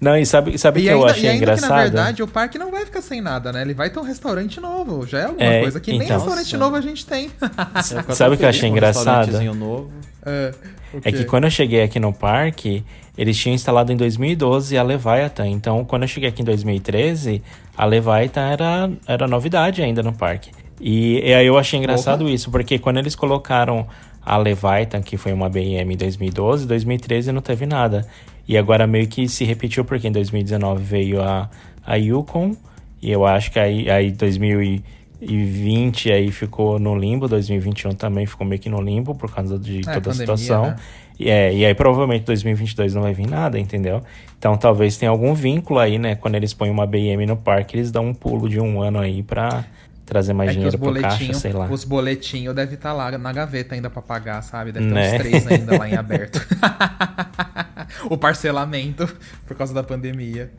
Não, 0.00 0.16
e 0.16 0.24
sabe, 0.24 0.56
sabe 0.56 0.80
o 0.80 0.82
que 0.82 0.88
eu 0.88 1.00
ainda, 1.00 1.10
achei 1.12 1.24
e 1.24 1.28
ainda 1.28 1.38
que, 1.38 1.44
engraçado? 1.44 1.70
na 1.70 1.82
verdade, 1.82 2.22
o 2.22 2.28
parque 2.28 2.58
não 2.58 2.70
vai 2.70 2.86
ficar 2.86 3.02
sem 3.02 3.20
nada, 3.20 3.52
né? 3.52 3.60
Ele 3.60 3.74
vai 3.74 3.90
ter 3.90 3.98
um 4.00 4.02
restaurante 4.02 4.58
novo. 4.58 5.06
Já 5.06 5.18
é 5.18 5.24
alguma 5.26 5.44
É, 5.44 5.60
coisa 5.60 5.78
que 5.78 5.90
nem 5.92 6.02
então. 6.02 6.16
restaurante 6.16 6.52
Nossa. 6.56 6.56
novo 6.64 6.76
a 6.76 6.80
gente 6.80 7.04
tem. 7.04 7.30
Sabe 8.14 8.34
o 8.34 8.38
que 8.38 8.44
eu 8.44 8.48
achei 8.48 8.68
engraçado? 8.68 9.36
Um 9.38 9.54
novo. 9.54 9.90
É, 10.24 10.54
o 10.94 11.00
É 11.04 11.12
que 11.12 11.24
quando 11.24 11.44
eu 11.44 11.50
cheguei 11.50 11.82
aqui 11.82 12.00
no 12.00 12.12
parque, 12.14 12.82
eles 13.16 13.36
tinham 13.36 13.54
instalado 13.54 13.92
em 13.92 13.96
2012 13.96 14.76
a 14.78 14.82
Leviathan. 14.82 15.48
Então, 15.48 15.84
quando 15.84 16.02
eu 16.02 16.08
cheguei 16.08 16.30
aqui 16.30 16.40
em 16.40 16.46
2013, 16.46 17.42
a 17.76 17.84
Leviathan 17.84 18.40
era, 18.40 18.90
era 19.06 19.28
novidade 19.28 19.82
ainda 19.82 20.02
no 20.02 20.14
parque. 20.14 20.50
E, 20.80 21.20
e 21.20 21.34
aí 21.34 21.46
eu 21.46 21.58
achei 21.58 21.78
engraçado 21.78 22.26
isso, 22.26 22.50
porque 22.50 22.78
quando 22.78 22.96
eles 22.96 23.14
colocaram 23.14 23.86
a 24.24 24.38
Leviathan, 24.38 25.02
que 25.02 25.18
foi 25.18 25.32
uma 25.32 25.48
BM 25.50 25.92
em 25.92 25.96
2012, 25.96 26.66
2013 26.66 27.32
não 27.32 27.42
teve 27.42 27.66
nada. 27.66 28.06
E 28.50 28.58
agora 28.58 28.84
meio 28.84 29.06
que 29.06 29.28
se 29.28 29.44
repetiu, 29.44 29.84
porque 29.84 30.08
em 30.08 30.12
2019 30.12 30.82
veio 30.82 31.22
a, 31.22 31.48
a 31.86 31.94
Yukon, 31.94 32.56
e 33.00 33.08
eu 33.08 33.24
acho 33.24 33.52
que 33.52 33.60
aí, 33.60 33.88
aí 33.88 34.10
2020 34.10 36.10
aí 36.10 36.32
ficou 36.32 36.76
no 36.80 36.98
limbo, 36.98 37.28
2021 37.28 37.92
também 37.92 38.26
ficou 38.26 38.44
meio 38.44 38.60
que 38.60 38.68
no 38.68 38.82
limbo 38.82 39.14
por 39.14 39.32
causa 39.32 39.56
de 39.56 39.82
toda 39.82 39.98
a 39.98 40.00
pandemia, 40.00 40.36
situação. 40.36 40.62
né? 40.66 40.76
E, 41.18 41.30
é, 41.30 41.54
e 41.54 41.64
aí 41.64 41.74
provavelmente 41.74 42.24
2022 42.24 42.92
não 42.94 43.02
vai 43.02 43.14
vir 43.14 43.28
nada, 43.28 43.56
entendeu? 43.56 44.02
Então 44.36 44.56
talvez 44.56 44.96
tenha 44.96 45.10
algum 45.10 45.32
vínculo 45.32 45.78
aí, 45.78 45.96
né? 45.98 46.16
Quando 46.16 46.34
eles 46.34 46.52
põem 46.52 46.70
uma 46.70 46.86
BM 46.86 47.24
no 47.26 47.36
parque, 47.36 47.76
eles 47.76 47.92
dão 47.92 48.06
um 48.06 48.14
pulo 48.14 48.48
de 48.48 48.58
um 48.58 48.82
ano 48.82 48.98
aí 48.98 49.22
pra 49.22 49.64
trazer 50.06 50.32
mais 50.32 50.50
É 50.50 50.54
dinheiro 50.54 50.76
pro 50.76 50.92
caixa, 51.00 51.32
sei 51.34 51.52
lá. 51.52 51.66
os 51.70 51.84
boletinhos 51.84 52.52
devem 52.54 52.74
estar 52.74 52.92
lá 52.92 53.16
na 53.16 53.32
gaveta 53.32 53.76
ainda 53.76 53.88
pra 53.88 54.02
pagar, 54.02 54.42
sabe? 54.42 54.72
Deve 54.72 54.88
ter 54.88 54.94
Né? 54.94 55.14
uns 55.14 55.18
três 55.22 55.46
ainda 55.46 55.78
lá 55.78 55.88
em 55.88 55.94
aberto. 56.00 56.40
o 58.08 58.16
parcelamento 58.16 59.06
por 59.46 59.56
causa 59.56 59.72
da 59.74 59.82
pandemia. 59.82 60.52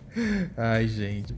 Ai, 0.58 0.88
gente. 0.88 1.34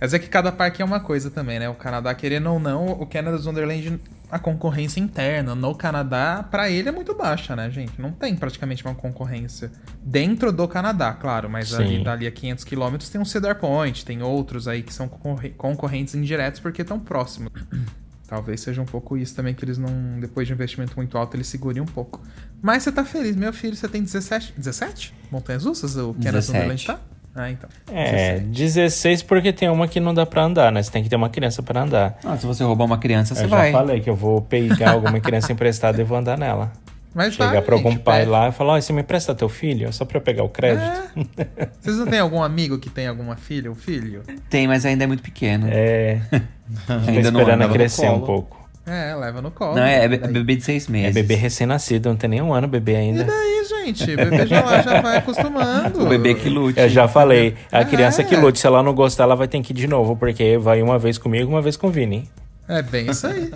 Mas 0.00 0.14
é 0.14 0.18
que 0.18 0.28
cada 0.28 0.50
parque 0.50 0.80
é 0.80 0.84
uma 0.84 1.00
coisa 1.00 1.30
também, 1.30 1.58
né? 1.58 1.68
O 1.68 1.74
Canadá, 1.74 2.14
querendo 2.14 2.50
ou 2.50 2.58
não, 2.58 2.86
o 2.86 3.06
Canada's 3.06 3.46
Wonderland, 3.46 4.00
a 4.30 4.38
concorrência 4.38 4.98
interna 5.00 5.54
no 5.54 5.74
Canadá, 5.74 6.42
pra 6.50 6.70
ele 6.70 6.88
é 6.88 6.92
muito 6.92 7.14
baixa, 7.14 7.54
né, 7.54 7.70
gente? 7.70 8.00
Não 8.00 8.10
tem 8.10 8.34
praticamente 8.34 8.84
uma 8.84 8.94
concorrência 8.94 9.70
dentro 10.02 10.50
do 10.50 10.66
Canadá, 10.66 11.12
claro, 11.12 11.48
mas 11.50 11.68
Sim. 11.68 11.76
ali 11.76 12.04
dali 12.04 12.26
a 12.26 12.30
500 12.32 12.64
quilômetros 12.64 13.10
tem 13.10 13.20
um 13.20 13.24
Cedar 13.24 13.56
Point, 13.56 14.04
tem 14.04 14.22
outros 14.22 14.66
aí 14.66 14.82
que 14.82 14.92
são 14.92 15.06
concorre- 15.06 15.50
concorrentes 15.50 16.14
indiretos 16.14 16.60
porque 16.60 16.82
estão 16.82 16.98
próximos. 16.98 17.52
Talvez 18.26 18.62
seja 18.62 18.80
um 18.80 18.86
pouco 18.86 19.18
isso 19.18 19.36
também, 19.36 19.52
que 19.54 19.64
eles 19.64 19.76
não, 19.76 20.18
depois 20.18 20.46
de 20.46 20.52
um 20.52 20.56
investimento 20.56 20.94
muito 20.96 21.16
alto, 21.18 21.36
eles 21.36 21.46
segurem 21.46 21.82
um 21.82 21.86
pouco. 21.86 22.22
Mas 22.64 22.82
você 22.82 22.90
tá 22.90 23.04
feliz, 23.04 23.36
meu 23.36 23.52
filho, 23.52 23.76
você 23.76 23.86
tem 23.86 24.02
17, 24.02 24.54
17 24.56 25.12
montanhas 25.30 25.66
russas? 25.66 25.98
O 25.98 26.14
Canada's 26.14 26.46
17. 26.46 26.56
Wonderland 26.56 26.86
tá? 26.86 26.98
Ah, 27.36 27.50
então. 27.50 27.68
É, 27.92 28.38
17. 28.38 28.46
16 28.48 29.22
porque 29.22 29.52
tem 29.52 29.68
uma 29.68 29.86
que 29.86 30.00
não 30.00 30.14
dá 30.14 30.24
pra 30.24 30.44
andar, 30.44 30.72
né? 30.72 30.82
Você 30.82 30.90
tem 30.90 31.02
que 31.02 31.10
ter 31.10 31.16
uma 31.16 31.28
criança 31.28 31.62
pra 31.62 31.82
andar. 31.82 32.18
Ah, 32.24 32.38
se 32.38 32.46
você 32.46 32.64
roubar 32.64 32.86
uma 32.86 32.96
criança, 32.96 33.34
você 33.34 33.44
eu 33.44 33.48
vai. 33.50 33.70
já 33.70 33.78
falei 33.78 34.00
que 34.00 34.08
eu 34.08 34.16
vou 34.16 34.40
pegar 34.40 34.92
alguma 34.92 35.20
criança 35.20 35.52
emprestada 35.52 36.00
e 36.00 36.04
vou 36.04 36.16
andar 36.16 36.38
nela. 36.38 36.72
Mas 37.14 37.34
Chegar 37.34 37.52
vai, 37.52 37.60
pra 37.60 37.74
algum 37.74 37.90
gente, 37.90 38.00
pai 38.02 38.20
pede. 38.20 38.30
lá 38.30 38.48
e 38.48 38.52
falar, 38.52 38.72
ó, 38.72 38.80
você 38.80 38.94
me 38.94 39.02
empresta 39.02 39.34
teu 39.34 39.48
filho? 39.50 39.92
Só 39.92 40.06
pra 40.06 40.16
eu 40.16 40.22
pegar 40.22 40.42
o 40.42 40.48
crédito? 40.48 41.02
É. 41.36 41.68
Vocês 41.82 41.98
não 41.98 42.06
têm 42.06 42.18
algum 42.18 42.42
amigo 42.42 42.78
que 42.78 42.88
tem 42.88 43.06
alguma 43.06 43.36
filha 43.36 43.68
ou 43.68 43.76
filho? 43.76 44.22
Tem, 44.48 44.66
mas 44.66 44.86
ainda 44.86 45.04
é 45.04 45.06
muito 45.06 45.22
pequeno. 45.22 45.66
É. 45.70 46.18
Tô 46.86 46.92
ainda 46.94 47.30
não 47.30 47.40
esperando 47.40 47.60
anda 47.62 47.68
no 47.68 47.74
crescer 47.74 48.08
um 48.08 48.20
pouco. 48.20 48.63
É, 48.86 49.14
leva 49.14 49.40
no 49.40 49.50
colo. 49.50 49.76
Não, 49.76 49.82
é, 49.82 50.04
é 50.04 50.08
bebê 50.08 50.56
de 50.56 50.62
seis 50.62 50.86
É 50.88 50.92
meses. 50.92 51.14
bebê 51.14 51.34
recém-nascido, 51.36 52.08
não 52.10 52.16
tem 52.16 52.28
nem 52.28 52.42
um 52.42 52.52
ano 52.52 52.68
bebê 52.68 52.92
E 52.92 52.96
ainda. 52.96 53.24
daí, 53.24 53.64
gente? 53.66 54.04
O 54.12 54.16
bebê 54.16 54.46
já, 54.46 54.82
já 54.82 55.00
vai 55.00 55.16
acostumando. 55.16 56.02
O 56.04 56.06
bebê 56.08 56.34
que 56.34 56.50
lute. 56.50 56.78
Eu 56.78 56.88
já 56.90 57.08
falei, 57.08 57.54
a 57.72 57.82
criança 57.84 58.20
É. 58.20 58.24
que 58.26 58.36
lute, 58.36 58.58
se 58.58 58.66
ela 58.66 58.82
não 58.82 58.92
gostar, 58.94 59.24
ela 59.24 59.34
vai 59.36 59.48
ter 59.48 59.60
que 59.62 59.72
ir 59.72 59.76
de 59.76 59.86
novo, 59.86 60.16
porque 60.16 60.58
vai 60.58 60.82
uma 60.82 60.98
vez 60.98 61.16
comigo, 61.16 61.48
uma 61.50 61.62
vez 61.62 61.76
com 61.78 61.86
o 61.86 61.90
Vini. 61.90 62.28
É 62.68 62.80
bem 62.82 63.10
isso 63.10 63.26
aí. 63.26 63.50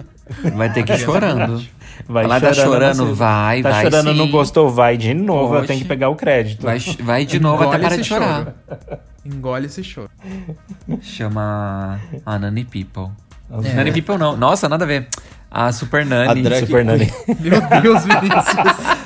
Vai 0.54 0.72
ter 0.72 0.82
que 0.82 0.92
ir 0.92 0.98
chorando. 0.98 1.62
Vai 2.06 2.24
Ela 2.24 2.40
tá 2.40 2.52
chorando, 2.54 3.06
você- 3.08 3.12
vai, 3.14 3.62
Tá 3.62 3.70
vai 3.70 3.84
chorando, 3.84 4.10
sim. 4.12 4.16
não 4.18 4.30
gostou, 4.30 4.68
vai 4.70 4.96
de 4.96 5.12
novo, 5.14 5.54
eu 5.54 5.58
Oxe. 5.58 5.66
tenho 5.68 5.80
que 5.80 5.86
pegar 5.88 6.08
o 6.10 6.14
crédito. 6.16 6.62
Vai, 6.62 6.78
vai 7.00 7.24
de 7.26 7.40
novo 7.40 7.62
até 7.64 7.76
Engole 7.76 7.82
parar 7.82 7.96
de 7.96 8.04
chorar. 8.04 8.44
choro. 8.44 8.98
Engole 9.26 9.66
esse 9.66 9.82
choro. 9.84 10.10
Chama 11.02 12.00
a 12.24 12.38
Nani 12.38 12.64
People. 12.64 13.10
É. 13.50 13.72
Nani 13.74 13.92
People 13.92 14.18
não. 14.18 14.36
Nossa, 14.36 14.68
nada 14.68 14.84
a 14.84 14.88
ver. 14.88 15.08
A 15.50 15.72
Super 15.72 16.04
Nani. 16.04 16.28
A 16.30 16.34
drag 16.34 16.66
Super 16.66 16.84
Nani. 16.84 17.10
Meu 17.40 17.80
Deus, 17.82 18.04
Vinícius. 18.04 18.98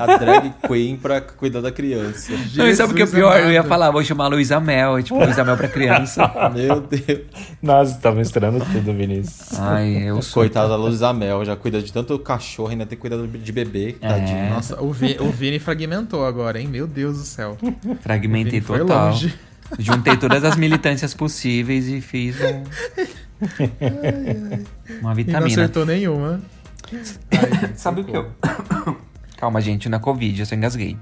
a 0.00 0.16
drag 0.18 0.52
queen 0.66 0.96
pra 0.96 1.20
cuidar 1.20 1.60
da 1.60 1.70
criança. 1.72 2.32
Não, 2.56 2.66
e 2.68 2.74
sabe 2.74 2.92
o 2.92 2.96
que 2.96 3.02
é 3.02 3.06
pior? 3.06 3.38
Eu 3.38 3.50
ia 3.52 3.60
amado. 3.60 3.68
falar, 3.68 3.90
vou 3.92 4.02
chamar 4.02 4.24
a 4.24 4.28
Luísa 4.28 4.58
Mel, 4.60 5.00
tipo, 5.02 5.18
Luísa 5.18 5.44
Mel 5.44 5.56
pra 5.56 5.68
criança. 5.68 6.30
Meu 6.54 6.80
Deus. 6.80 7.20
Nossa, 7.62 7.98
tá 8.00 8.10
misturando 8.12 8.64
tudo, 8.72 8.92
Vinícius. 8.92 9.58
Ai, 9.60 10.08
eu 10.08 10.20
sou. 10.22 10.42
Coitada 10.42 10.68
da 10.68 10.76
Luísa 10.76 11.12
Mel, 11.12 11.44
já 11.44 11.54
cuida 11.56 11.80
de 11.82 11.92
tanto 11.92 12.18
cachorro, 12.18 12.70
ainda 12.70 12.86
tem 12.86 12.96
que 12.98 13.00
cuidar 13.08 13.18
de 13.24 13.52
bebê, 13.52 13.96
É. 14.00 14.08
tadinho. 14.08 14.50
Nossa, 14.50 14.80
o, 14.82 14.92
Vi- 14.92 15.16
o 15.20 15.30
Vini 15.30 15.58
fragmentou 15.60 16.24
agora, 16.26 16.60
hein? 16.60 16.66
Meu 16.68 16.86
Deus 16.86 17.18
do 17.18 17.24
céu. 17.24 17.56
Fragmentei 18.00 18.60
total. 18.60 19.06
longe. 19.10 19.32
Juntei 19.78 20.16
todas 20.16 20.44
as 20.44 20.54
militâncias 20.56 21.14
possíveis 21.14 21.88
e 21.88 22.00
fiz 22.00 22.36
um... 22.40 22.62
uma 23.42 25.00
E 25.00 25.02
não 25.02 25.14
vitamina. 25.14 25.46
acertou 25.46 25.84
nenhuma. 25.86 26.40
Ai, 26.92 27.72
Sabe 27.74 28.02
o 28.02 28.04
que 28.04 28.16
eu. 28.16 28.30
Calma, 29.36 29.60
gente, 29.60 29.88
na 29.88 29.98
Covid, 29.98 30.40
eu 30.40 30.46
só 30.46 30.54
engasguei. 30.54 30.96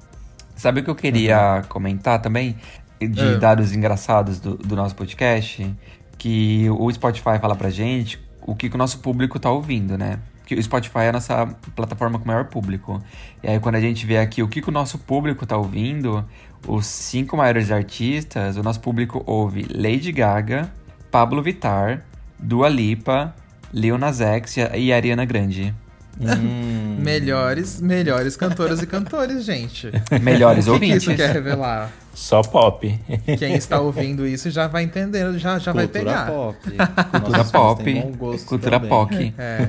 Sabe 0.57 0.81
o 0.81 0.85
que 0.85 0.91
eu 0.91 0.95
queria 0.95 1.63
comentar 1.69 2.21
também? 2.21 2.57
De 3.01 3.21
Ah. 3.35 3.39
dados 3.39 3.73
engraçados 3.75 4.41
do, 4.41 4.57
do 4.57 4.77
nosso 4.77 4.95
podcast? 4.95 5.75
Que 6.19 6.69
o 6.71 6.91
Spotify 6.93 7.39
fala 7.41 7.57
pra 7.57 7.71
gente 7.71 8.21
o 8.43 8.55
que, 8.55 8.69
que 8.69 8.75
o 8.75 8.79
nosso 8.79 8.99
público 9.01 9.39
tá 9.39 9.51
ouvindo, 9.51 9.97
né? 9.97 10.19
Que 10.47 10.55
o 10.55 10.63
Spotify 10.63 10.99
é 11.01 11.09
a 11.11 11.13
nossa 11.13 11.47
plataforma 11.77 12.19
com 12.19 12.27
maior 12.27 12.47
público. 12.47 13.01
E 13.43 13.49
aí, 13.49 13.59
quando 13.61 13.77
a 13.77 13.81
gente 13.81 14.05
vê 14.05 14.19
aqui 14.19 14.43
o 14.43 14.49
que, 14.49 14.61
que 14.61 14.69
o 14.69 14.73
nosso 14.73 14.99
público 14.99 15.47
tá 15.47 15.57
ouvindo, 15.57 16.25
os 16.67 16.87
cinco 16.87 17.37
maiores 17.37 17.71
artistas, 17.71 18.57
o 18.57 18.63
nosso 18.63 18.81
público 18.81 19.23
ouve 19.27 19.67
Lady 19.73 20.11
Gaga, 20.13 20.71
Pablo 21.11 21.43
Vittar, 21.43 22.03
Dua 22.43 22.69
Lipa, 22.69 23.35
Lil 23.73 23.99
Nas 23.99 24.21
X 24.21 24.57
e 24.75 24.93
Ariana 24.93 25.25
Grande. 25.25 25.75
Hum. 26.21 26.97
Melhores, 27.01 27.81
melhores 27.81 28.37
cantoras 28.37 28.83
e 28.83 28.87
cantores, 28.87 29.45
gente. 29.45 29.91
Melhores 30.21 30.67
O 30.67 30.75
que, 30.75 30.81
que 30.81 30.85
ouvintes. 30.87 31.03
isso 31.09 31.17
quer 31.17 31.33
revelar? 31.33 31.91
Só 32.13 32.43
pop. 32.43 32.99
Quem 33.39 33.55
está 33.55 33.81
ouvindo 33.81 34.27
isso 34.27 34.51
já 34.51 34.67
vai 34.67 34.83
entendendo, 34.83 35.39
já, 35.39 35.59
já 35.59 35.73
vai 35.73 35.87
Cultura 35.87 36.05
pegar. 36.05 36.27
pop. 36.27 36.59
Cultura 37.11 37.45
pop. 37.45 37.95
bom 37.95 38.13
gosto 38.13 38.47
Cultura 38.47 38.81
também. 38.81 38.89
POC. 38.91 39.35
É. 39.39 39.69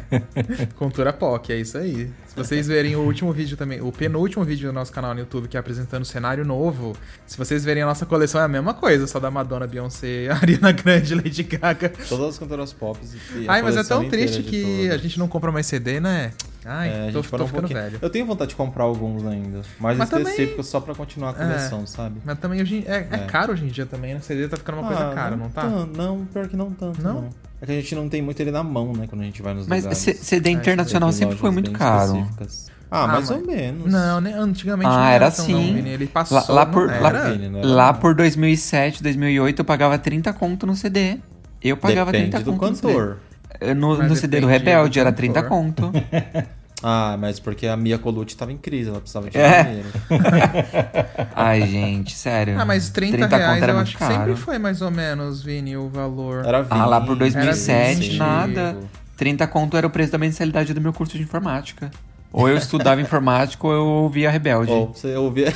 Cultura 0.76 1.14
POC, 1.14 1.54
é 1.54 1.58
isso 1.58 1.78
aí. 1.78 2.10
Se 2.28 2.36
vocês 2.36 2.68
verem 2.68 2.96
o 2.96 3.02
último 3.02 3.32
vídeo 3.34 3.58
também, 3.58 3.82
o 3.82 3.92
penúltimo 3.92 4.44
vídeo 4.46 4.70
do 4.70 4.74
nosso 4.74 4.92
canal 4.92 5.14
no 5.14 5.20
YouTube, 5.20 5.48
que 5.50 5.58
é 5.58 5.60
apresentando 5.60 6.04
o 6.04 6.06
cenário 6.06 6.46
novo, 6.46 6.96
se 7.28 7.38
vocês 7.38 7.64
verem 7.64 7.84
a 7.84 7.86
nossa 7.86 8.06
coleção 8.06 8.40
é 8.40 8.46
a 8.46 8.48
mesma 8.48 8.74
coisa, 8.74 9.06
só 9.06 9.20
da 9.20 9.30
Madonna, 9.30 9.68
Beyoncé, 9.68 10.30
Ariana 10.32 10.72
Grande, 10.72 11.14
Lady 11.14 11.44
Gaga. 11.44 11.90
Todas 12.08 12.30
as 12.30 12.40
cantoras 12.40 12.72
pop. 12.74 12.98
e 13.36 13.46
Ai, 13.48 13.62
mas 13.62 13.76
é 13.76 13.84
tão 13.84 14.08
triste 14.10 14.44
que 14.44 14.90
a 14.90 14.98
gente 14.98 15.20
não 15.20 15.28
compra 15.28 15.52
mais 15.52 15.66
CD, 15.66 16.00
né? 16.00 16.32
Ai, 16.66 16.90
É, 16.90 16.94
a 16.94 17.06
tô, 17.08 17.12
tô 17.14 17.20
um 17.20 17.24
ficando 17.24 17.50
pouquinho. 17.52 17.80
velho. 17.80 18.00
Eu 18.02 18.10
tenho 18.10 18.26
vontade 18.26 18.50
de 18.50 18.56
comprar 18.56 18.84
alguns 18.84 19.26
ainda, 19.26 19.62
mas, 19.80 19.98
Mas 19.98 20.10
também- 20.10 20.28
específicos 20.28 20.68
só 20.68 20.80
pra 20.80 20.94
continuar 20.94 21.32
a 21.32 21.34
coleção, 21.34 21.88
sabe? 21.88 22.22
Mas 22.24 22.38
também 22.40 22.62
hoje, 22.62 22.84
é, 22.88 23.08
é 23.10 23.16
É. 23.16 23.18
caro 23.26 23.54
hoje 23.54 23.66
em 23.66 23.70
dia 23.70 23.86
também, 23.86 24.14
né? 24.14 24.20
CD 24.22 24.48
tá 24.48 24.58
ficando 24.58 24.78
uma 24.80 24.88
coisa 24.88 25.10
Ah, 25.10 25.14
cara, 25.16 25.36
não 25.36 25.50
tá? 25.50 25.62
tan- 25.64 25.88
Não, 25.96 26.26
pior 26.26 26.48
que 26.48 26.56
não 26.56 26.70
tanto. 26.72 27.02
Não? 27.02 27.22
Não? 27.22 27.30
É 27.62 27.66
que 27.66 27.72
a 27.72 27.76
gente 27.76 27.96
não 27.96 28.08
tem 28.10 28.22
muito 28.22 28.40
ele 28.40 28.52
na 28.52 28.64
mão, 28.64 28.94
né? 28.94 29.06
Quando 29.08 29.22
a 29.22 29.26
gente 29.26 29.42
vai 29.42 29.54
nos 29.54 29.68
Mas 29.68 29.84
lugares. 29.84 29.98
C- 30.00 30.14
CD 30.14 30.50
É, 30.50 30.54
internacional 30.54 31.12
sempre 31.12 31.36
foi 31.38 31.50
muito 31.52 31.72
caro. 31.72 32.16
específicas. 32.18 32.70
Ah, 32.94 33.04
Ah, 33.04 33.08
mais 33.08 33.30
mas- 33.30 33.40
ou 33.40 33.48
menos. 33.48 33.92
Não, 33.92 34.20
né? 34.22 34.34
antigamente 34.34 34.90
Ah, 34.90 34.98
não 34.98 35.06
era 35.06 35.32
tão, 35.32 35.48
não, 35.48 35.56
assim. 35.62 35.74
Vini. 35.76 35.90
Ele 35.92 36.08
passou, 36.08 36.38
Lá, 36.38 36.46
lá 36.50 36.66
não 36.66 36.72
por, 36.74 36.88
lá, 36.88 36.94
era? 37.10 37.38
Né? 37.38 37.62
lá 37.64 37.94
por 37.94 38.14
2007, 38.14 39.02
2008, 39.02 39.60
eu 39.60 39.66
pagava 39.66 39.98
30 39.98 40.34
conto 40.34 40.68
no 40.68 40.76
CD. 40.76 41.18
Eu 41.64 41.78
pagava 41.78 42.12
Depende 42.12 42.32
30 42.32 42.44
do 42.46 42.54
conto 42.58 42.70
no 42.72 42.76
CD. 42.76 42.88
cantor. 42.94 43.08
No, 43.10 43.16
Mas 43.16 43.31
no 43.76 44.16
CD 44.16 44.40
do 44.42 44.48
Rebelde 44.48 45.00
era 45.00 45.12
cantor. 45.12 45.18
30 45.18 45.44
conto. 45.44 45.92
Ah, 46.84 47.16
mas 47.20 47.40
porque 47.40 47.68
a 47.68 47.78
Mia 47.78 48.00
Colucci 48.00 48.36
tava 48.36 48.52
em 48.52 48.58
crise, 48.58 48.90
ela 48.90 49.00
precisava 49.00 49.30
de 49.30 49.38
É. 49.38 49.64
dinheiro. 49.66 49.90
Ai, 51.36 51.62
gente, 51.68 52.12
sério. 52.18 52.60
Ah, 52.60 52.66
mas 52.66 52.90
30, 52.90 53.18
30 53.20 53.38
reais 53.38 53.52
conto 53.54 53.64
era 53.64 53.72
eu 53.72 53.76
muito 53.76 53.88
acho 53.88 53.98
que 53.98 54.04
caro. 54.04 54.16
sempre 54.16 54.36
foi 54.36 54.58
mais 54.58 54.82
ou 54.82 54.90
menos, 54.90 55.44
Vini, 55.44 55.78
o 55.78 55.88
valor. 55.90 56.44
Era 56.44 56.64
20, 56.64 56.72
Ah, 56.72 56.86
lá 56.88 57.00
por 57.00 57.16
2007, 57.16 57.96
25. 58.00 58.18
nada. 58.24 58.78
30 59.16 59.46
conto 59.46 59.78
era 59.78 59.86
o 59.86 59.92
preço 59.92 60.12
da 60.12 60.18
mensalidade 60.18 60.74
do 60.74 60.82
meu 60.82 60.92
curso 60.92 61.16
de 61.16 61.22
informática. 61.22 61.92
Ou 62.34 62.50
eu 62.50 62.58
estudava 62.58 63.00
informática 63.02 63.68
ou 63.68 63.74
eu 63.74 63.86
ouvia 63.86 64.32
Rebelde. 64.32 64.72
Ou 64.72 64.92
você 64.92 65.16
ouvia. 65.16 65.54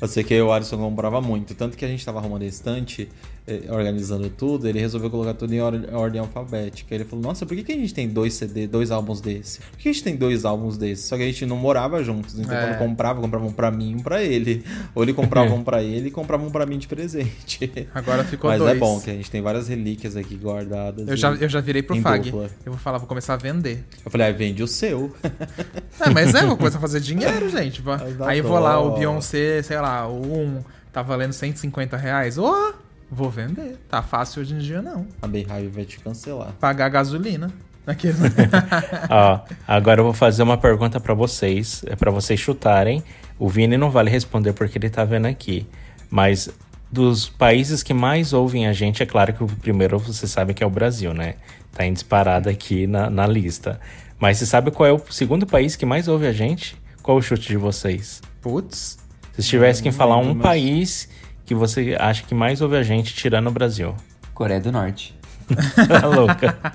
Eu 0.00 0.08
sei 0.08 0.24
que 0.24 0.40
o 0.40 0.52
Alisson 0.52 0.78
comprava 0.78 1.20
muito. 1.20 1.54
Tanto 1.54 1.76
que 1.76 1.84
a 1.84 1.88
gente 1.88 2.04
tava 2.04 2.18
arrumando 2.18 2.42
a 2.42 2.46
estante, 2.46 3.08
eh, 3.39 3.39
organizando 3.68 4.28
tudo, 4.30 4.68
ele 4.68 4.78
resolveu 4.78 5.10
colocar 5.10 5.34
tudo 5.34 5.54
em 5.54 5.60
or- 5.60 5.88
ordem 5.92 6.20
alfabética. 6.20 6.94
Ele 6.94 7.04
falou, 7.04 7.24
nossa, 7.24 7.44
por 7.46 7.56
que, 7.56 7.62
que 7.62 7.72
a 7.72 7.76
gente 7.76 7.92
tem 7.94 8.08
dois 8.08 8.34
CD, 8.34 8.66
dois 8.66 8.90
álbuns 8.90 9.20
desse? 9.20 9.60
Por 9.60 9.78
que 9.78 9.88
a 9.88 9.92
gente 9.92 10.04
tem 10.04 10.16
dois 10.16 10.44
álbuns 10.44 10.76
desses? 10.76 11.04
Só 11.06 11.16
que 11.16 11.22
a 11.22 11.26
gente 11.26 11.44
não 11.46 11.56
morava 11.56 12.02
juntos. 12.02 12.38
Então 12.38 12.54
É. 12.56 12.66
quando 12.66 12.78
comprava, 12.78 13.20
comprava 13.20 13.44
um 13.46 13.52
pra 13.52 13.70
mim 13.70 13.92
e 13.92 13.94
um 13.96 13.98
pra 14.00 14.22
ele. 14.22 14.64
Ou 14.94 15.02
ele 15.02 15.12
comprava 15.12 15.52
um 15.54 15.62
pra 15.64 15.82
ele 15.82 16.08
e 16.08 16.10
comprava 16.10 16.44
um 16.44 16.50
pra 16.50 16.64
mim 16.66 16.78
de 16.78 16.86
presente. 16.88 17.88
Agora 17.94 18.24
ficou 18.24 18.50
Mas 18.50 18.58
dois. 18.58 18.72
é 18.76 18.78
bom 18.78 19.00
que 19.00 19.10
a 19.10 19.14
gente 19.14 19.30
tem 19.30 19.40
várias 19.42 19.68
relíquias 19.68 20.16
aqui 20.16 20.36
guardadas. 20.36 21.06
Eu 21.08 21.16
já, 21.16 21.32
e- 21.34 21.42
eu 21.42 21.48
já 21.48 21.60
virei 21.60 21.82
pro 21.82 21.96
em 21.96 22.02
Fag. 22.02 22.30
dupla. 22.30 22.48
Eu 22.64 22.72
vou 22.72 22.80
falar, 22.80 22.98
vou 22.98 23.06
começar 23.06 23.34
a 23.34 23.36
vender. 23.36 23.84
Eu 24.04 24.10
falei, 24.10 24.28
ah, 24.28 24.32
vende 24.32 24.62
o 24.62 24.66
seu. 24.66 25.12
É, 26.00 26.10
mas 26.10 26.34
é, 26.34 26.44
vou 26.46 26.56
começar 26.56 26.78
a 26.78 26.80
fazer 26.80 27.00
dinheiro, 27.00 27.48
gente. 27.48 27.82
Mas 27.82 28.20
Aí 28.22 28.40
vou 28.40 28.58
lá, 28.58 28.80
o 28.80 28.90
dó. 28.90 28.96
Beyoncé, 28.98 29.62
sei 29.62 29.78
lá, 29.78 30.06
o 30.06 30.20
1 30.20 30.64
tá 30.92 31.02
valendo 31.02 31.32
150 31.32 31.96
reais. 31.96 32.36
Ô, 32.38 32.72
vou 33.10 33.30
vender. 33.30 33.76
Tá 33.88 34.02
fácil 34.02 34.42
hoje 34.42 34.54
em 34.54 34.58
dia, 34.58 34.80
não. 34.80 35.06
A 35.20 35.26
Beehive 35.26 35.68
vai 35.68 35.84
te 35.84 35.98
cancelar. 36.00 36.52
Pagar 36.60 36.88
gasolina. 36.88 37.50
Aqueles... 37.86 38.16
Ó, 39.10 39.40
agora 39.66 40.00
eu 40.00 40.04
vou 40.04 40.12
fazer 40.12 40.42
uma 40.42 40.56
pergunta 40.56 41.00
pra 41.00 41.14
vocês, 41.14 41.82
é 41.86 41.96
para 41.96 42.10
vocês 42.10 42.38
chutarem. 42.38 43.02
O 43.38 43.48
Vini 43.48 43.76
não 43.76 43.90
vale 43.90 44.10
responder 44.10 44.52
porque 44.52 44.78
ele 44.78 44.90
tá 44.90 45.04
vendo 45.04 45.26
aqui, 45.26 45.66
mas 46.10 46.48
dos 46.92 47.28
países 47.28 47.82
que 47.82 47.94
mais 47.94 48.32
ouvem 48.32 48.66
a 48.66 48.72
gente, 48.72 49.02
é 49.02 49.06
claro 49.06 49.32
que 49.32 49.42
o 49.42 49.46
primeiro 49.46 49.98
você 49.98 50.26
sabe 50.26 50.52
que 50.54 50.62
é 50.62 50.66
o 50.66 50.70
Brasil, 50.70 51.14
né? 51.14 51.34
Tá 51.72 51.86
em 51.86 51.92
disparada 51.92 52.50
aqui 52.50 52.86
na, 52.86 53.08
na 53.08 53.26
lista. 53.26 53.80
Mas 54.18 54.38
você 54.38 54.46
sabe 54.46 54.70
qual 54.70 54.86
é 54.86 54.92
o 54.92 55.00
segundo 55.10 55.46
país 55.46 55.74
que 55.76 55.86
mais 55.86 56.06
ouve 56.06 56.26
a 56.26 56.32
gente? 56.32 56.76
Qual 57.02 57.16
o 57.16 57.22
chute 57.22 57.48
de 57.48 57.56
vocês? 57.56 58.20
Putz. 58.42 58.98
Se 59.38 59.48
tivesse 59.48 59.82
que 59.82 59.90
falar 59.90 60.18
um 60.18 60.34
mas- 60.34 60.42
país 60.42 61.08
que 61.50 61.54
você 61.56 61.96
acha 61.98 62.22
que 62.22 62.32
mais 62.32 62.60
ouve 62.60 62.76
a 62.76 62.82
gente, 62.84 63.12
tirando 63.12 63.48
o 63.48 63.50
Brasil. 63.50 63.92
Coreia 64.32 64.60
do 64.60 64.70
Norte. 64.70 65.12
Tá 65.88 66.06
louca? 66.06 66.56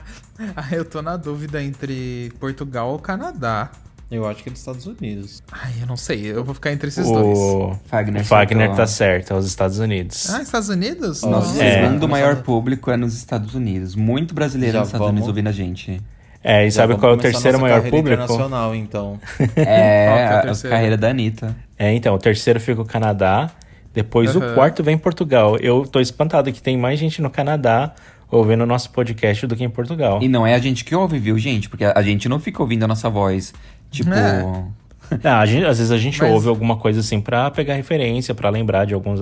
Ah, 0.53 0.65
eu 0.69 0.83
tô 0.83 1.01
na 1.01 1.15
dúvida 1.15 1.63
entre 1.63 2.29
Portugal 2.41 2.89
ou 2.89 2.99
Canadá. 2.99 3.69
Eu 4.11 4.27
acho 4.27 4.43
que 4.43 4.49
é 4.49 4.51
dos 4.51 4.59
Estados 4.59 4.85
Unidos. 4.85 5.41
Ai, 5.49 5.71
eu 5.79 5.87
não 5.87 5.95
sei. 5.95 6.25
Eu 6.29 6.43
vou 6.43 6.53
ficar 6.53 6.73
entre 6.73 6.89
esses 6.89 7.09
dois. 7.09 7.37
O 7.39 7.79
Fagner, 7.85 8.21
o 8.21 8.25
Fagner 8.25 8.63
acertou. 8.65 8.75
tá 8.75 8.85
certo, 8.85 9.31
é 9.33 9.37
os 9.37 9.45
Estados 9.47 9.79
Unidos. 9.79 10.29
Ah, 10.29 10.41
Estados 10.41 10.67
Unidos? 10.67 11.21
Nosso 11.21 11.47
Nossa. 11.53 11.63
É. 11.63 11.83
segundo 11.85 12.09
maior 12.09 12.35
público 12.43 12.91
é 12.91 12.97
nos 12.97 13.15
Estados 13.15 13.55
Unidos. 13.55 13.95
Muito 13.95 14.33
brasileiro 14.35 14.73
Já 14.73 14.79
nos 14.79 14.89
Estados 14.89 15.05
vamos- 15.07 15.11
Unidos 15.21 15.29
ouvindo 15.29 15.47
a 15.47 15.53
gente. 15.53 16.01
É, 16.43 16.67
e 16.67 16.69
Já 16.69 16.81
sabe 16.81 16.97
qual 16.97 17.13
é 17.13 17.15
o 17.15 17.17
terceiro 17.17 17.57
maior 17.57 17.81
público? 17.83 18.09
internacional, 18.09 18.75
então. 18.75 19.17
É 19.55 20.05
É, 20.07 20.41
o 20.45 20.49
a, 20.49 20.51
a 20.51 20.69
carreira 20.69 20.97
da 20.97 21.11
Anitta. 21.11 21.55
É, 21.79 21.93
então, 21.93 22.13
o 22.13 22.19
terceiro 22.19 22.59
fica 22.59 22.81
o 22.81 22.85
Canadá, 22.85 23.49
depois 23.95 24.35
Aham. 24.35 24.51
o 24.51 24.53
quarto 24.53 24.83
vem 24.83 24.97
Portugal. 24.97 25.57
Eu 25.57 25.85
tô 25.85 25.99
espantado 25.99 26.51
que 26.51 26.61
tem 26.61 26.77
mais 26.77 26.99
gente 26.99 27.21
no 27.21 27.29
Canadá 27.29 27.93
ouvindo 28.29 28.61
o 28.63 28.67
nosso 28.67 28.89
podcast 28.91 29.47
do 29.47 29.55
que 29.55 29.63
em 29.63 29.69
Portugal. 29.69 30.19
E 30.21 30.27
não 30.27 30.45
é 30.45 30.53
a 30.53 30.59
gente 30.59 30.83
que 30.83 30.93
ouve, 30.93 31.17
viu, 31.17 31.37
gente? 31.39 31.69
Porque 31.69 31.85
a, 31.85 31.93
a 31.95 32.01
gente 32.01 32.27
não 32.27 32.39
fica 32.39 32.61
ouvindo 32.61 32.83
a 32.83 32.87
nossa 32.87 33.09
voz. 33.09 33.53
Tipo. 33.89 34.11
É. 34.13 34.45
Ah, 35.23 35.39
a 35.39 35.45
gente- 35.45 35.63
às 35.63 35.77
vezes 35.77 35.91
a 35.91 35.99
gente 35.99 36.19
Mas- 36.19 36.31
ouve 36.33 36.49
alguma 36.49 36.77
coisa 36.77 36.99
assim 36.99 37.21
pra 37.21 37.51
pegar 37.51 37.75
referência, 37.75 38.33
pra 38.33 38.49
lembrar 38.49 38.85
de 38.85 38.95
alguns, 38.95 39.19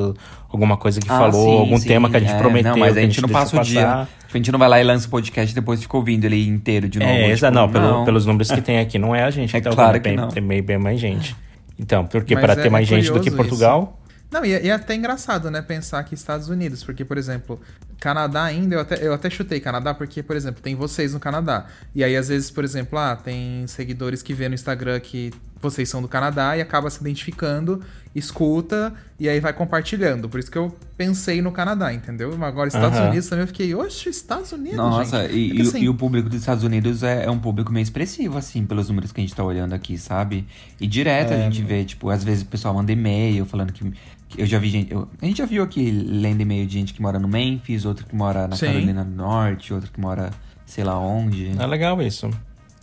alguma 0.49 0.77
coisa 0.77 1.01
que 1.01 1.11
Ah, 1.11 1.17
falou, 1.17 1.43
sim, 1.45 1.59
algum 1.59 1.77
sim, 1.77 1.87
tema 1.89 2.09
que 2.09 2.15
a 2.15 2.19
gente 2.21 2.31
é. 2.31 2.37
prometeu. 2.37 2.71
Não, 2.71 2.79
mas 2.79 2.93
que 2.93 2.99
a 2.99 3.01
gente 3.01 3.21
não 3.21 3.27
passa 3.27 3.59
o 3.59 3.61
dia. 3.65 3.81
passar. 3.81 4.05
Tipo, 4.05 4.29
a 4.33 4.37
gente 4.37 4.51
não 4.53 4.59
vai 4.59 4.69
lá 4.69 4.79
e 4.79 4.83
lança 4.85 5.07
o 5.07 5.09
podcast 5.09 5.51
e 5.51 5.55
depois 5.55 5.81
fica 5.81 5.97
ouvindo 5.97 6.23
ele 6.23 6.47
inteiro 6.47 6.87
de 6.87 6.99
novo. 6.99 7.11
É, 7.11 7.17
tipo, 7.23 7.31
exa- 7.31 7.51
não, 7.51 7.69
pelo- 7.69 7.85
não. 7.85 8.05
pelos 8.05 8.25
números 8.25 8.49
que 8.49 8.61
tem 8.63 8.79
aqui, 8.79 8.97
não 8.97 9.13
é 9.13 9.23
a 9.23 9.29
gente 9.29 9.53
É 9.53 9.59
que 9.59 9.67
tá 9.69 9.75
claro 9.75 9.89
ouvindo, 9.89 10.03
que 10.03 10.07
tem, 10.09 10.15
não. 10.17 10.29
tem 10.29 10.41
meio 10.41 10.63
bem 10.63 10.77
mais 10.77 10.97
gente. 11.01 11.35
Então, 11.77 12.05
porque 12.05 12.33
Mas 12.33 12.43
para 12.45 12.53
é- 12.53 12.55
ter 12.55 12.67
é 12.67 12.71
mais 12.71 12.87
gente 12.87 13.11
do 13.11 13.19
que 13.19 13.29
Portugal, 13.29 13.99
Não, 14.33 14.43
e, 14.43 14.51
é- 14.53 14.65
e 14.65 14.69
é 14.69 14.73
até 14.73 14.95
engraçado, 14.95 15.49
né, 15.51 15.61
pensar 15.61 16.03
que 16.03 16.15
Estados 16.15 16.49
Unidos, 16.49 16.83
porque, 16.83 17.05
por 17.05 17.17
exemplo, 17.17 17.61
Canadá 17.99 18.43
ainda, 18.43 18.75
eu 18.75 18.79
até, 18.81 19.05
eu 19.07 19.13
até 19.13 19.29
chutei 19.29 19.59
Canadá, 19.59 19.93
porque, 19.93 20.21
por 20.23 20.35
exemplo, 20.35 20.61
tem 20.61 20.75
vocês 20.75 21.13
no 21.13 21.19
Canadá. 21.19 21.67
E 21.95 22.03
aí, 22.03 22.17
às 22.17 22.27
vezes, 22.27 22.49
por 22.51 22.63
exemplo, 22.65 22.97
ah, 22.99 23.15
tem 23.15 23.65
seguidores 23.67 24.21
que 24.23 24.33
vê 24.33 24.49
no 24.49 24.55
Instagram 24.55 24.99
que 24.99 25.31
vocês 25.61 25.87
são 25.87 26.01
do 26.01 26.09
Canadá 26.09 26.57
e 26.57 26.61
acaba 26.61 26.89
se 26.89 26.99
identificando, 26.99 27.81
escuta 28.13 28.93
e 29.19 29.29
aí 29.29 29.39
vai 29.39 29.53
compartilhando. 29.53 30.27
Por 30.27 30.39
isso 30.39 30.51
que 30.51 30.57
eu 30.57 30.75
pensei 30.97 31.41
no 31.41 31.51
Canadá, 31.53 31.93
entendeu? 31.93 32.31
Agora, 32.43 32.67
Estados 32.67 32.97
Aham. 32.97 33.07
Unidos 33.09 33.27
também 33.29 33.43
eu 33.43 33.47
fiquei, 33.47 33.73
oxe, 33.73 34.09
Estados 34.09 34.51
Unidos, 34.51 34.75
Nossa, 34.77 35.21
gente. 35.23 35.35
e, 35.37 35.47
Porque, 35.47 35.61
e 35.61 35.65
o- 35.65 35.69
assim, 35.69 35.81
e 35.83 35.89
o 35.89 35.95
público 35.95 36.29
dos 36.29 36.39
Estados 36.39 36.63
Unidos 36.65 37.01
é, 37.03 37.25
é 37.25 37.31
um 37.31 37.39
público 37.39 37.71
meio 37.71 37.83
expressivo, 37.83 38.37
assim, 38.37 38.65
pelos 38.65 38.89
números 38.89 39.11
que 39.13 39.21
a 39.21 39.23
gente 39.23 39.33
tá 39.35 39.43
olhando 39.43 39.73
aqui, 39.73 39.97
sabe? 39.97 40.45
E 40.81 40.85
direto 40.87 41.31
É. 41.31 41.35
a 41.37 41.39
gente 41.49 41.61
vê, 41.63 41.85
tipo, 41.85 42.09
às 42.09 42.23
vezes 42.23 42.43
o 42.43 42.47
pessoal 42.47 42.73
manda 42.73 42.91
e-mail 42.91 43.45
falando 43.45 43.71
que. 43.71 43.89
Eu 44.37 44.45
já 44.45 44.59
vi 44.59 44.69
gente. 44.69 44.91
eu- 44.91 45.07
a 45.21 45.25
gente 45.25 45.37
já 45.37 45.45
viu 45.45 45.63
aqui 45.63 45.89
lendo 45.91 46.41
e-mail 46.41 46.65
de 46.65 46.73
gente 46.73 46.93
que 46.93 47.01
mora 47.01 47.19
no 47.19 47.27
Memphis, 47.27 47.85
outro 47.85 48.05
que 48.05 48.15
mora 48.15 48.47
na 48.47 48.55
Sim. 48.55 48.67
Carolina 48.67 49.03
do 49.03 49.11
Norte, 49.15 49.73
outro 49.73 49.91
que 49.91 49.99
mora 49.99 50.31
sei 50.65 50.83
lá 50.83 50.97
onde. 50.99 51.51
é 51.59 51.65
legal 51.67 52.01
isso. 52.01 52.29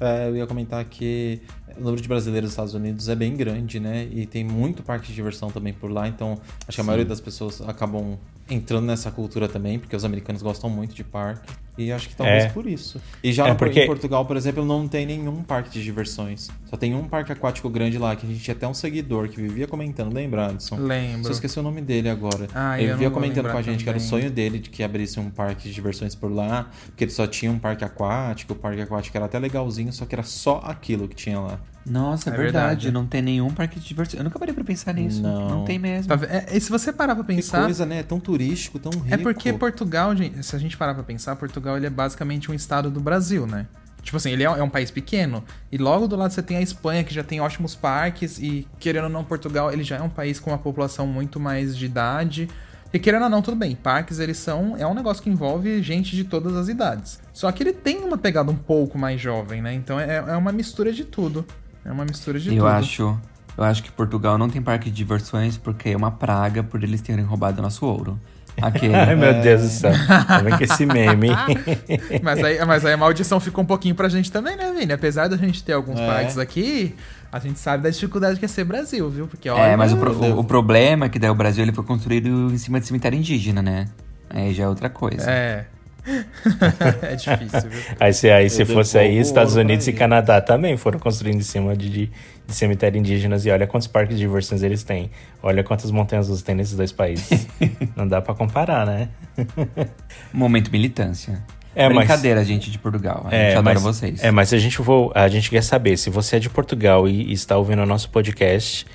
É, 0.00 0.28
eu 0.28 0.36
ia 0.36 0.46
comentar 0.46 0.82
que 0.86 1.42
o 1.76 1.80
número 1.80 2.00
de 2.00 2.08
brasileiros 2.08 2.48
nos 2.48 2.52
Estados 2.52 2.74
Unidos 2.74 3.08
é 3.08 3.14
bem 3.14 3.36
grande, 3.36 3.78
né? 3.78 4.08
E 4.10 4.24
tem 4.24 4.42
muito 4.42 4.82
parque 4.82 5.08
de 5.08 5.14
diversão 5.14 5.50
também 5.50 5.72
por 5.74 5.90
lá, 5.90 6.08
então 6.08 6.38
acho 6.66 6.76
que 6.76 6.80
a 6.80 6.84
maioria 6.84 7.04
das 7.04 7.20
pessoas 7.20 7.60
acabam 7.60 8.16
entrando 8.48 8.86
nessa 8.86 9.10
cultura 9.10 9.46
também, 9.46 9.78
porque 9.78 9.94
os 9.94 10.04
americanos 10.04 10.40
gostam 10.42 10.70
muito 10.70 10.94
de 10.94 11.04
parque. 11.04 11.52
E 11.80 11.92
acho 11.92 12.08
que 12.08 12.14
talvez 12.14 12.44
É. 12.44 12.48
por 12.48 12.66
isso. 12.66 13.00
E 13.22 13.32
já 13.32 13.46
É 13.46 13.50
no- 13.50 13.56
porque- 13.56 13.82
em 13.84 13.86
Portugal, 13.86 14.24
por 14.26 14.36
exemplo, 14.36 14.64
não 14.64 14.86
tem 14.86 15.06
nenhum 15.06 15.42
parque 15.42 15.70
de 15.70 15.82
diversões. 15.82 16.48
Só 16.68 16.76
tem 16.76 16.94
um 16.94 17.08
parque 17.08 17.32
aquático 17.32 17.68
grande 17.70 17.96
lá, 17.98 18.14
que 18.14 18.26
a 18.26 18.28
gente 18.28 18.42
tinha 18.42 18.54
até 18.54 18.66
um 18.68 18.74
seguidor 18.74 19.28
que 19.28 19.40
vivia 19.40 19.66
comentando, 19.66 20.12
lembra, 20.12 20.48
Adson? 20.48 20.76
Lembro. 20.76 21.24
Só 21.24 21.32
esqueci 21.32 21.58
o 21.58 21.62
nome 21.62 21.80
dele 21.80 22.08
agora. 22.08 22.46
Ah, 22.54 22.76
eu 22.78 22.84
ele 22.84 22.92
vivia 22.92 23.10
comentando 23.10 23.50
com 23.50 23.56
a 23.58 23.62
gente 23.62 23.82
que 23.82 23.88
era 23.88 23.98
o 23.98 24.00
também. 24.00 24.08
sonho 24.22 24.30
dele 24.30 24.58
de 24.58 24.70
que 24.70 24.82
abrisse 24.82 25.18
um 25.18 25.30
parque 25.30 25.68
de 25.68 25.74
diversões 25.74 26.14
por 26.14 26.30
lá, 26.30 26.68
porque 26.86 27.04
ele 27.04 27.10
só 27.12 27.26
tinha 27.26 27.50
um 27.50 27.58
parque 27.58 27.84
aquático, 27.84 28.52
o 28.52 28.56
parque 28.56 28.80
aquático 28.82 29.16
era 29.16 29.26
até 29.26 29.38
legalzinho, 29.38 29.92
só 29.92 30.04
que 30.04 30.14
era 30.14 30.22
só 30.22 30.60
aquilo 30.64 31.08
que 31.08 31.16
tinha 31.16 31.40
lá. 31.40 31.58
Nossa, 31.86 32.28
é 32.28 32.34
É 32.34 32.36
verdade. 32.36 32.66
verdade. 32.66 32.92
Não 32.92 33.06
tem 33.06 33.22
nenhum 33.22 33.48
parque 33.50 33.80
de 33.80 33.88
diversão. 33.88 34.20
Eu 34.20 34.24
nunca 34.24 34.38
parei 34.38 34.54
pra 34.54 34.62
pensar 34.62 34.92
nisso. 34.92 35.22
Não. 35.22 35.48
Não, 35.48 35.64
tem 35.64 35.78
mesmo. 35.78 36.14
Tá 36.14 36.26
é, 36.26 36.54
e 36.54 36.60
se 36.60 36.70
você 36.70 36.92
parar 36.92 37.14
pra 37.14 37.24
Que 37.24 37.34
pensar. 37.36 37.64
coisa, 37.64 37.86
né? 37.86 38.00
É 38.00 38.02
tão 38.02 38.20
turístico, 38.20 38.78
tão 38.78 38.92
rico. 38.92 39.14
É 39.14 39.16
porque 39.16 39.50
Portugal, 39.54 40.14
gente, 40.14 40.42
se 40.44 40.54
a 40.54 40.58
gente 40.58 40.76
parar 40.76 40.92
pra 40.94 41.02
pensar, 41.02 41.34
Portugal 41.36 41.69
ele 41.76 41.86
é 41.86 41.90
basicamente 41.90 42.50
um 42.50 42.54
estado 42.54 42.90
do 42.90 43.00
Brasil, 43.00 43.46
né? 43.46 43.66
Tipo 44.02 44.16
assim, 44.16 44.30
ele 44.30 44.42
é, 44.42 44.46
é 44.46 44.62
um 44.62 44.70
país 44.70 44.90
pequeno, 44.90 45.44
e 45.70 45.76
logo 45.76 46.06
do 46.06 46.16
lado 46.16 46.32
você 46.32 46.42
tem 46.42 46.56
a 46.56 46.62
Espanha, 46.62 47.04
que 47.04 47.12
já 47.12 47.22
tem 47.22 47.40
ótimos 47.40 47.74
parques, 47.74 48.38
e 48.38 48.66
querendo 48.78 49.04
ou 49.04 49.10
não, 49.10 49.24
Portugal 49.24 49.72
ele 49.72 49.82
já 49.82 49.96
é 49.96 50.02
um 50.02 50.08
país 50.08 50.40
com 50.40 50.50
uma 50.50 50.58
população 50.58 51.06
muito 51.06 51.38
mais 51.38 51.76
de 51.76 51.86
idade. 51.86 52.48
E 52.92 52.98
querendo 52.98 53.24
ou 53.24 53.28
não, 53.28 53.40
tudo 53.40 53.56
bem, 53.56 53.76
parques 53.76 54.18
eles 54.18 54.36
são. 54.36 54.76
É 54.76 54.86
um 54.86 54.94
negócio 54.94 55.22
que 55.22 55.30
envolve 55.30 55.80
gente 55.82 56.16
de 56.16 56.24
todas 56.24 56.56
as 56.56 56.68
idades. 56.68 57.20
Só 57.32 57.50
que 57.52 57.62
ele 57.62 57.72
tem 57.72 57.98
uma 57.98 58.18
pegada 58.18 58.50
um 58.50 58.56
pouco 58.56 58.98
mais 58.98 59.20
jovem, 59.20 59.62
né? 59.62 59.72
Então 59.72 60.00
é, 60.00 60.16
é 60.16 60.36
uma 60.36 60.50
mistura 60.50 60.92
de 60.92 61.04
tudo. 61.04 61.44
É 61.84 61.92
uma 61.92 62.04
mistura 62.04 62.40
de 62.40 62.48
eu 62.48 62.56
tudo. 62.56 62.66
acho. 62.66 63.18
Eu 63.56 63.64
acho 63.64 63.82
que 63.82 63.92
Portugal 63.92 64.38
não 64.38 64.48
tem 64.48 64.62
parque 64.62 64.90
de 64.90 64.96
diversões 64.96 65.56
porque 65.56 65.90
é 65.90 65.96
uma 65.96 66.10
praga 66.10 66.62
por 66.62 66.82
eles 66.82 67.00
terem 67.00 67.24
roubado 67.24 67.60
nosso 67.60 67.84
ouro. 67.84 68.18
Aquele. 68.60 68.94
Ai, 68.96 69.14
meu 69.14 69.34
Deus 69.40 69.62
do 69.62 69.68
céu. 69.68 69.92
Tá 70.26 70.38
vendo 70.38 70.58
que 70.58 70.64
esse 70.64 70.86
meme. 70.86 71.28
Mas 72.22 72.42
aí, 72.44 72.64
mas 72.64 72.84
aí 72.84 72.92
a 72.92 72.96
maldição 72.96 73.40
fica 73.40 73.60
um 73.60 73.64
pouquinho 73.64 73.94
pra 73.94 74.08
gente 74.08 74.30
também, 74.30 74.56
né, 74.56 74.72
Vini? 74.76 74.92
Apesar 74.92 75.28
da 75.28 75.36
gente 75.36 75.62
ter 75.64 75.72
alguns 75.72 75.98
É. 75.98 76.06
parques 76.06 76.38
aqui, 76.38 76.94
a 77.32 77.38
gente 77.38 77.58
sabe 77.58 77.82
da 77.82 77.90
dificuldade 77.90 78.38
que 78.38 78.44
é 78.44 78.48
ser 78.48 78.64
Brasil, 78.64 79.08
viu? 79.08 79.26
Porque 79.26 79.48
olha. 79.48 79.60
É, 79.62 79.76
mas 79.76 79.92
o, 79.92 79.96
pro- 79.96 80.12
o- 80.12 80.40
o 80.40 80.44
problema 80.44 81.06
é 81.06 81.08
que 81.08 81.18
daí 81.18 81.30
o 81.30 81.34
Brasil 81.34 81.62
ele 81.64 81.72
foi 81.72 81.84
construído 81.84 82.28
em 82.52 82.58
cima 82.58 82.80
de 82.80 82.86
cemitério 82.86 83.18
indígena, 83.18 83.62
né? 83.62 83.86
Aí 84.28 84.52
já 84.54 84.64
é 84.64 84.68
outra 84.68 84.88
coisa. 84.88 85.30
É. 85.30 85.64
é 87.02 87.16
difícil, 87.16 87.70
viu? 87.70 87.80
Aí 87.98 88.12
se, 88.12 88.30
aí, 88.30 88.48
se 88.50 88.64
fosse 88.64 88.98
aí, 88.98 89.18
Estados 89.18 89.56
Unidos 89.56 89.86
e. 89.86 89.92
Canadá 89.92 90.40
também 90.40 90.76
foram 90.76 90.98
construindo 90.98 91.40
em 91.40 91.44
cima 91.44 91.76
de, 91.76 91.90
de, 91.90 92.06
de 92.46 92.54
cemitério 92.54 92.98
indígenas. 92.98 93.44
E 93.44 93.50
olha 93.50 93.66
quantos 93.66 93.86
parques 93.86 94.16
de 94.16 94.22
diversões 94.22 94.62
eles 94.62 94.82
têm. 94.82 95.10
Olha 95.42 95.62
quantas 95.62 95.90
montanhas 95.90 96.28
rusas 96.28 96.42
tem 96.42 96.54
nesses 96.54 96.76
dois 96.76 96.92
países. 96.92 97.46
Não 97.94 98.06
dá 98.08 98.20
pra 98.20 98.34
comparar, 98.34 98.86
né? 98.86 99.08
Momento 100.32 100.70
militância. 100.70 101.42
É, 101.74 101.88
mas- 101.88 101.98
Brincadeira, 101.98 102.44
gente 102.44 102.70
de 102.70 102.78
Portugal. 102.78 103.26
A 103.26 103.30
gente 103.30 103.56
adora 103.56 103.78
vocês. 103.78 104.22
É, 104.24 104.30
mas 104.30 104.48
se 104.48 104.56
a 104.56 104.58
gente 104.58 104.76
for, 104.78 105.12
a 105.14 105.28
gente 105.28 105.48
quer 105.48 105.62
saber 105.62 105.96
se 105.96 106.10
você 106.10 106.36
é 106.36 106.38
de 106.38 106.50
Portugal 106.50 107.08
e, 107.08 107.30
e 107.30 107.32
está 107.32 107.56
ouvindo 107.56 107.82
o 107.82 107.86
nosso 107.86 108.10
podcast, 108.10 108.86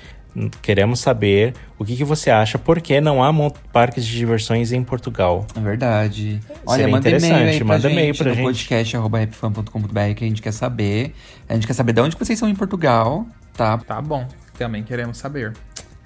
queremos 0.62 1.00
saber 1.00 1.54
o 1.78 1.84
que, 1.84 1.96
que 1.96 2.04
você 2.04 2.30
acha, 2.30 2.58
por 2.58 2.80
que 2.80 3.00
não 3.00 3.22
há 3.22 3.30
parques 3.72 4.04
de 4.04 4.16
diversões 4.16 4.72
em 4.72 4.82
Portugal? 4.82 5.46
É 5.54 5.60
verdade. 5.60 6.40
Olha, 6.66 6.78
Seria 6.80 6.88
manda 6.92 7.08
e-mail 7.10 7.64
manda 7.64 7.88
gente 7.88 7.92
e-mail 7.92 8.14
pra 8.16 8.28
no 8.30 8.34
gente. 8.34 8.44
podcast.rapfan.com.br 8.44 10.14
que 10.16 10.24
a 10.24 10.28
gente 10.28 10.42
quer 10.42 10.52
saber. 10.52 11.14
A 11.48 11.54
gente 11.54 11.66
quer 11.66 11.72
saber 11.74 11.92
de 11.92 12.00
onde 12.00 12.16
vocês 12.16 12.38
são 12.38 12.48
em 12.48 12.54
Portugal, 12.54 13.26
tá? 13.54 13.78
Tá 13.78 14.00
bom. 14.00 14.26
Também 14.58 14.82
queremos 14.82 15.18
saber. 15.18 15.52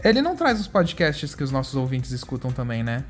Ele 0.02 0.22
não 0.22 0.34
traz 0.36 0.58
os 0.60 0.66
podcasts 0.66 1.34
que 1.34 1.42
os 1.44 1.50
nossos 1.50 1.74
ouvintes 1.74 2.10
escutam 2.10 2.50
também, 2.50 2.82
né? 2.82 3.04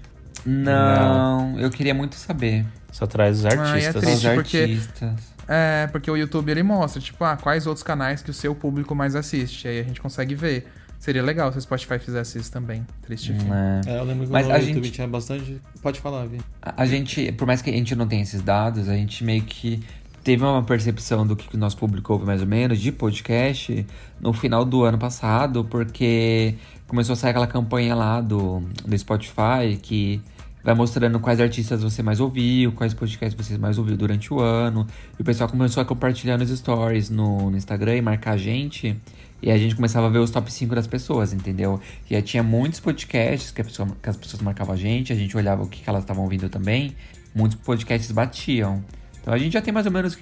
Não, 0.45 1.59
eu 1.59 1.71
queria 1.71 1.95
muito 1.95 2.15
saber. 2.17 2.65
Só 2.91 3.07
traz 3.07 3.39
os 3.41 3.47
artistas. 3.47 3.97
é 3.97 4.01
triste. 4.01 4.27
Os 4.29 4.35
porque- 4.35 4.59
artistas. 4.59 5.31
É, 5.53 5.89
porque 5.91 6.09
o 6.09 6.17
YouTube 6.17 6.49
ele 6.51 6.63
mostra, 6.63 7.01
tipo, 7.01 7.25
ah, 7.25 7.37
quais 7.37 7.67
outros 7.67 7.83
canais 7.83 8.23
que 8.23 8.31
o 8.31 8.35
seu 8.35 8.55
público 8.55 8.95
mais 8.95 9.17
assiste. 9.17 9.67
Aí 9.67 9.81
a 9.81 9.83
gente 9.83 10.01
consegue 10.01 10.35
ver. 10.35 10.67
Seria 11.01 11.23
legal 11.23 11.51
se 11.51 11.57
o 11.57 11.61
Spotify 11.63 11.99
fizesse 11.99 12.39
isso 12.39 12.53
também. 12.53 12.87
Triste 13.03 13.33
fim. 13.33 13.49
né? 13.49 13.81
É, 13.87 13.99
eu 13.99 14.05
lembro 14.05 14.27
que 14.27 14.33
Mas 14.33 14.47
no 14.47 14.53
a 14.53 14.59
YouTube 14.59 14.85
gente- 14.85 14.93
tinha 14.93 15.09
bastante. 15.09 15.59
Pode 15.83 15.99
falar, 15.99 16.27
Vi. 16.27 16.39
A 16.61 16.83
a 16.83 16.87
gente, 16.87 17.33
por 17.33 17.47
mais 17.47 17.63
que 17.63 17.71
a 17.71 17.73
gente 17.73 17.97
não 17.97 18.07
tenha 18.07 18.23
esses 18.23 18.43
dados, 18.43 18.87
a 18.87 18.95
gente 18.95 19.25
meio 19.25 19.41
que 19.43 19.83
teve 20.23 20.45
uma 20.45 20.63
percepção 20.63 21.27
do 21.27 21.35
que 21.35 21.49
que 21.49 21.57
o 21.57 21.59
nosso 21.59 21.79
público 21.79 22.13
ouve 22.13 22.27
mais 22.27 22.43
ou 22.43 22.47
menos 22.47 22.79
de 22.79 22.93
podcast 22.93 23.87
no 24.21 24.35
final 24.35 24.63
do 24.63 24.85
ano 24.85 24.99
passado, 24.99 25.65
porque 25.65 26.55
começou 26.87 27.15
a 27.15 27.17
sair 27.17 27.31
aquela 27.31 27.47
campanha 27.47 27.95
lá 27.95 28.21
do, 28.21 28.61
do 28.87 28.99
Spotify 28.99 29.79
que 29.81 30.21
vai 30.63 30.75
mostrando 30.75 31.19
quais 31.19 31.41
artistas 31.41 31.83
você 31.83 32.03
mais 32.03 32.21
ouviu, 32.21 32.73
quais 32.73 32.93
podcasts 32.93 33.35
você 33.47 33.57
mais 33.57 33.79
ouviu 33.79 33.97
durante 33.97 34.35
o 34.35 34.39
ano. 34.41 34.87
E 35.19 35.23
o 35.23 35.25
pessoal 35.25 35.49
começou 35.49 35.81
a 35.83 35.87
compartilhar 35.87 36.37
nos 36.37 36.51
stories 36.51 37.09
no, 37.09 37.51
no 37.51 37.57
Instagram 37.57 37.97
e 37.97 38.03
marcar 38.03 38.33
a 38.33 38.37
gente. 38.37 38.95
E 39.42 39.50
a 39.50 39.57
gente 39.59 39.74
começava 39.74 40.07
a 40.07 40.11
ver 40.11 40.18
os 40.18 40.31
top 40.31 40.53
5 40.53 40.74
das 40.74 40.87
pessoas, 40.87 41.33
entendeu? 41.33 41.81
E 42.11 42.14
aí 42.16 42.22
tinha 42.22 42.42
muitos 42.42 42.81
podcasts 42.81 43.50
que, 43.50 43.62
pessoa- 43.62 43.88
que 44.03 44.09
as 44.11 44.16
pessoas 44.16 44.42
marcavam 44.42 44.74
a 44.74 44.76
gente, 44.76 45.12
a 45.12 45.16
gente 45.16 45.37
olhava 45.37 45.62
o 45.62 45.66
que, 45.68 45.83
que 45.83 45.88
elas 45.88 46.03
estavam 46.03 46.24
ouvindo 46.24 46.48
também. 46.48 46.94
Muitos 47.35 47.59
podcasts 47.59 48.11
batiam. 48.12 48.85
Então 49.20 49.33
a 49.35 49.38
gente 49.38 49.53
já 49.53 49.62
tem 49.62 49.72
mais 49.72 49.87
ou 49.87 49.92
menos 49.92 50.18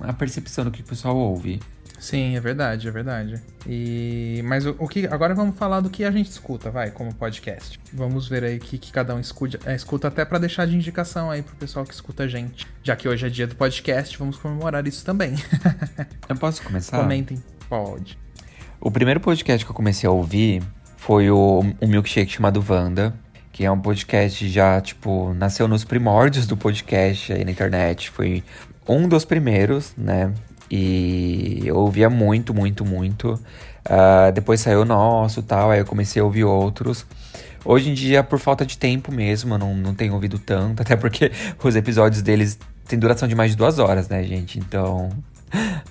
a 0.00 0.12
percepção 0.12 0.64
do 0.64 0.70
que 0.70 0.80
o 0.80 0.84
pessoal 0.84 1.16
ouve. 1.16 1.60
Sim, 1.98 2.34
é 2.36 2.40
verdade, 2.40 2.88
é 2.88 2.90
verdade. 2.90 3.40
E 3.64 4.42
mas 4.44 4.66
o, 4.66 4.74
o 4.78 4.88
que 4.88 5.06
agora 5.06 5.36
vamos 5.36 5.56
falar 5.56 5.78
do 5.80 5.88
que 5.88 6.02
a 6.04 6.10
gente 6.10 6.28
escuta, 6.28 6.68
vai, 6.68 6.90
como 6.90 7.14
podcast. 7.14 7.78
Vamos 7.92 8.26
ver 8.28 8.42
aí 8.42 8.56
o 8.56 8.60
que, 8.60 8.76
que 8.76 8.90
cada 8.90 9.14
um 9.14 9.20
escuta, 9.20 9.60
é, 9.64 9.76
escuta 9.76 10.08
até 10.08 10.24
pra 10.24 10.38
deixar 10.40 10.66
de 10.66 10.74
indicação 10.74 11.30
aí 11.30 11.42
pro 11.42 11.54
pessoal 11.54 11.84
que 11.86 11.94
escuta 11.94 12.24
a 12.24 12.28
gente. 12.28 12.66
Já 12.82 12.96
que 12.96 13.08
hoje 13.08 13.24
é 13.24 13.30
dia 13.30 13.46
do 13.46 13.54
podcast, 13.54 14.18
vamos 14.18 14.36
comemorar 14.36 14.84
isso 14.88 15.04
também. 15.04 15.34
Eu 16.28 16.34
posso 16.36 16.60
começar? 16.62 16.98
Comentem, 17.00 17.40
pode. 17.68 18.18
O 18.84 18.90
primeiro 18.90 19.20
podcast 19.20 19.64
que 19.64 19.70
eu 19.70 19.76
comecei 19.76 20.08
a 20.08 20.10
ouvir 20.10 20.60
foi 20.96 21.30
o 21.30 21.64
um 21.80 21.86
milkshake 21.86 22.32
chamado 22.32 22.64
Wanda, 22.68 23.14
que 23.52 23.64
é 23.64 23.70
um 23.70 23.78
podcast 23.78 24.48
já, 24.48 24.80
tipo, 24.80 25.32
nasceu 25.34 25.68
nos 25.68 25.84
primórdios 25.84 26.48
do 26.48 26.56
podcast 26.56 27.32
aí 27.32 27.44
na 27.44 27.52
internet. 27.52 28.10
Foi 28.10 28.42
um 28.88 29.06
dos 29.06 29.24
primeiros, 29.24 29.92
né? 29.96 30.34
E 30.68 31.62
eu 31.64 31.76
ouvia 31.76 32.10
muito, 32.10 32.52
muito, 32.52 32.84
muito. 32.84 33.40
Ah, 33.84 34.32
depois 34.32 34.60
saiu 34.60 34.80
o 34.80 34.84
nosso 34.84 35.44
tal, 35.44 35.70
aí 35.70 35.78
eu 35.78 35.86
comecei 35.86 36.20
a 36.20 36.24
ouvir 36.24 36.42
outros. 36.42 37.06
Hoje 37.64 37.88
em 37.88 37.94
dia, 37.94 38.24
por 38.24 38.40
falta 38.40 38.66
de 38.66 38.76
tempo 38.76 39.12
mesmo, 39.12 39.54
eu 39.54 39.58
não, 39.58 39.76
não 39.76 39.94
tenho 39.94 40.12
ouvido 40.12 40.40
tanto, 40.40 40.82
até 40.82 40.96
porque 40.96 41.30
os 41.62 41.76
episódios 41.76 42.20
deles 42.20 42.58
têm 42.88 42.98
duração 42.98 43.28
de 43.28 43.36
mais 43.36 43.52
de 43.52 43.56
duas 43.56 43.78
horas, 43.78 44.08
né, 44.08 44.24
gente? 44.24 44.58
Então, 44.58 45.08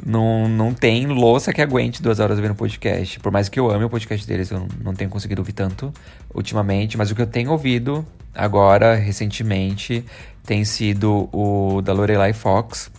não, 0.06 0.48
não 0.48 0.74
tem 0.74 1.06
louça 1.08 1.54
que 1.54 1.62
aguente 1.62 2.02
duas 2.02 2.20
horas 2.20 2.38
ouvindo 2.38 2.56
podcast. 2.56 3.20
Por 3.20 3.32
mais 3.32 3.50
que 3.50 3.60
eu 3.60 3.70
ame 3.70 3.86
o 3.86 3.90
podcast 3.90 4.26
deles, 4.28 4.52
eu 4.52 4.68
não 4.84 4.94
tenho 4.94 5.10
conseguido 5.10 5.42
ouvir 5.42 5.54
tanto 5.54 5.94
ultimamente. 6.34 6.98
Mas 6.98 7.12
o 7.12 7.16
que 7.16 7.22
eu 7.22 7.28
tenho 7.28 7.52
ouvido 7.52 8.06
agora, 8.34 8.96
recentemente, 8.96 10.06
tem 10.46 10.66
sido 10.66 11.30
o 11.32 11.82
da 11.82 11.94
Lorelai 11.94 12.34
Fox, 12.34 12.92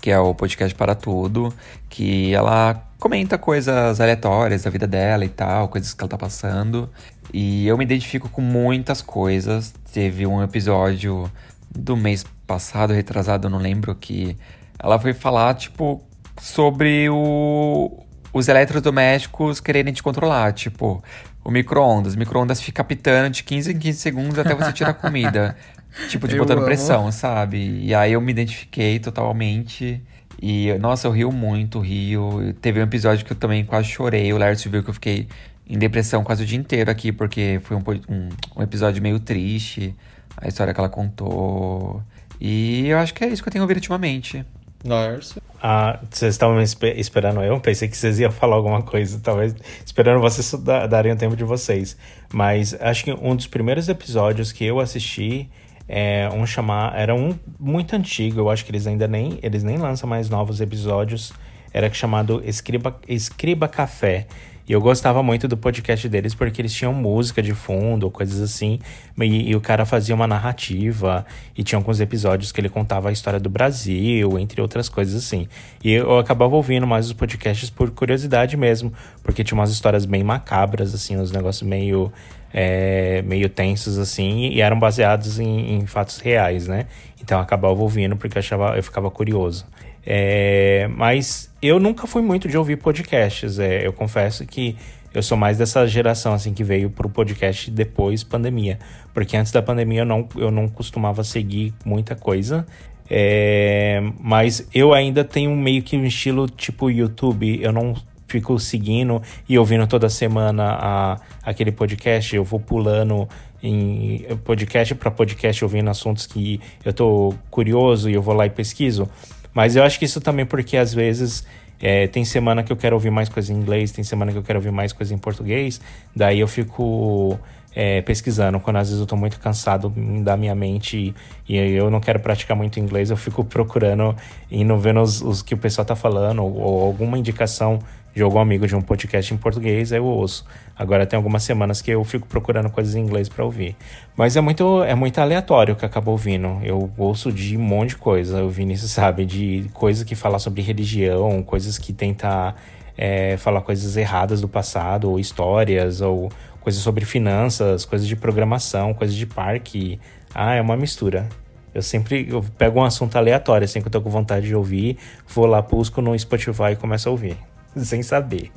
que 0.00 0.10
é 0.10 0.18
o 0.18 0.34
podcast 0.34 0.74
para 0.74 0.94
tudo, 0.94 1.52
que 1.88 2.34
ela 2.34 2.82
comenta 2.98 3.36
coisas 3.36 4.00
aleatórias 4.00 4.62
da 4.62 4.70
vida 4.70 4.86
dela 4.86 5.24
e 5.24 5.28
tal, 5.28 5.68
coisas 5.68 5.92
que 5.92 6.02
ela 6.02 6.08
tá 6.08 6.18
passando. 6.18 6.88
E 7.32 7.66
eu 7.66 7.76
me 7.76 7.84
identifico 7.84 8.28
com 8.28 8.40
muitas 8.40 9.02
coisas. 9.02 9.74
Teve 9.92 10.26
um 10.26 10.42
episódio 10.42 11.30
do 11.70 11.96
mês 11.96 12.24
passado, 12.46 12.92
retrasado, 12.92 13.46
eu 13.46 13.50
não 13.50 13.58
lembro, 13.58 13.94
que 13.94 14.36
ela 14.78 14.98
foi 14.98 15.12
falar, 15.12 15.54
tipo, 15.54 16.02
sobre 16.40 17.08
o, 17.08 18.04
os 18.32 18.48
eletrodomésticos 18.48 19.60
quererem 19.60 19.92
te 19.92 20.02
controlar. 20.02 20.52
Tipo, 20.52 21.02
o 21.44 21.50
micro-ondas. 21.50 22.14
O 22.14 22.18
micro-ondas 22.18 22.60
fica 22.60 22.82
pitando 22.82 23.32
de 23.32 23.44
15 23.44 23.72
em 23.72 23.78
15 23.78 23.98
segundos 23.98 24.38
até 24.38 24.54
você 24.54 24.72
tirar 24.72 24.90
a 24.90 24.94
comida. 24.94 25.56
tipo, 26.08 26.26
te 26.26 26.34
Eu 26.34 26.42
botando 26.42 26.58
amo. 26.58 26.66
pressão, 26.66 27.10
sabe? 27.12 27.80
E 27.84 27.94
aí 27.94 28.12
eu 28.12 28.20
me 28.20 28.32
identifiquei 28.32 28.98
totalmente. 28.98 30.02
E, 30.42 30.74
nossa, 30.78 31.06
eu 31.06 31.12
rio 31.12 31.32
muito, 31.32 31.80
rio. 31.80 32.52
Teve 32.60 32.80
um 32.80 32.82
episódio 32.82 33.24
que 33.24 33.32
eu 33.32 33.36
também 33.36 33.64
quase 33.64 33.88
chorei. 33.88 34.32
O 34.32 34.38
Lércio 34.38 34.70
viu 34.70 34.82
que 34.82 34.90
eu 34.90 34.94
fiquei 34.94 35.28
em 35.68 35.78
depressão 35.78 36.22
quase 36.22 36.42
o 36.42 36.46
dia 36.46 36.58
inteiro 36.58 36.90
aqui, 36.90 37.10
porque 37.10 37.60
foi 37.62 37.76
um, 37.76 37.82
um, 38.08 38.28
um 38.56 38.62
episódio 38.62 39.02
meio 39.02 39.18
triste. 39.18 39.94
A 40.36 40.48
história 40.48 40.74
que 40.74 40.80
ela 40.80 40.88
contou. 40.90 42.02
E 42.40 42.86
eu 42.88 42.98
acho 42.98 43.14
que 43.14 43.24
é 43.24 43.28
isso 43.28 43.42
que 43.42 43.48
eu 43.48 43.52
tenho 43.52 43.64
ouvido 43.64 43.78
ultimamente. 43.78 44.44
Lárcio. 44.88 45.40
Ah, 45.62 45.98
vocês 46.10 46.34
estavam 46.34 46.56
me 46.56 46.62
espe- 46.62 46.94
esperando 46.96 47.42
eu? 47.42 47.58
Pensei 47.60 47.88
que 47.88 47.96
vocês 47.96 48.18
iam 48.20 48.30
falar 48.30 48.56
alguma 48.56 48.82
coisa, 48.82 49.18
talvez 49.22 49.54
esperando 49.84 50.20
vocês 50.20 50.52
da- 50.62 50.86
darem 50.86 51.12
o 51.12 51.16
tempo 51.16 51.34
de 51.36 51.44
vocês. 51.44 51.96
Mas 52.32 52.74
acho 52.80 53.04
que 53.04 53.12
um 53.12 53.34
dos 53.34 53.46
primeiros 53.46 53.88
episódios 53.88 54.52
que 54.52 54.64
eu 54.64 54.78
assisti 54.80 55.48
é 55.88 56.28
um 56.32 56.44
chamar 56.46 56.98
era 56.98 57.14
um 57.14 57.36
muito 57.58 57.94
antigo. 57.96 58.40
Eu 58.40 58.50
acho 58.50 58.64
que 58.64 58.70
eles 58.70 58.86
ainda 58.86 59.06
nem 59.08 59.38
eles 59.42 59.62
nem 59.62 59.76
lançam 59.78 60.08
mais 60.08 60.28
novos 60.28 60.60
episódios. 60.60 61.32
era 61.72 61.92
chamado 61.92 62.42
Escriba, 62.44 62.98
Escriba 63.06 63.68
Café. 63.68 64.26
E 64.68 64.72
eu 64.72 64.80
gostava 64.80 65.22
muito 65.22 65.46
do 65.46 65.56
podcast 65.56 66.08
deles 66.08 66.34
porque 66.34 66.60
eles 66.60 66.74
tinham 66.74 66.92
música 66.92 67.40
de 67.40 67.54
fundo, 67.54 68.10
coisas 68.10 68.40
assim. 68.40 68.80
E, 69.16 69.50
e, 69.50 69.54
o 69.54 69.60
cara 69.60 69.86
fazia 69.86 70.12
uma 70.12 70.26
narrativa. 70.26 71.24
E 71.56 71.62
tinha 71.62 71.78
alguns 71.78 72.00
episódios 72.00 72.50
que 72.50 72.60
ele 72.60 72.68
contava 72.68 73.08
a 73.08 73.12
história 73.12 73.38
do 73.38 73.48
Brasil, 73.48 74.36
entre 74.38 74.60
outras 74.60 74.88
coisas 74.88 75.14
assim. 75.14 75.46
E 75.84 75.92
eu 75.92 76.18
acabava 76.18 76.56
ouvindo 76.56 76.86
mais 76.86 77.06
os 77.06 77.12
podcasts 77.12 77.70
por 77.70 77.90
curiosidade 77.92 78.56
mesmo. 78.56 78.92
Porque 79.22 79.44
tinha 79.44 79.56
umas 79.56 79.70
histórias 79.70 80.04
bem 80.04 80.24
macabras, 80.24 80.92
assim, 80.94 81.16
uns 81.16 81.30
negócios 81.30 81.66
meio. 81.68 82.12
É, 82.58 83.20
meio 83.22 83.50
tensos 83.50 83.98
assim 83.98 84.48
e 84.48 84.62
eram 84.62 84.78
baseados 84.78 85.38
em, 85.38 85.74
em 85.74 85.86
fatos 85.86 86.20
reais, 86.20 86.66
né? 86.66 86.86
Então 87.20 87.36
eu 87.36 87.42
acabava 87.42 87.74
ouvindo 87.74 88.16
porque 88.16 88.38
eu 88.38 88.40
achava 88.40 88.74
eu 88.76 88.82
ficava 88.82 89.10
curioso. 89.10 89.66
É, 90.06 90.88
mas 90.96 91.52
eu 91.60 91.80
nunca 91.80 92.06
fui 92.06 92.22
muito 92.22 92.48
de 92.48 92.56
ouvir 92.56 92.76
podcasts. 92.76 93.58
É, 93.58 93.84
eu 93.84 93.92
confesso 93.92 94.46
que 94.46 94.76
eu 95.12 95.22
sou 95.22 95.36
mais 95.36 95.58
dessa 95.58 95.86
geração 95.86 96.32
assim 96.32 96.54
que 96.54 96.62
veio 96.62 96.90
pro 96.90 97.08
podcast 97.08 97.70
depois 97.70 98.22
pandemia. 98.22 98.78
Porque 99.12 99.36
antes 99.36 99.50
da 99.50 99.60
pandemia 99.60 100.02
eu 100.02 100.06
não, 100.06 100.28
eu 100.36 100.50
não 100.50 100.68
costumava 100.68 101.24
seguir 101.24 101.74
muita 101.84 102.14
coisa. 102.14 102.64
É, 103.10 104.00
mas 104.20 104.68
eu 104.72 104.92
ainda 104.92 105.24
tenho 105.24 105.54
meio 105.56 105.82
que 105.82 105.96
um 105.96 106.04
estilo 106.04 106.48
tipo 106.48 106.88
YouTube. 106.90 107.58
Eu 107.60 107.72
não 107.72 107.96
fico 108.28 108.58
seguindo 108.58 109.22
e 109.48 109.58
ouvindo 109.58 109.86
toda 109.86 110.08
semana 110.08 110.76
a, 110.78 111.20
aquele 111.42 111.72
podcast. 111.72 112.36
Eu 112.36 112.44
vou 112.44 112.60
pulando 112.60 113.28
em 113.62 114.24
podcast 114.44 114.94
para 114.94 115.10
podcast, 115.10 115.64
ouvindo 115.64 115.88
assuntos 115.88 116.26
que 116.26 116.60
eu 116.84 116.92
tô 116.92 117.34
curioso 117.50 118.08
e 118.10 118.14
eu 118.14 118.22
vou 118.22 118.34
lá 118.34 118.46
e 118.46 118.50
pesquiso. 118.50 119.08
Mas 119.56 119.74
eu 119.74 119.82
acho 119.82 119.98
que 119.98 120.04
isso 120.04 120.20
também 120.20 120.44
porque 120.44 120.76
às 120.76 120.92
vezes 120.92 121.42
é, 121.80 122.06
tem 122.08 122.26
semana 122.26 122.62
que 122.62 122.70
eu 122.70 122.76
quero 122.76 122.94
ouvir 122.94 123.10
mais 123.10 123.30
coisa 123.30 123.50
em 123.54 123.56
inglês, 123.56 123.90
tem 123.90 124.04
semana 124.04 124.30
que 124.30 124.36
eu 124.36 124.42
quero 124.42 124.58
ouvir 124.58 124.70
mais 124.70 124.92
coisa 124.92 125.14
em 125.14 125.16
português, 125.16 125.80
daí 126.14 126.40
eu 126.40 126.46
fico 126.46 127.40
é, 127.74 128.02
pesquisando. 128.02 128.60
Quando 128.60 128.76
às 128.76 128.88
vezes 128.88 129.00
eu 129.00 129.06
tô 129.06 129.16
muito 129.16 129.40
cansado 129.40 129.90
da 130.22 130.36
minha 130.36 130.54
mente 130.54 131.14
e, 131.48 131.54
e 131.54 131.72
eu 131.74 131.90
não 131.90 132.00
quero 132.00 132.20
praticar 132.20 132.54
muito 132.54 132.78
inglês, 132.78 133.08
eu 133.08 133.16
fico 133.16 133.42
procurando, 133.42 134.14
indo 134.50 134.76
vendo 134.76 135.00
os, 135.00 135.22
os 135.22 135.40
que 135.40 135.54
o 135.54 135.58
pessoal 135.58 135.86
tá 135.86 135.96
falando, 135.96 136.44
ou, 136.44 136.54
ou 136.58 136.82
alguma 136.84 137.18
indicação 137.18 137.78
de 138.16 138.22
algum 138.22 138.38
amigo 138.38 138.66
de 138.66 138.74
um 138.74 138.80
podcast 138.80 139.34
em 139.34 139.36
português, 139.36 139.92
eu 139.92 140.02
ouço. 140.02 140.42
Agora 140.74 141.04
tem 141.04 141.18
algumas 141.18 141.42
semanas 141.42 141.82
que 141.82 141.90
eu 141.90 142.02
fico 142.02 142.26
procurando 142.26 142.70
coisas 142.70 142.94
em 142.94 143.00
inglês 143.00 143.28
para 143.28 143.44
ouvir. 143.44 143.76
Mas 144.16 144.34
é 144.38 144.40
muito, 144.40 144.82
é 144.84 144.94
muito 144.94 145.20
aleatório 145.20 145.76
que 145.76 145.84
eu 145.84 145.86
acabo 145.86 146.12
ouvindo. 146.12 146.58
Eu 146.62 146.90
ouço 146.96 147.30
de 147.30 147.58
um 147.58 147.60
monte 147.60 147.90
de 147.90 147.96
coisa. 147.98 148.42
O 148.42 148.48
Vinícius 148.48 148.90
sabe, 148.90 149.26
de 149.26 149.68
coisas 149.74 150.02
que 150.02 150.14
falam 150.14 150.38
sobre 150.38 150.62
religião, 150.62 151.42
coisas 151.42 151.76
que 151.76 151.92
tentam 151.92 152.54
é, 152.96 153.36
falar 153.36 153.60
coisas 153.60 153.98
erradas 153.98 154.40
do 154.40 154.48
passado, 154.48 155.10
ou 155.10 155.20
histórias, 155.20 156.00
ou 156.00 156.32
coisas 156.62 156.80
sobre 156.80 157.04
finanças, 157.04 157.84
coisas 157.84 158.08
de 158.08 158.16
programação, 158.16 158.94
coisas 158.94 159.14
de 159.14 159.26
parque. 159.26 160.00
Ah, 160.34 160.54
é 160.54 160.62
uma 160.62 160.74
mistura. 160.74 161.28
Eu 161.74 161.82
sempre 161.82 162.26
eu 162.30 162.42
pego 162.56 162.80
um 162.80 162.84
assunto 162.84 163.14
aleatório, 163.16 163.66
assim, 163.66 163.82
que 163.82 163.88
eu 163.88 163.92
tô 163.92 164.00
com 164.00 164.08
vontade 164.08 164.46
de 164.46 164.54
ouvir, 164.54 164.96
vou 165.28 165.44
lá, 165.44 165.60
busco 165.60 166.00
no 166.00 166.18
Spotify 166.18 166.72
e 166.72 166.76
começo 166.76 167.10
a 167.10 167.12
ouvir. 167.12 167.36
sem 167.84 168.02
saber. 168.02 168.50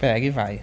Pega 0.00 0.26
e 0.26 0.30
vai. 0.30 0.62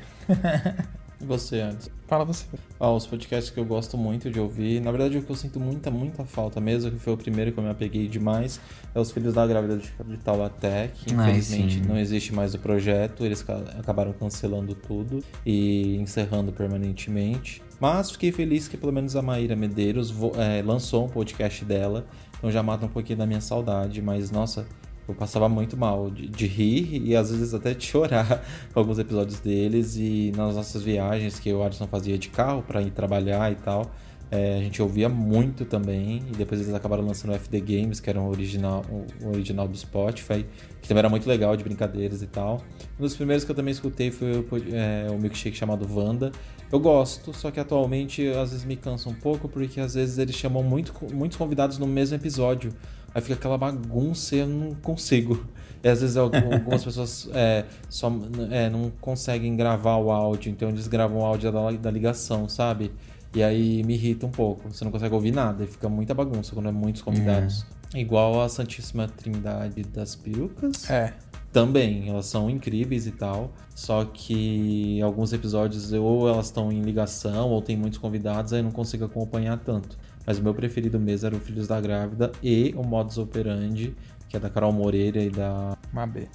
E 1.22 1.26
você, 1.26 1.60
antes? 1.62 1.90
Fala 2.08 2.26
você. 2.26 2.46
Ah, 2.80 2.92
os 2.92 3.06
podcasts 3.06 3.52
que 3.52 3.60
eu 3.60 3.66
gosto 3.66 3.98
muito 3.98 4.32
de 4.32 4.40
ouvir, 4.40 4.82
na 4.82 4.90
verdade 4.90 5.18
o 5.18 5.22
que 5.22 5.30
eu 5.30 5.36
sinto 5.36 5.60
muita, 5.60 5.92
muita 5.92 6.26
falta 6.26 6.60
mesmo, 6.60 6.90
que 6.90 6.98
foi 6.98 7.14
o 7.14 7.18
primeiro 7.18 7.52
que 7.52 7.60
eu 7.60 7.64
me 7.64 7.70
apeguei 7.70 8.08
demais, 8.08 8.60
é 8.96 9.00
os 9.00 9.12
Filhos 9.12 9.36
da 9.36 9.46
Grávida 9.46 9.78
de, 9.78 9.92
de 10.04 10.18
Taubaté, 10.18 10.88
que 10.88 11.14
infelizmente 11.14 11.80
Ai, 11.82 11.88
não 11.88 12.00
existe 12.00 12.34
mais 12.34 12.56
o 12.56 12.60
projeto, 12.60 13.24
eles 13.24 13.46
acabaram 13.78 14.12
cancelando 14.14 14.74
tudo 14.74 15.24
e 15.46 15.98
encerrando 15.98 16.52
permanentemente. 16.52 17.62
Mas 17.80 18.10
fiquei 18.12 18.32
feliz 18.32 18.68
que 18.68 18.76
pelo 18.76 18.92
menos 18.92 19.16
a 19.16 19.22
Maíra 19.22 19.56
Medeiros 19.56 20.12
é, 20.38 20.64
lançou 20.64 21.06
um 21.06 21.10
podcast 21.10 21.64
dela, 21.64 22.08
então 22.38 22.50
já 22.50 22.64
mata 22.64 22.88
um 22.88 22.90
pouquinho 22.90 23.20
da 23.20 23.28
minha 23.28 23.42
saudade, 23.42 24.02
mas 24.02 24.32
nossa, 24.32 24.66
eu 25.12 25.16
passava 25.16 25.50
muito 25.50 25.76
mal 25.76 26.10
de, 26.10 26.28
de, 26.28 26.48
rir 26.48 27.02
e 27.04 27.16
às 27.16 27.32
vezes 27.32 27.54
até 27.54 27.74
de 27.74 27.86
chorar 27.86 28.44
com 28.74 28.80
alguns 28.80 29.00
episódios 29.00 29.40
deles 29.40 29.96
e 29.96 30.32
nas 30.36 30.56
nossas 30.56 30.84
viagens 30.84 31.40
que 31.40 31.52
o 31.52 31.64
Alisson 31.64 31.88
fazia 31.88 32.18
de 32.18 32.30
carro 32.30 32.62
para 32.62 32.82
ir 32.82 32.92
trabalhar 32.92 33.52
e 33.52 33.56
tal. 33.56 33.92
É, 34.32 34.58
a 34.58 34.62
gente 34.62 34.80
ouvia 34.80 35.10
muito 35.10 35.66
também, 35.66 36.24
e 36.32 36.36
depois 36.36 36.62
eles 36.62 36.72
acabaram 36.72 37.04
lançando 37.04 37.32
o 37.32 37.40
FD 37.40 37.62
Games, 37.62 38.00
que 38.00 38.12
era 38.12 38.22
um 38.22 38.28
original, 38.28 38.86
um 39.24 39.30
original 39.30 39.68
do 39.68 39.76
Spotify, 39.76 40.46
que 40.80 40.88
também 40.88 41.00
era 41.00 41.10
muito 41.10 41.28
legal 41.28 41.58
de 41.58 41.64
brincadeiras 41.64 42.22
e 42.22 42.28
tal. 42.28 42.62
Um 43.00 43.02
dos 43.02 43.16
primeiros 43.16 43.44
que 43.44 43.50
eu 43.50 43.56
também 43.56 43.72
escutei 43.72 44.12
foi 44.12 44.38
o, 44.38 44.46
é, 44.72 45.10
o 45.10 45.18
milkshake 45.18 45.58
chamado 45.58 45.88
Vanda. 45.88 46.32
Eu 46.72 46.80
gosto, 46.80 47.34
só 47.34 47.50
que 47.50 47.60
atualmente 47.60 48.28
às 48.28 48.52
vezes 48.52 48.64
me 48.64 48.76
cansa 48.76 49.10
um 49.10 49.16
pouco, 49.16 49.50
porque 49.50 49.80
às 49.80 49.96
vezes 49.96 50.20
eles 50.20 50.36
chamam 50.36 50.62
muito, 50.62 50.94
muitos 51.12 51.36
convidados 51.36 51.80
no 51.80 51.88
mesmo 51.88 52.16
episódio. 52.16 52.72
Aí 53.14 53.22
fica 53.22 53.36
aquela 53.36 53.58
bagunça 53.58 54.36
e 54.36 54.40
eu 54.40 54.48
não 54.48 54.76
consigo. 54.76 55.46
E 55.84 55.88
às 55.88 56.02
vezes 56.02 56.16
algumas 56.18 56.84
pessoas 56.84 57.30
é, 57.34 57.66
só 57.90 58.12
é, 58.52 58.70
não 58.70 58.92
conseguem 59.02 59.56
gravar 59.56 59.98
o 59.98 60.12
áudio, 60.12 60.52
então 60.52 60.70
eles 60.70 60.88
gravam 60.88 61.20
o 61.20 61.26
áudio 61.26 61.52
da, 61.52 61.72
da 61.72 61.92
ligação, 61.92 62.48
sabe? 62.48 62.92
E 63.34 63.44
aí 63.44 63.84
me 63.84 63.94
irrita 63.94 64.26
um 64.26 64.32
pouco. 64.32 64.70
Você 64.70 64.84
não 64.84 64.92
consegue 64.92 65.14
ouvir 65.14 65.32
nada 65.32 65.64
e 65.64 65.68
fica 65.68 65.88
muita 65.88 66.14
bagunça 66.14 66.54
quando 66.54 66.70
é 66.70 66.72
muitos 66.72 67.02
convidados. 67.02 67.62
Uhum. 67.94 68.00
Igual 68.00 68.42
a 68.42 68.50
Santíssima 68.50 69.08
Trindade 69.08 69.84
das 69.84 70.16
Perucas. 70.16 70.90
É. 70.90 71.14
Também, 71.52 72.08
elas 72.10 72.28
são 72.28 72.50
incríveis 72.50 73.08
e 73.08 73.12
tal. 73.12 73.52
Só 73.76 74.06
que 74.06 75.02
alguns 75.02 75.32
episódios 75.34 75.92
ou 75.94 76.28
elas 76.28 76.48
estão 76.48 76.72
em 76.72 76.82
ligação 76.82 77.50
ou 77.50 77.62
tem 77.62 77.78
muitos 77.78 77.98
convidados, 77.98 78.54
aí 78.54 78.62
não 78.62 78.72
consigo 78.72 79.06
acompanhar 79.06 79.58
tanto. 79.58 79.98
Mas 80.30 80.38
o 80.38 80.44
meu 80.44 80.54
preferido 80.54 81.00
mesmo 81.00 81.26
era 81.26 81.36
o 81.36 81.40
Filhos 81.40 81.68
da 81.68 81.82
Grávida 81.82 82.32
e 82.44 82.72
o 82.78 82.84
Modus 82.84 83.18
Operandi, 83.18 83.96
que 84.28 84.38
é 84.38 84.40
da 84.40 84.48
Carol 84.48 84.72
Moreira 84.72 85.24
e 85.24 85.32
da 85.32 85.76
Mabê. 85.92 86.28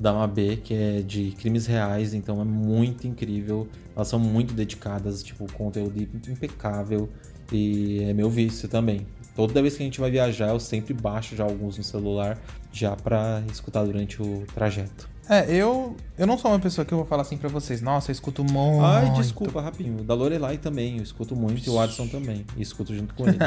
Da 0.00 0.14
Mabê, 0.14 0.56
que 0.56 0.72
é 0.72 1.02
de 1.02 1.32
crimes 1.32 1.66
reais, 1.66 2.14
então 2.14 2.40
é 2.40 2.44
muito 2.44 3.06
incrível. 3.06 3.68
Elas 3.94 4.08
são 4.08 4.18
muito 4.18 4.54
dedicadas, 4.54 5.22
tipo, 5.22 5.44
conteúdo 5.52 6.08
impecável. 6.26 7.10
E 7.52 7.98
é 8.04 8.14
meu 8.14 8.30
vício 8.30 8.66
também. 8.66 9.06
Toda 9.36 9.60
vez 9.60 9.76
que 9.76 9.82
a 9.82 9.84
gente 9.84 10.00
vai 10.00 10.10
viajar, 10.10 10.48
eu 10.48 10.58
sempre 10.58 10.94
baixo 10.94 11.36
já 11.36 11.44
alguns 11.44 11.76
no 11.76 11.84
celular, 11.84 12.40
já 12.72 12.96
para 12.96 13.44
escutar 13.52 13.84
durante 13.84 14.22
o 14.22 14.46
trajeto. 14.54 15.13
É, 15.28 15.50
eu, 15.50 15.96
eu 16.18 16.26
não 16.26 16.36
sou 16.36 16.50
uma 16.50 16.60
pessoa 16.60 16.84
que 16.84 16.92
eu 16.92 16.98
vou 16.98 17.06
falar 17.06 17.22
assim 17.22 17.36
pra 17.36 17.48
vocês, 17.48 17.80
nossa, 17.80 18.10
eu 18.10 18.12
escuto 18.12 18.44
muito. 18.44 18.84
Ai, 18.84 19.10
desculpa, 19.12 19.60
rapidinho. 19.60 20.00
O 20.00 20.04
da 20.04 20.14
Lorelai 20.14 20.58
também, 20.58 20.98
eu 20.98 21.02
escuto 21.02 21.34
muito, 21.34 21.66
e 21.66 21.70
o 21.70 21.80
Adson 21.80 22.06
também. 22.06 22.44
E 22.56 22.62
escuto 22.62 22.94
junto 22.94 23.14
com 23.14 23.26
ele. 23.26 23.38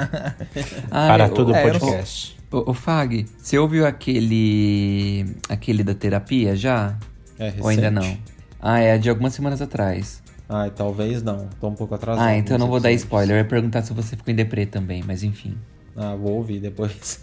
ah, 0.89 1.07
Para 1.07 1.29
tudo 1.29 1.53
é, 1.53 1.61
podcast. 1.61 2.37
O, 2.51 2.71
o, 2.71 2.73
Fag, 2.73 3.25
você 3.37 3.57
ouviu 3.59 3.85
aquele. 3.85 5.35
aquele 5.47 5.83
da 5.83 5.93
terapia 5.93 6.55
já? 6.55 6.97
É, 7.37 7.45
recente. 7.45 7.61
Ou 7.63 7.69
ainda 7.69 7.91
não? 7.91 8.17
Ah, 8.59 8.79
é 8.79 8.97
de 8.97 9.09
algumas 9.09 9.33
semanas 9.33 9.61
atrás. 9.61 10.23
Ai, 10.49 10.71
talvez 10.71 11.21
não. 11.21 11.47
Tô 11.59 11.67
um 11.67 11.75
pouco 11.75 11.93
atrasado. 11.93 12.25
Ah, 12.25 12.35
então 12.35 12.55
eu 12.55 12.59
não 12.59 12.67
vou 12.67 12.79
dar 12.79 12.91
spoiler. 12.93 13.35
Eu 13.35 13.39
ia 13.39 13.45
perguntar 13.45 13.83
se 13.83 13.93
você 13.93 14.15
ficou 14.15 14.31
em 14.31 14.35
deprê 14.35 14.65
também, 14.65 15.03
mas 15.05 15.21
enfim. 15.23 15.57
Ah, 15.99 16.15
vou 16.15 16.33
ouvir 16.33 16.59
depois. 16.59 17.19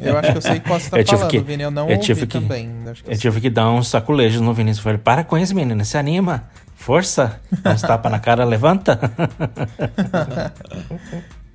Eu 0.00 0.18
acho 0.18 0.32
que 0.32 0.38
eu 0.38 0.42
sei 0.42 0.58
qual 0.58 0.80
você 0.80 0.90
tá 0.90 0.98
eu 0.98 1.06
falando, 1.06 1.30
que, 1.30 1.38
Vini. 1.38 1.62
Eu 1.62 1.70
não 1.70 1.88
eu 1.88 1.96
ouvi 1.96 2.14
que, 2.14 2.26
também. 2.26 2.68
Eu, 2.84 3.12
eu, 3.12 3.16
tive 3.16 3.40
que 3.40 3.48
dar 3.48 3.70
uns 3.70 3.86
saculejos 3.86 4.40
no 4.40 4.52
Vinícius. 4.52 4.82
Falei, 4.82 4.98
para 4.98 5.22
com 5.22 5.38
isso, 5.38 5.54
menino. 5.54 5.84
Se 5.84 5.96
anima. 5.96 6.48
Força. 6.74 7.40
Dá 7.62 7.72
uns 7.72 7.82
tapa 7.82 8.10
na 8.10 8.18
cara, 8.18 8.44
levanta. 8.44 8.98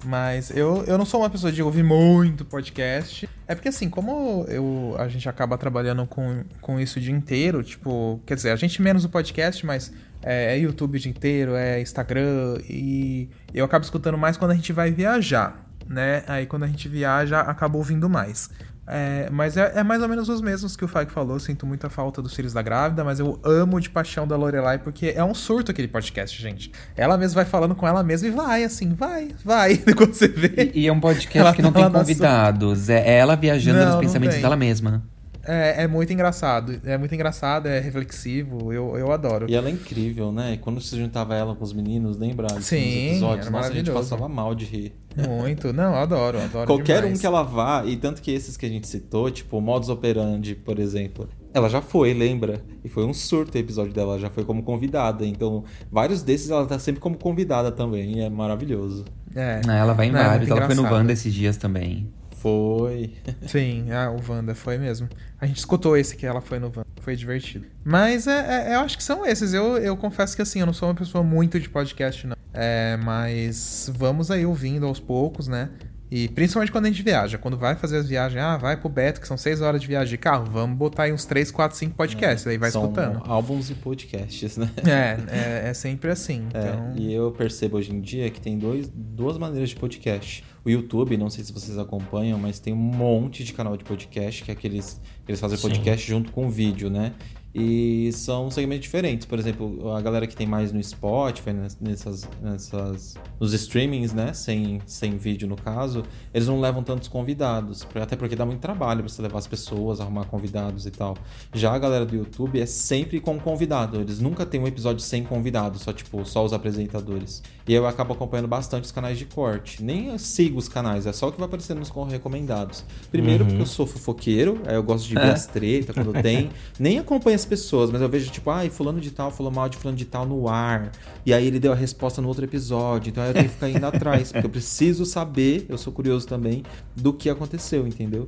Mas 0.05 0.49
eu, 0.49 0.83
eu 0.87 0.97
não 0.97 1.05
sou 1.05 1.19
uma 1.19 1.29
pessoa 1.29 1.51
de 1.51 1.61
ouvir 1.61 1.83
muito 1.83 2.45
podcast. 2.45 3.29
É 3.45 3.53
porque, 3.53 3.67
assim, 3.67 3.89
como 3.89 4.45
eu, 4.47 4.95
a 4.97 5.09
gente 5.09 5.27
acaba 5.27 5.57
trabalhando 5.57 6.07
com, 6.07 6.43
com 6.61 6.79
isso 6.79 6.99
o 6.99 7.01
dia 7.01 7.13
inteiro, 7.13 7.61
tipo, 7.63 8.19
quer 8.25 8.35
dizer, 8.35 8.51
a 8.51 8.55
gente 8.55 8.81
menos 8.81 9.03
o 9.03 9.09
podcast, 9.09 9.63
mas 9.65 9.91
é, 10.23 10.55
é 10.55 10.59
YouTube 10.59 10.95
o 10.95 10.99
dia 10.99 11.11
inteiro, 11.11 11.53
é 11.53 11.81
Instagram, 11.81 12.57
e 12.67 13.29
eu 13.53 13.63
acabo 13.63 13.83
escutando 13.83 14.17
mais 14.17 14.37
quando 14.37 14.51
a 14.51 14.55
gente 14.55 14.73
vai 14.73 14.89
viajar 14.89 15.70
né? 15.87 16.23
Aí 16.27 16.45
quando 16.45 16.63
a 16.63 16.67
gente 16.67 16.87
viaja, 16.87 17.39
acaba 17.41 17.77
ouvindo 17.77 18.09
mais. 18.09 18.49
É, 18.87 19.29
mas 19.31 19.55
é, 19.55 19.71
é, 19.75 19.83
mais 19.83 20.01
ou 20.01 20.09
menos 20.09 20.27
os 20.27 20.41
mesmos 20.41 20.75
que 20.75 20.83
o 20.83 20.87
Fag 20.87 21.11
falou. 21.11 21.39
Sinto 21.39 21.65
muita 21.65 21.89
falta 21.89 22.21
dos 22.21 22.33
filhos 22.33 22.51
da 22.51 22.61
grávida, 22.61 23.03
mas 23.03 23.19
eu 23.19 23.39
amo 23.43 23.79
de 23.79 23.89
paixão 23.89 24.27
da 24.27 24.35
Lorelai 24.35 24.79
porque 24.79 25.13
é 25.15 25.23
um 25.23 25.33
surto 25.33 25.71
aquele 25.71 25.87
podcast, 25.87 26.41
gente. 26.41 26.71
Ela 26.95 27.17
mesma 27.17 27.35
vai 27.35 27.45
falando 27.45 27.73
com 27.75 27.87
ela 27.87 28.03
mesma 28.03 28.27
e 28.27 28.31
vai, 28.31 28.63
assim, 28.63 28.93
vai, 28.93 29.29
vai. 29.45 29.77
Quando 29.95 30.13
você 30.13 30.27
vê. 30.27 30.71
E, 30.73 30.81
e 30.81 30.87
é 30.87 30.91
um 30.91 30.99
podcast 30.99 31.55
que 31.55 31.61
não 31.61 31.71
tá 31.71 31.81
tem 31.83 31.91
convidados. 31.91 32.89
É 32.89 33.17
ela 33.17 33.35
viajando 33.35 33.79
não, 33.79 33.91
nos 33.91 33.95
pensamentos 34.01 34.37
dela 34.37 34.57
mesma. 34.57 35.03
É, 35.43 35.83
é 35.83 35.87
muito 35.87 36.11
engraçado. 36.13 36.79
É 36.85 36.97
muito 36.97 37.13
engraçado, 37.13 37.67
é 37.67 37.79
reflexivo. 37.79 38.71
Eu, 38.71 38.97
eu 38.97 39.11
adoro. 39.11 39.47
E 39.49 39.55
ela 39.55 39.67
é 39.69 39.71
incrível, 39.71 40.31
né? 40.31 40.57
Quando 40.61 40.79
se 40.81 40.95
juntava 40.97 41.35
ela 41.35 41.55
com 41.55 41.63
os 41.63 41.73
meninos, 41.73 42.17
lembra? 42.17 42.47
Nos 42.53 42.65
Sim, 42.65 43.09
episódios, 43.09 43.47
era 43.47 43.55
nossa, 43.57 43.69
a 43.69 43.73
gente 43.73 43.91
passava 43.91 44.27
mal 44.27 44.53
de 44.53 44.65
rir. 44.65 44.93
Muito. 45.15 45.73
Não, 45.73 45.91
eu 45.93 45.97
adoro, 45.99 46.37
eu 46.37 46.43
adoro 46.43 46.67
Qualquer 46.67 47.01
demais. 47.01 47.17
um 47.17 47.19
que 47.21 47.25
ela 47.25 47.43
vá, 47.43 47.83
e 47.85 47.97
tanto 47.97 48.21
que 48.21 48.31
esses 48.31 48.55
que 48.55 48.65
a 48.65 48.69
gente 48.69 48.87
citou, 48.87 49.29
tipo 49.29 49.57
o 49.57 49.61
Modus 49.61 49.89
Operandi, 49.89 50.55
por 50.55 50.79
exemplo, 50.79 51.27
ela 51.53 51.67
já 51.67 51.81
foi, 51.81 52.13
lembra? 52.13 52.61
E 52.83 52.87
foi 52.87 53.05
um 53.05 53.13
surto 53.13 53.57
o 53.57 53.59
episódio 53.59 53.91
dela, 53.93 54.17
já 54.17 54.29
foi 54.29 54.45
como 54.45 54.63
convidada. 54.63 55.25
Então, 55.25 55.65
vários 55.91 56.23
desses 56.23 56.49
ela 56.49 56.65
tá 56.65 56.79
sempre 56.79 57.01
como 57.01 57.17
convidada 57.17 57.71
também, 57.71 58.19
e 58.19 58.21
é 58.21 58.29
maravilhoso. 58.29 59.03
É. 59.35 59.59
Ela 59.67 59.93
vai 59.93 60.07
em 60.07 60.11
Não, 60.11 60.19
é 60.19 60.23
vários. 60.23 60.47
muito 60.47 60.57
Ela 60.57 60.65
foi 60.67 60.75
no 60.75 60.81
engraçado. 60.81 60.99
Wanda 60.99 61.13
esses 61.13 61.33
dias 61.33 61.57
também. 61.57 62.09
Foi. 62.41 63.13
Sim, 63.45 63.91
ah, 63.91 64.09
o 64.11 64.19
Wanda 64.31 64.55
foi 64.55 64.77
mesmo. 64.79 65.07
A 65.39 65.45
gente 65.45 65.57
escutou 65.57 65.95
esse 65.95 66.15
que 66.15 66.25
ela 66.25 66.41
foi 66.41 66.57
no 66.57 66.67
Wanda. 66.67 66.87
Foi 67.01 67.15
divertido. 67.15 67.67
Mas 67.83 68.25
é, 68.25 68.71
é- 68.71 68.75
eu 68.75 68.79
acho 68.79 68.97
que 68.97 69.03
são 69.03 69.23
esses. 69.25 69.53
Eu, 69.53 69.77
eu 69.77 69.95
confesso 69.95 70.35
que 70.35 70.41
assim, 70.41 70.59
eu 70.59 70.65
não 70.65 70.73
sou 70.73 70.89
uma 70.89 70.95
pessoa 70.95 71.23
muito 71.23 71.59
de 71.59 71.69
podcast, 71.69 72.25
não. 72.25 72.35
É, 72.53 72.97
mas 72.97 73.91
vamos 73.95 74.29
aí 74.31 74.45
ouvindo 74.45 74.85
aos 74.87 74.99
poucos, 74.99 75.47
né? 75.47 75.69
E 76.11 76.27
principalmente 76.27 76.71
quando 76.73 76.85
a 76.85 76.89
gente 76.89 77.01
viaja. 77.01 77.37
Quando 77.37 77.57
vai 77.57 77.73
fazer 77.75 77.97
as 77.97 78.07
viagens, 78.09 78.41
ah, 78.43 78.57
vai 78.57 78.75
pro 78.75 78.89
Beto, 78.89 79.21
que 79.21 79.27
são 79.27 79.37
seis 79.37 79.61
horas 79.61 79.79
de 79.79 79.87
viagem 79.87 80.09
de 80.09 80.17
carro, 80.17 80.43
vamos 80.45 80.77
botar 80.77 81.03
aí 81.03 81.13
uns 81.13 81.23
3, 81.23 81.49
4, 81.51 81.77
5 81.77 81.95
podcasts. 81.95 82.45
aí 82.45 82.57
vai 82.57 82.69
São 82.69 82.81
escutando. 82.83 83.21
álbuns 83.25 83.69
e 83.69 83.75
podcasts, 83.75 84.57
né? 84.57 84.69
É, 84.85 85.65
é, 85.65 85.69
é 85.69 85.73
sempre 85.73 86.11
assim. 86.11 86.47
É, 86.53 86.59
Então. 86.59 86.93
e 86.97 87.13
eu 87.13 87.31
percebo 87.31 87.77
hoje 87.77 87.93
em 87.93 88.01
dia 88.01 88.29
que 88.29 88.41
tem 88.41 88.57
dois, 88.59 88.89
duas 88.93 89.37
maneiras 89.37 89.69
de 89.69 89.75
podcast. 89.77 90.43
O 90.65 90.69
YouTube, 90.69 91.15
não 91.15 91.29
sei 91.29 91.43
se 91.45 91.53
vocês 91.53 91.77
acompanham, 91.79 92.37
mas 92.37 92.59
tem 92.59 92.73
um 92.73 92.77
monte 92.77 93.43
de 93.45 93.53
canal 93.53 93.77
de 93.77 93.83
podcast, 93.85 94.43
que 94.43 94.51
é 94.51 94.53
aqueles 94.53 94.99
que 95.25 95.31
eles 95.31 95.39
fazem 95.39 95.57
Sim. 95.57 95.69
podcast 95.69 96.05
junto 96.07 96.31
com 96.33 96.49
vídeo, 96.49 96.89
né? 96.89 97.13
E 97.53 98.09
são 98.13 98.49
segmentos 98.49 98.83
diferentes. 98.83 99.25
Por 99.25 99.37
exemplo, 99.37 99.91
a 99.93 99.99
galera 100.01 100.25
que 100.25 100.35
tem 100.35 100.47
mais 100.47 100.71
no 100.71 100.81
Spotify, 100.81 101.51
nes- 101.51 101.77
nessas, 101.81 102.29
nessas, 102.41 103.15
nos 103.39 103.51
streamings, 103.53 104.13
né? 104.13 104.31
Sem, 104.33 104.79
sem 104.85 105.17
vídeo 105.17 105.47
no 105.49 105.57
caso, 105.57 106.03
eles 106.33 106.47
não 106.47 106.61
levam 106.61 106.81
tantos 106.81 107.09
convidados. 107.09 107.85
Até 107.93 108.15
porque 108.15 108.35
dá 108.37 108.45
muito 108.45 108.59
trabalho 108.61 109.01
pra 109.03 109.09
você 109.09 109.21
levar 109.21 109.39
as 109.39 109.47
pessoas, 109.47 109.99
arrumar 109.99 110.25
convidados 110.25 110.85
e 110.85 110.91
tal. 110.91 111.17
Já 111.53 111.73
a 111.73 111.79
galera 111.79 112.05
do 112.05 112.15
YouTube 112.15 112.59
é 112.59 112.65
sempre 112.65 113.19
com 113.19 113.37
convidado. 113.37 113.99
Eles 113.99 114.19
nunca 114.21 114.45
tem 114.45 114.61
um 114.61 114.67
episódio 114.67 115.01
sem 115.01 115.23
convidado, 115.23 115.77
só 115.77 115.91
tipo, 115.91 116.23
só 116.25 116.45
os 116.45 116.53
apresentadores. 116.53 117.43
E 117.67 117.73
eu 117.73 117.85
acabo 117.85 118.13
acompanhando 118.13 118.47
bastante 118.47 118.85
os 118.85 118.91
canais 118.93 119.17
de 119.17 119.25
corte. 119.25 119.83
Nem 119.83 120.07
eu 120.07 120.17
sigo 120.19 120.57
os 120.57 120.69
canais, 120.69 121.05
é 121.05 121.11
só 121.11 121.27
o 121.27 121.31
que 121.31 121.37
vai 121.37 121.47
aparecendo 121.47 121.79
nos 121.79 121.89
com- 121.89 122.03
recomendados. 122.05 122.83
Primeiro, 123.11 123.43
Uhum. 123.43 123.49
porque 123.49 123.61
eu 123.63 123.67
sou 123.67 123.85
fofoqueiro, 123.85 124.61
aí 124.65 124.75
eu 124.75 124.83
gosto 124.83 125.07
de 125.07 125.15
ver 125.15 125.31
as 125.31 125.45
tretas 125.45 125.93
quando 125.93 126.13
tem. 126.21 126.49
Nem 126.79 126.97
acompanho 126.99 127.40
as 127.41 127.45
pessoas, 127.45 127.91
mas 127.91 128.01
eu 128.01 128.09
vejo, 128.09 128.31
tipo, 128.31 128.49
ai, 128.49 128.69
fulano 128.69 128.99
de 128.99 129.11
tal 129.11 129.31
falou 129.31 129.51
mal 129.51 129.67
de 129.67 129.77
fulano 129.77 129.97
de 129.97 130.05
tal 130.05 130.25
no 130.25 130.47
ar. 130.47 130.91
E 131.25 131.33
aí 131.33 131.45
ele 131.45 131.59
deu 131.59 131.71
a 131.71 131.75
resposta 131.75 132.21
no 132.21 132.27
outro 132.27 132.45
episódio. 132.45 133.09
Então 133.09 133.23
aí 133.23 133.29
eu 133.29 133.33
tenho 133.33 133.47
que 133.47 133.53
ficar 133.53 133.69
indo 133.69 133.85
atrás. 133.85 134.31
Porque 134.31 134.45
eu 134.45 134.49
preciso 134.49 135.05
saber, 135.05 135.65
eu 135.67 135.77
sou 135.77 135.91
curioso 135.91 136.27
também, 136.27 136.63
do 136.95 137.11
que 137.13 137.29
aconteceu, 137.29 137.87
entendeu? 137.87 138.27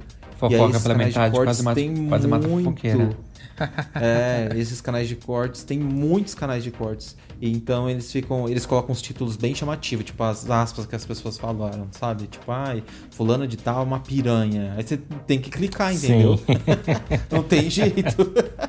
E 0.50 0.56
aí 0.56 0.60
Fofoca 0.60 0.80
pela 0.80 0.96
canais 0.96 1.14
de 1.14 1.20
metade, 1.20 1.36
cortes 1.36 1.62
quase 1.62 1.76
tem 1.76 2.08
quase 2.08 2.28
muito. 2.28 2.64
fofoqueira. 2.64 3.10
É, 3.94 4.50
esses 4.56 4.82
canais 4.82 5.08
de 5.08 5.16
cortes, 5.16 5.64
tem 5.64 5.80
muitos 5.80 6.34
canais 6.34 6.64
de 6.64 6.72
cortes. 6.72 7.16
Então 7.40 7.90
eles 7.90 8.12
ficam, 8.12 8.48
eles 8.50 8.66
colocam 8.66 8.92
os 8.92 9.02
títulos 9.02 9.36
bem 9.36 9.54
chamativos, 9.54 10.06
tipo 10.06 10.24
as 10.24 10.50
aspas 10.50 10.86
que 10.86 10.96
as 10.96 11.06
pessoas 11.06 11.38
falaram, 11.38 11.88
sabe? 11.92 12.26
Tipo, 12.28 12.52
ai, 12.52 12.84
fulano 13.12 13.46
de 13.48 13.58
tal 13.58 13.82
é 13.82 13.84
uma 13.84 14.00
piranha. 14.00 14.74
Aí 14.76 14.84
você 14.84 14.98
tem 15.28 15.40
que 15.40 15.50
clicar, 15.50 15.94
entendeu? 15.94 16.40
Não 17.30 17.44
tem 17.44 17.70
jeito. 17.70 18.16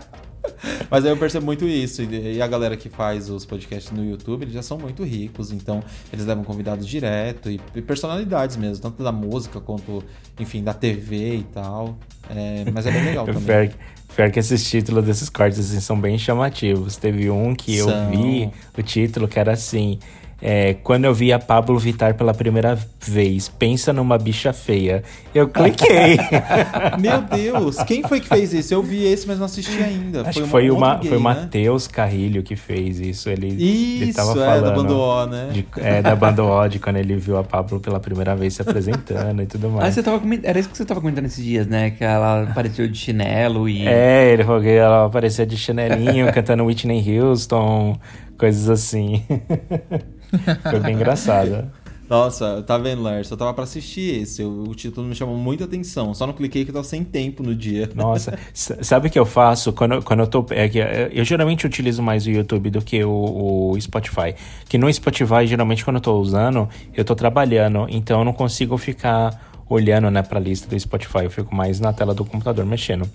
Mas 0.91 1.05
aí 1.05 1.11
eu 1.11 1.17
percebo 1.17 1.47
muito 1.47 1.67
isso. 1.67 2.03
E 2.03 2.41
a 2.41 2.47
galera 2.47 2.77
que 2.77 2.89
faz 2.89 3.31
os 3.31 3.45
podcasts 3.45 3.93
no 3.93 4.05
YouTube, 4.05 4.43
eles 4.43 4.55
já 4.55 4.63
são 4.63 4.79
muito 4.79 5.03
ricos. 5.03 5.53
Então, 5.53 5.83
eles 6.13 6.25
levam 6.27 6.45
convidados 6.45 6.87
direto 6.87 7.51
e 7.51 7.59
personalidades 7.83 8.57
mesmo, 8.57 8.83
tanto 8.83 9.03
da 9.03 9.13
música 9.13 9.61
quanto, 9.61 10.03
enfim, 10.39 10.63
da 10.63 10.75
TV 10.75 11.37
e 11.37 11.45
tal. 11.45 11.99
É, 12.31 12.65
mas 12.73 12.87
é 12.87 12.91
bem 12.91 13.05
legal 13.05 13.27
também. 13.27 13.43
Pior, 13.43 13.71
pior 14.15 14.31
que 14.31 14.39
esses 14.39 14.69
títulos 14.69 15.05
desses 15.05 15.29
cortes 15.29 15.59
assim, 15.59 15.81
são 15.81 16.01
bem 16.01 16.19
chamativos. 16.19 16.97
Teve 16.97 17.31
um 17.31 17.55
que 17.55 17.77
eu 17.77 17.89
São. 17.89 18.11
vi, 18.11 18.51
o 18.77 18.83
título 18.83 19.29
que 19.29 19.39
era 19.39 19.53
assim. 19.53 19.99
É, 20.43 20.74
quando 20.82 21.05
eu 21.07 21.14
vi 21.14 21.32
a 21.32 21.39
Pablo 21.39 21.78
Vittar 21.78 22.14
pela 22.14 22.35
primeira 22.35 22.78
vez, 23.01 23.49
pensa 23.49 23.93
numa 23.93 24.18
bicha 24.18 24.53
feia. 24.53 25.03
Eu 25.35 25.49
cliquei. 25.49 26.16
Meu 27.01 27.22
Deus, 27.22 27.82
quem 27.85 28.03
foi 28.03 28.20
que 28.20 28.28
fez 28.28 28.53
isso? 28.53 28.72
Eu 28.74 28.82
vi 28.82 29.05
esse, 29.05 29.26
mas 29.26 29.39
não 29.39 29.47
assisti 29.47 29.82
ainda. 29.82 30.22
Acho 30.22 30.41
que 30.41 30.45
um 30.45 30.49
foi, 30.49 30.70
uma, 30.70 30.97
gay, 30.97 31.09
foi 31.09 31.16
o 31.18 31.20
né? 31.20 31.24
Matheus 31.24 31.87
Carrilho 31.87 32.43
que 32.43 32.57
fez 32.57 33.01
isso. 33.01 33.28
Ele, 33.30 33.47
ele 33.49 34.05
Isso, 34.11 34.16
tava 34.16 34.32
é, 34.32 34.35
falando. 34.35 34.64
da 34.64 34.70
Bando 34.72 34.99
O, 34.99 35.26
né? 35.26 35.49
de- 35.53 35.66
é, 35.78 36.03
da 36.03 36.14
Bando 36.14 36.45
O, 36.45 36.68
de 36.68 36.78
quando 36.78 36.97
ele 36.97 37.16
viu 37.16 37.37
a 37.39 37.45
Pablo 37.45 37.80
pela 37.80 37.99
primeira 37.99 38.37
vez 38.37 38.55
se 38.55 38.62
apresentando 38.62 39.43
e 39.43 39.47
tudo 39.47 39.66
Ah, 39.68 39.70
mais. 39.70 39.95
você 39.95 40.03
tava. 40.03 40.20
Era 40.43 40.59
isso 40.59 40.68
que 40.68 40.76
você 40.76 40.85
tava 40.85 41.01
comentando 41.01 41.26
esses 41.26 41.45
dias, 41.45 41.66
né? 41.66 41.91
Que 41.91 42.05
ela 42.05 42.43
apareceu 42.45 42.87
de 42.89 42.97
chinelo 42.99 43.68
e. 43.68 43.87
É, 43.87 44.30
ele 44.32 44.45
falou 44.45 44.61
que 44.61 44.68
ela 44.68 45.07
aparecia 45.07 45.47
de 45.47 45.57
chinelinho, 45.57 46.30
cantando 46.35 46.64
Whitney 46.64 47.18
Houston, 47.18 47.99
coisas 48.39 48.68
assim. 48.68 49.22
Foi 50.70 50.80
bem 50.80 50.95
engraçado. 50.95 51.70
Nossa, 52.09 52.62
tá 52.62 52.76
vendo, 52.76 53.03
Lars? 53.03 53.30
Eu 53.30 53.37
tava 53.37 53.55
pra 53.55 53.64
assistir 53.64 54.22
esse. 54.22 54.43
O, 54.43 54.64
o 54.68 54.74
título 54.74 55.07
me 55.07 55.14
chamou 55.14 55.37
muita 55.37 55.64
atenção. 55.64 56.12
Só 56.12 56.26
não 56.26 56.35
cliquei 56.35 56.64
que 56.64 56.70
eu 56.70 56.74
tava 56.74 56.85
sem 56.85 57.03
tempo 57.03 57.43
no 57.43 57.55
dia. 57.55 57.91
Nossa, 57.95 58.39
sabe 58.53 59.09
o 59.09 59.11
que 59.11 59.18
eu 59.18 59.24
faço 59.24 59.72
quando, 59.72 60.03
quando 60.03 60.20
eu 60.20 60.26
tô. 60.26 60.45
É 60.51 60.68
que 60.68 60.80
é, 60.80 61.11
eu 61.12 61.24
geralmente 61.24 61.66
utilizo 61.66 62.03
mais 62.03 62.26
o 62.26 62.30
YouTube 62.30 62.70
do 62.70 62.82
que 62.82 63.03
o, 63.03 63.72
o 63.72 63.80
Spotify. 63.80 64.35
Que 64.68 64.76
no 64.76 64.93
Spotify, 64.93 65.47
geralmente, 65.47 65.85
quando 65.85 65.97
eu 65.97 66.03
tô 66.03 66.20
usando, 66.20 66.68
eu 66.95 67.05
tô 67.05 67.14
trabalhando, 67.14 67.87
então 67.89 68.18
eu 68.18 68.24
não 68.24 68.32
consigo 68.32 68.76
ficar 68.76 69.62
olhando 69.68 70.11
né, 70.11 70.22
pra 70.22 70.39
lista 70.39 70.68
do 70.68 70.78
Spotify. 70.78 71.24
Eu 71.24 71.30
fico 71.30 71.55
mais 71.55 71.80
na 71.80 71.93
tela 71.93 72.14
do 72.14 72.24
computador 72.24 72.66
mexendo. 72.66 73.09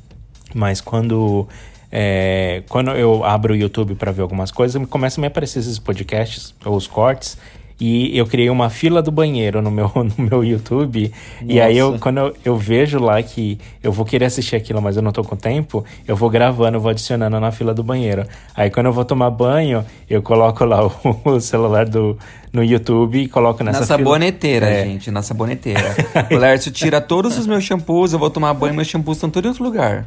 Mas 0.53 0.81
quando. 0.81 1.47
É, 1.91 2.63
quando 2.69 2.91
eu 2.91 3.23
abro 3.23 3.53
o 3.53 3.55
YouTube 3.57 3.95
pra 3.95 4.11
ver 4.11 4.21
algumas 4.21 4.51
coisas, 4.51 4.79
me 4.79 4.87
começam 4.87 5.21
a 5.21 5.23
me 5.23 5.27
aparecer 5.27 5.59
esses 5.59 5.79
podcasts, 5.79 6.53
ou 6.65 6.75
os 6.75 6.87
cortes. 6.87 7.37
E 7.81 8.17
eu 8.17 8.25
criei 8.27 8.49
uma 8.49 8.69
fila 8.69 9.01
do 9.01 9.09
banheiro 9.09 9.61
no 9.61 9.71
meu, 9.71 9.89
no 9.95 10.11
meu 10.25 10.43
YouTube. 10.43 11.13
E 11.41 11.61
aí, 11.61 11.77
eu, 11.77 11.91
Nossa. 11.91 11.99
quando 12.03 12.17
eu, 12.17 12.35
eu 12.43 12.57
vejo 12.57 12.99
lá 12.99 13.23
que 13.23 13.57
eu 13.81 13.89
vou 13.89 14.05
querer 14.05 14.25
assistir 14.25 14.57
aquilo, 14.57 14.81
mas 14.81 14.97
eu 14.97 15.01
não 15.01 15.13
tô 15.13 15.23
com 15.23 15.37
tempo, 15.37 15.85
eu 16.05 16.13
vou 16.13 16.29
gravando, 16.29 16.77
vou 16.77 16.91
adicionando 16.91 17.39
na 17.39 17.51
fila 17.53 17.73
do 17.73 17.81
banheiro. 17.81 18.25
Aí, 18.53 18.69
quando 18.69 18.87
eu 18.87 18.91
vou 18.91 19.05
tomar 19.05 19.29
banho, 19.29 19.85
eu 20.09 20.21
coloco 20.21 20.65
lá 20.65 20.85
o, 20.85 20.91
o 21.23 21.39
celular 21.39 21.85
do, 21.85 22.17
no 22.51 22.61
YouTube 22.65 23.17
e 23.17 23.29
coloco 23.29 23.63
nessa 23.63 23.79
Na 23.79 23.85
fila. 23.85 23.97
saboneteira, 23.99 24.69
É. 24.69 24.83
gente, 24.83 25.09
na 25.09 25.21
saboneteira. 25.21 25.95
o 26.29 26.35
Lércio 26.35 26.73
tira 26.73 26.99
todos 26.99 27.37
os 27.37 27.47
meus 27.47 27.63
shampoos, 27.63 28.11
eu 28.11 28.19
vou 28.19 28.29
tomar 28.29 28.53
banho, 28.55 28.73
meus 28.73 28.89
shampoos 28.89 29.15
estão 29.15 29.29
todos 29.29 29.47
em 29.47 29.51
outro 29.51 29.63
lugar. 29.63 30.05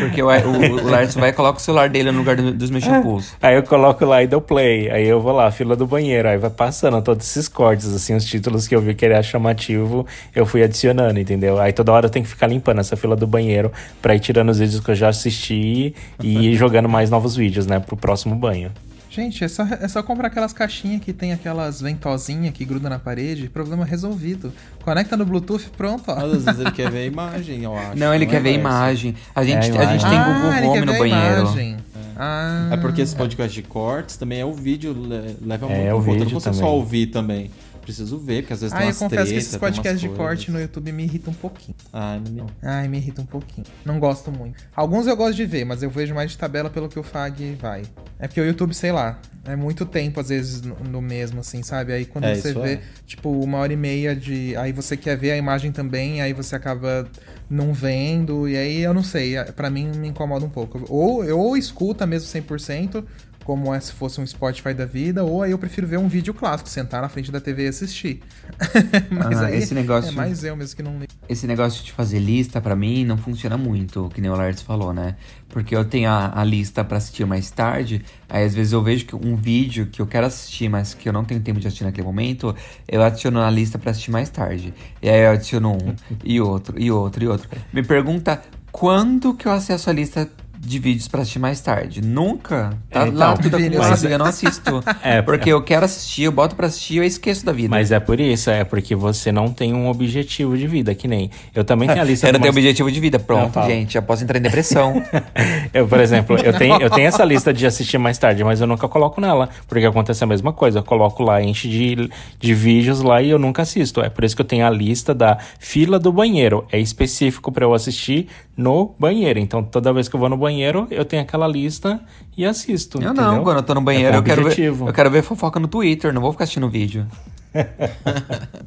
Porque 0.00 0.22
o, 0.22 0.26
o, 0.28 0.84
o 0.84 0.90
Lércio 0.90 1.20
vai 1.20 1.28
e 1.30 1.32
coloca 1.32 1.58
o 1.58 1.60
celular 1.62 1.88
dele 1.90 2.10
no 2.10 2.18
lugar 2.18 2.36
do- 2.36 2.52
dos 2.52 2.70
meus 2.70 2.82
shampoos. 2.84 3.34
Aí 3.42 3.54
eu 3.56 3.62
coloco 3.62 4.04
lá 4.06 4.22
e 4.22 4.26
dou 4.26 4.40
play. 4.40 4.90
Aí 4.90 5.06
eu 5.06 5.20
vou 5.20 5.32
lá, 5.32 5.50
fila 5.50 5.76
do 5.76 5.86
banheiro. 5.86 6.26
Aí 6.28 6.38
vai 6.38 6.48
passando 6.50 7.00
todos 7.02 7.26
esses 7.28 7.48
cortes, 7.48 7.92
assim, 7.94 8.14
os 8.14 8.24
títulos 8.24 8.66
que 8.66 8.74
eu 8.74 8.80
vi 8.80 8.94
que 8.94 9.04
era 9.04 9.22
chamativo, 9.22 10.06
eu 10.34 10.46
fui 10.46 10.62
adicionando, 10.62 11.20
entendeu? 11.20 11.58
Aí 11.60 11.72
toda 11.72 11.92
hora 11.92 12.06
eu 12.06 12.10
tenho 12.10 12.24
que 12.24 12.30
ficar 12.30 12.46
limpando 12.46 12.80
essa 12.80 12.96
fila 12.96 13.14
do 13.14 13.26
banheiro 13.26 13.70
pra 14.00 14.14
ir 14.14 14.20
tirando 14.20 14.48
os 14.48 14.58
vídeos 14.58 14.80
que 14.80 14.90
eu 14.90 14.94
já 14.94 15.08
assisti 15.08 15.94
e 16.22 16.46
ir 16.48 16.54
jogando 16.56 16.88
mais 16.88 17.10
novos 17.10 17.36
vídeos, 17.36 17.66
né, 17.66 17.78
pro 17.78 17.96
próximo 17.96 18.34
banho. 18.34 18.70
Gente, 19.14 19.44
é 19.44 19.48
só, 19.48 19.62
é 19.62 19.86
só 19.86 20.02
comprar 20.02 20.26
aquelas 20.26 20.52
caixinhas 20.52 21.00
que 21.02 21.12
tem 21.12 21.32
aquelas 21.32 21.80
ventosinhas 21.80 22.52
que 22.52 22.64
grudam 22.64 22.90
na 22.90 22.98
parede. 22.98 23.48
Problema 23.48 23.84
resolvido. 23.84 24.52
Conecta 24.82 25.16
no 25.16 25.24
Bluetooth, 25.24 25.70
pronto, 25.76 26.02
ó. 26.08 26.16
Mas 26.16 26.32
às 26.32 26.44
vezes 26.44 26.60
ele 26.60 26.70
quer 26.72 26.90
ver 26.90 26.98
a 27.02 27.06
imagem, 27.06 27.62
eu 27.62 27.76
acho. 27.76 27.96
Não, 27.98 28.12
ele 28.12 28.24
é, 28.24 28.26
quer 28.26 28.42
ver 28.42 28.48
a 28.50 28.52
imagem. 28.52 29.14
A 29.34 29.44
gente, 29.44 29.70
É, 29.70 29.76
a 29.78 29.80
a 29.80 29.92
gente 29.92 30.02
imagem. 30.02 30.10
tem 30.10 30.18
ah, 30.18 30.24
Google 30.24 30.52
ele 30.52 30.66
Home 30.66 30.78
quer 30.80 30.86
no 30.86 30.98
banheiro. 30.98 31.40
imagem. 31.42 31.76
Ah, 32.16 32.68
É 32.72 32.76
porque 32.76 33.02
esse 33.02 33.14
podcast 33.14 33.54
de 33.60 33.66
cortes 33.66 34.16
também 34.16 34.40
é 34.40 34.44
o 34.44 34.52
vídeo, 34.52 34.92
le- 34.92 35.36
leva 35.44 35.66
É, 35.66 35.68
muito 35.68 35.80
o 35.94 35.96
conta. 35.96 35.96
Eu 35.96 36.00
vídeo 36.00 36.24
não 36.24 36.30
consigo 36.32 36.54
só 36.54 36.74
ouvir 36.74 37.06
também. 37.06 37.50
Preciso 37.84 38.18
ver, 38.18 38.42
porque 38.42 38.54
às 38.54 38.60
vezes 38.62 38.72
Ah, 38.72 38.78
tem 38.78 38.86
eu 38.86 38.88
umas 38.88 38.98
confesso 38.98 39.22
que 39.24 39.28
tretas, 39.28 39.46
esses 39.46 39.56
podcasts 39.58 40.00
de 40.00 40.08
corte 40.08 40.50
no 40.50 40.58
YouTube 40.58 40.90
me 40.90 41.04
irritam 41.04 41.32
um 41.32 41.36
pouquinho. 41.36 41.76
Ai, 41.92 42.20
não. 42.30 42.46
Ai, 42.62 42.88
me 42.88 42.96
irrita 42.96 43.20
um 43.20 43.26
pouquinho. 43.26 43.66
Não 43.84 43.98
gosto 44.00 44.32
muito. 44.32 44.64
Alguns 44.74 45.06
eu 45.06 45.14
gosto 45.16 45.34
de 45.36 45.44
ver, 45.44 45.64
mas 45.64 45.82
eu 45.82 45.90
vejo 45.90 46.14
mais 46.14 46.30
de 46.30 46.38
tabela 46.38 46.70
pelo 46.70 46.88
que 46.88 46.98
o 46.98 47.02
Fag 47.02 47.56
vai. 47.60 47.82
É 48.18 48.26
porque 48.26 48.40
o 48.40 48.44
YouTube, 48.46 48.72
sei 48.74 48.90
lá, 48.90 49.20
é 49.44 49.54
muito 49.54 49.84
tempo, 49.84 50.18
às 50.18 50.30
vezes, 50.30 50.62
no, 50.62 50.76
no 50.76 51.02
mesmo, 51.02 51.40
assim, 51.40 51.62
sabe? 51.62 51.92
Aí 51.92 52.06
quando 52.06 52.24
É, 52.24 52.34
você 52.34 52.54
vê, 52.54 52.72
é. 52.74 52.80
tipo, 53.06 53.28
uma 53.30 53.58
hora 53.58 53.72
e 53.72 53.76
meia 53.76 54.16
de. 54.16 54.56
Aí 54.56 54.72
você 54.72 54.96
quer 54.96 55.16
ver 55.18 55.32
a 55.32 55.36
imagem 55.36 55.70
também, 55.70 56.22
aí 56.22 56.32
você 56.32 56.56
acaba 56.56 57.06
não 57.50 57.74
vendo, 57.74 58.48
e 58.48 58.56
aí 58.56 58.80
eu 58.80 58.94
não 58.94 59.02
sei, 59.02 59.36
é- 59.36 59.44
pra 59.44 59.68
mim 59.68 59.88
me 59.96 60.08
incomoda 60.08 60.46
um 60.46 60.48
pouco. 60.48 60.82
Ou 60.88 61.22
eu 61.24 61.38
ou 61.38 61.54
escuta 61.56 62.06
mesmo 62.06 62.26
100%, 62.28 63.04
como 63.44 63.72
é 63.74 63.78
se 63.78 63.92
fosse 63.92 64.20
um 64.20 64.26
Spotify 64.26 64.72
da 64.74 64.86
vida, 64.86 65.22
ou 65.22 65.42
aí 65.42 65.50
eu 65.50 65.58
prefiro 65.58 65.86
ver 65.86 65.98
um 65.98 66.08
vídeo 66.08 66.32
clássico, 66.34 66.68
sentar 66.68 67.02
na 67.02 67.08
frente 67.10 67.30
da 67.30 67.40
TV 67.40 67.64
e 67.66 67.68
assistir. 67.68 68.20
Mas 69.10 69.38
Ah, 69.38 69.46
aí 69.46 69.58
esse 69.58 69.74
negócio- 69.74 70.08
é 70.08 70.12
mais 70.12 70.42
eu 70.42 70.56
mesmo 70.56 70.74
que 70.76 70.82
não 70.82 70.98
ligo. 70.98 71.12
Esse 71.28 71.46
negócio 71.46 71.84
de 71.84 71.92
fazer 71.92 72.18
lista, 72.18 72.60
pra 72.60 72.74
mim, 72.74 73.04
não 73.04 73.16
funciona 73.16 73.56
muito, 73.56 74.10
que 74.14 74.20
nem 74.20 74.30
o 74.30 74.34
Lars 74.36 74.62
falou, 74.62 74.92
né? 74.92 75.16
Porque 75.48 75.74
eu 75.76 75.84
tenho 75.84 76.10
a, 76.10 76.40
a 76.40 76.44
lista 76.44 76.82
pra 76.82 76.96
assistir 76.98 77.24
mais 77.26 77.50
tarde, 77.50 78.04
aí 78.28 78.44
às 78.44 78.54
vezes 78.54 78.72
eu 78.72 78.82
vejo 78.82 79.06
que 79.06 79.14
um 79.14 79.36
vídeo 79.36 79.86
que 79.86 80.00
eu 80.02 80.06
quero 80.06 80.26
assistir, 80.26 80.68
mas 80.68 80.94
que 80.94 81.08
eu 81.08 81.12
não 81.12 81.24
tenho 81.24 81.40
tempo 81.40 81.60
de 81.60 81.66
assistir 81.68 81.84
naquele 81.84 82.06
momento, 82.06 82.54
eu 82.88 83.02
adiciono 83.02 83.38
na 83.40 83.50
lista 83.50 83.78
pra 83.78 83.90
assistir 83.90 84.10
mais 84.10 84.28
tarde. 84.30 84.74
E 85.02 85.08
aí 85.08 85.20
eu 85.22 85.30
adiciono 85.30 85.72
um, 85.72 85.94
e 86.24 86.40
outro, 86.40 86.80
e 86.80 86.90
outro, 86.90 87.22
e 87.24 87.28
outro. 87.28 87.48
Me 87.72 87.82
pergunta 87.82 88.42
quando 88.72 89.34
que 89.34 89.46
eu 89.46 89.52
acesso 89.52 89.88
a 89.88 89.92
lista 89.92 90.28
de 90.64 90.78
vídeos 90.78 91.08
pra 91.08 91.20
assistir 91.22 91.38
mais 91.38 91.60
tarde? 91.60 92.00
Nunca. 92.02 92.70
Tá 92.90 93.04
É, 93.04 93.08
então, 93.08 93.18
lá 93.18 93.36
tudo 93.36 93.56
Vini, 93.56 93.76
acumulado 93.76 94.04
eu 94.06 94.18
não 94.18 94.26
assisto. 94.26 94.82
É, 95.02 95.20
porque 95.20 95.50
eu 95.50 95.62
quero 95.62 95.84
assistir, 95.84 96.22
eu 96.24 96.32
boto 96.32 96.54
pra 96.56 96.66
assistir 96.66 96.94
e 96.94 96.96
eu 96.98 97.04
esqueço 97.04 97.44
da 97.44 97.52
vida. 97.52 97.68
Mas 97.68 97.92
é 97.92 98.00
por 98.00 98.18
isso, 98.18 98.48
é 98.50 98.64
porque 98.64 98.94
você 98.94 99.30
não 99.30 99.48
tem 99.52 99.74
um 99.74 99.88
objetivo 99.88 100.56
de 100.56 100.66
vida, 100.66 100.94
que 100.94 101.06
nem. 101.06 101.30
Eu 101.54 101.64
também 101.64 101.88
tenho 101.88 102.00
a 102.00 102.04
lista 102.04 102.26
eu 102.26 102.32
não 102.32 102.40
tenho 102.40 102.50
umas- 102.52 102.56
objetivo 102.62 102.90
de 102.90 103.00
vida. 103.00 103.18
Pronto, 103.18 103.60
gente, 103.66 103.94
já 103.94 104.02
posso 104.02 104.22
entrar 104.24 104.38
em 104.38 104.42
depressão. 104.42 105.02
Eu, 105.72 105.86
por 105.88 105.98
exemplo, 106.00 106.36
eu 106.38 106.52
tenho, 106.56 106.80
eu 106.80 106.88
tenho 106.90 107.08
essa 107.08 107.24
lista 107.24 107.52
de 107.52 107.66
assistir 107.66 107.98
mais 107.98 108.16
tarde, 108.16 108.44
mas 108.44 108.60
eu 108.60 108.66
nunca 108.66 108.86
coloco 108.88 109.20
nela, 109.20 109.48
porque 109.66 109.84
acontece 109.84 110.22
a 110.22 110.26
mesma 110.26 110.52
coisa. 110.52 110.78
Eu 110.78 110.84
coloco 110.84 111.22
lá, 111.22 111.42
enche 111.42 111.68
de, 111.68 112.08
de 112.38 112.54
vídeos 112.54 113.00
lá 113.00 113.20
e 113.20 113.30
eu 113.30 113.38
nunca 113.38 113.62
assisto. 113.62 114.00
É 114.00 114.08
por 114.08 114.22
isso 114.24 114.36
que 114.36 114.42
eu 114.42 114.46
tenho 114.46 114.64
a 114.66 114.70
lista 114.70 115.12
da 115.14 115.38
fila 115.58 115.98
do 115.98 116.12
banheiro. 116.12 116.64
É 116.70 116.78
específico 116.78 117.50
pra 117.50 117.64
eu 117.64 117.74
assistir 117.74 118.28
no 118.56 118.94
banheiro. 118.98 119.38
Então, 119.38 119.62
toda 119.62 119.92
vez 119.92 120.08
que 120.08 120.16
eu 120.16 120.20
vou 120.20 120.28
no 120.28 120.36
banheiro, 120.36 120.86
eu 120.90 121.04
tenho 121.04 121.22
aquela 121.22 121.46
lista 121.46 122.00
e 122.36 122.44
assisto. 122.44 122.98
Eu 122.98 123.12
entendeu? 123.12 123.32
não, 123.32 123.42
quando 123.42 123.58
eu 123.58 123.62
tô 123.62 123.74
no 123.74 123.80
É 123.80 123.84
banheiro, 123.84 124.12
com 124.12 124.18
eu, 124.18 124.22
quero 124.22 124.44
ver, 124.44 124.58
eu 124.60 124.92
quero 124.92 125.10
ver 125.10 125.22
fofoca 125.22 125.60
no 125.60 125.68
Twitter, 125.68 126.12
não 126.12 126.20
vou 126.20 126.32
ficar 126.32 126.44
assistindo 126.44 126.68
vídeo. 126.68 127.06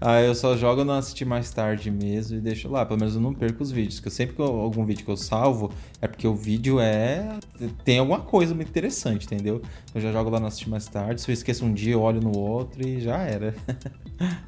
Ah, 0.00 0.20
eu 0.20 0.34
só 0.34 0.56
jogo 0.56 0.84
não 0.84 0.94
assistir 0.94 1.24
mais 1.24 1.50
tarde 1.50 1.90
mesmo 1.90 2.36
e 2.36 2.40
deixo 2.40 2.68
lá. 2.68 2.84
Pelo 2.84 2.98
menos 2.98 3.14
eu 3.14 3.20
não 3.20 3.32
perco 3.32 3.62
os 3.62 3.70
vídeos. 3.70 3.96
Porque 3.96 4.10
sempre 4.10 4.34
que 4.34 4.42
eu, 4.42 4.46
algum 4.46 4.84
vídeo 4.84 5.04
que 5.04 5.10
eu 5.10 5.16
salvo, 5.16 5.72
é 6.02 6.06
porque 6.06 6.26
o 6.26 6.34
vídeo 6.34 6.80
é. 6.80 7.38
tem 7.84 7.98
alguma 8.00 8.20
coisa 8.20 8.54
muito 8.54 8.68
interessante, 8.68 9.24
entendeu? 9.24 9.62
Eu 9.94 10.00
já 10.00 10.12
jogo 10.12 10.30
lá 10.30 10.40
não 10.40 10.48
assistir 10.48 10.68
mais 10.68 10.86
tarde. 10.86 11.20
Se 11.20 11.30
eu 11.30 11.32
esqueço 11.32 11.64
um 11.64 11.72
dia, 11.72 11.92
eu 11.92 12.02
olho 12.02 12.20
no 12.20 12.36
outro 12.36 12.86
e 12.86 13.00
já 13.00 13.18
era. 13.18 13.54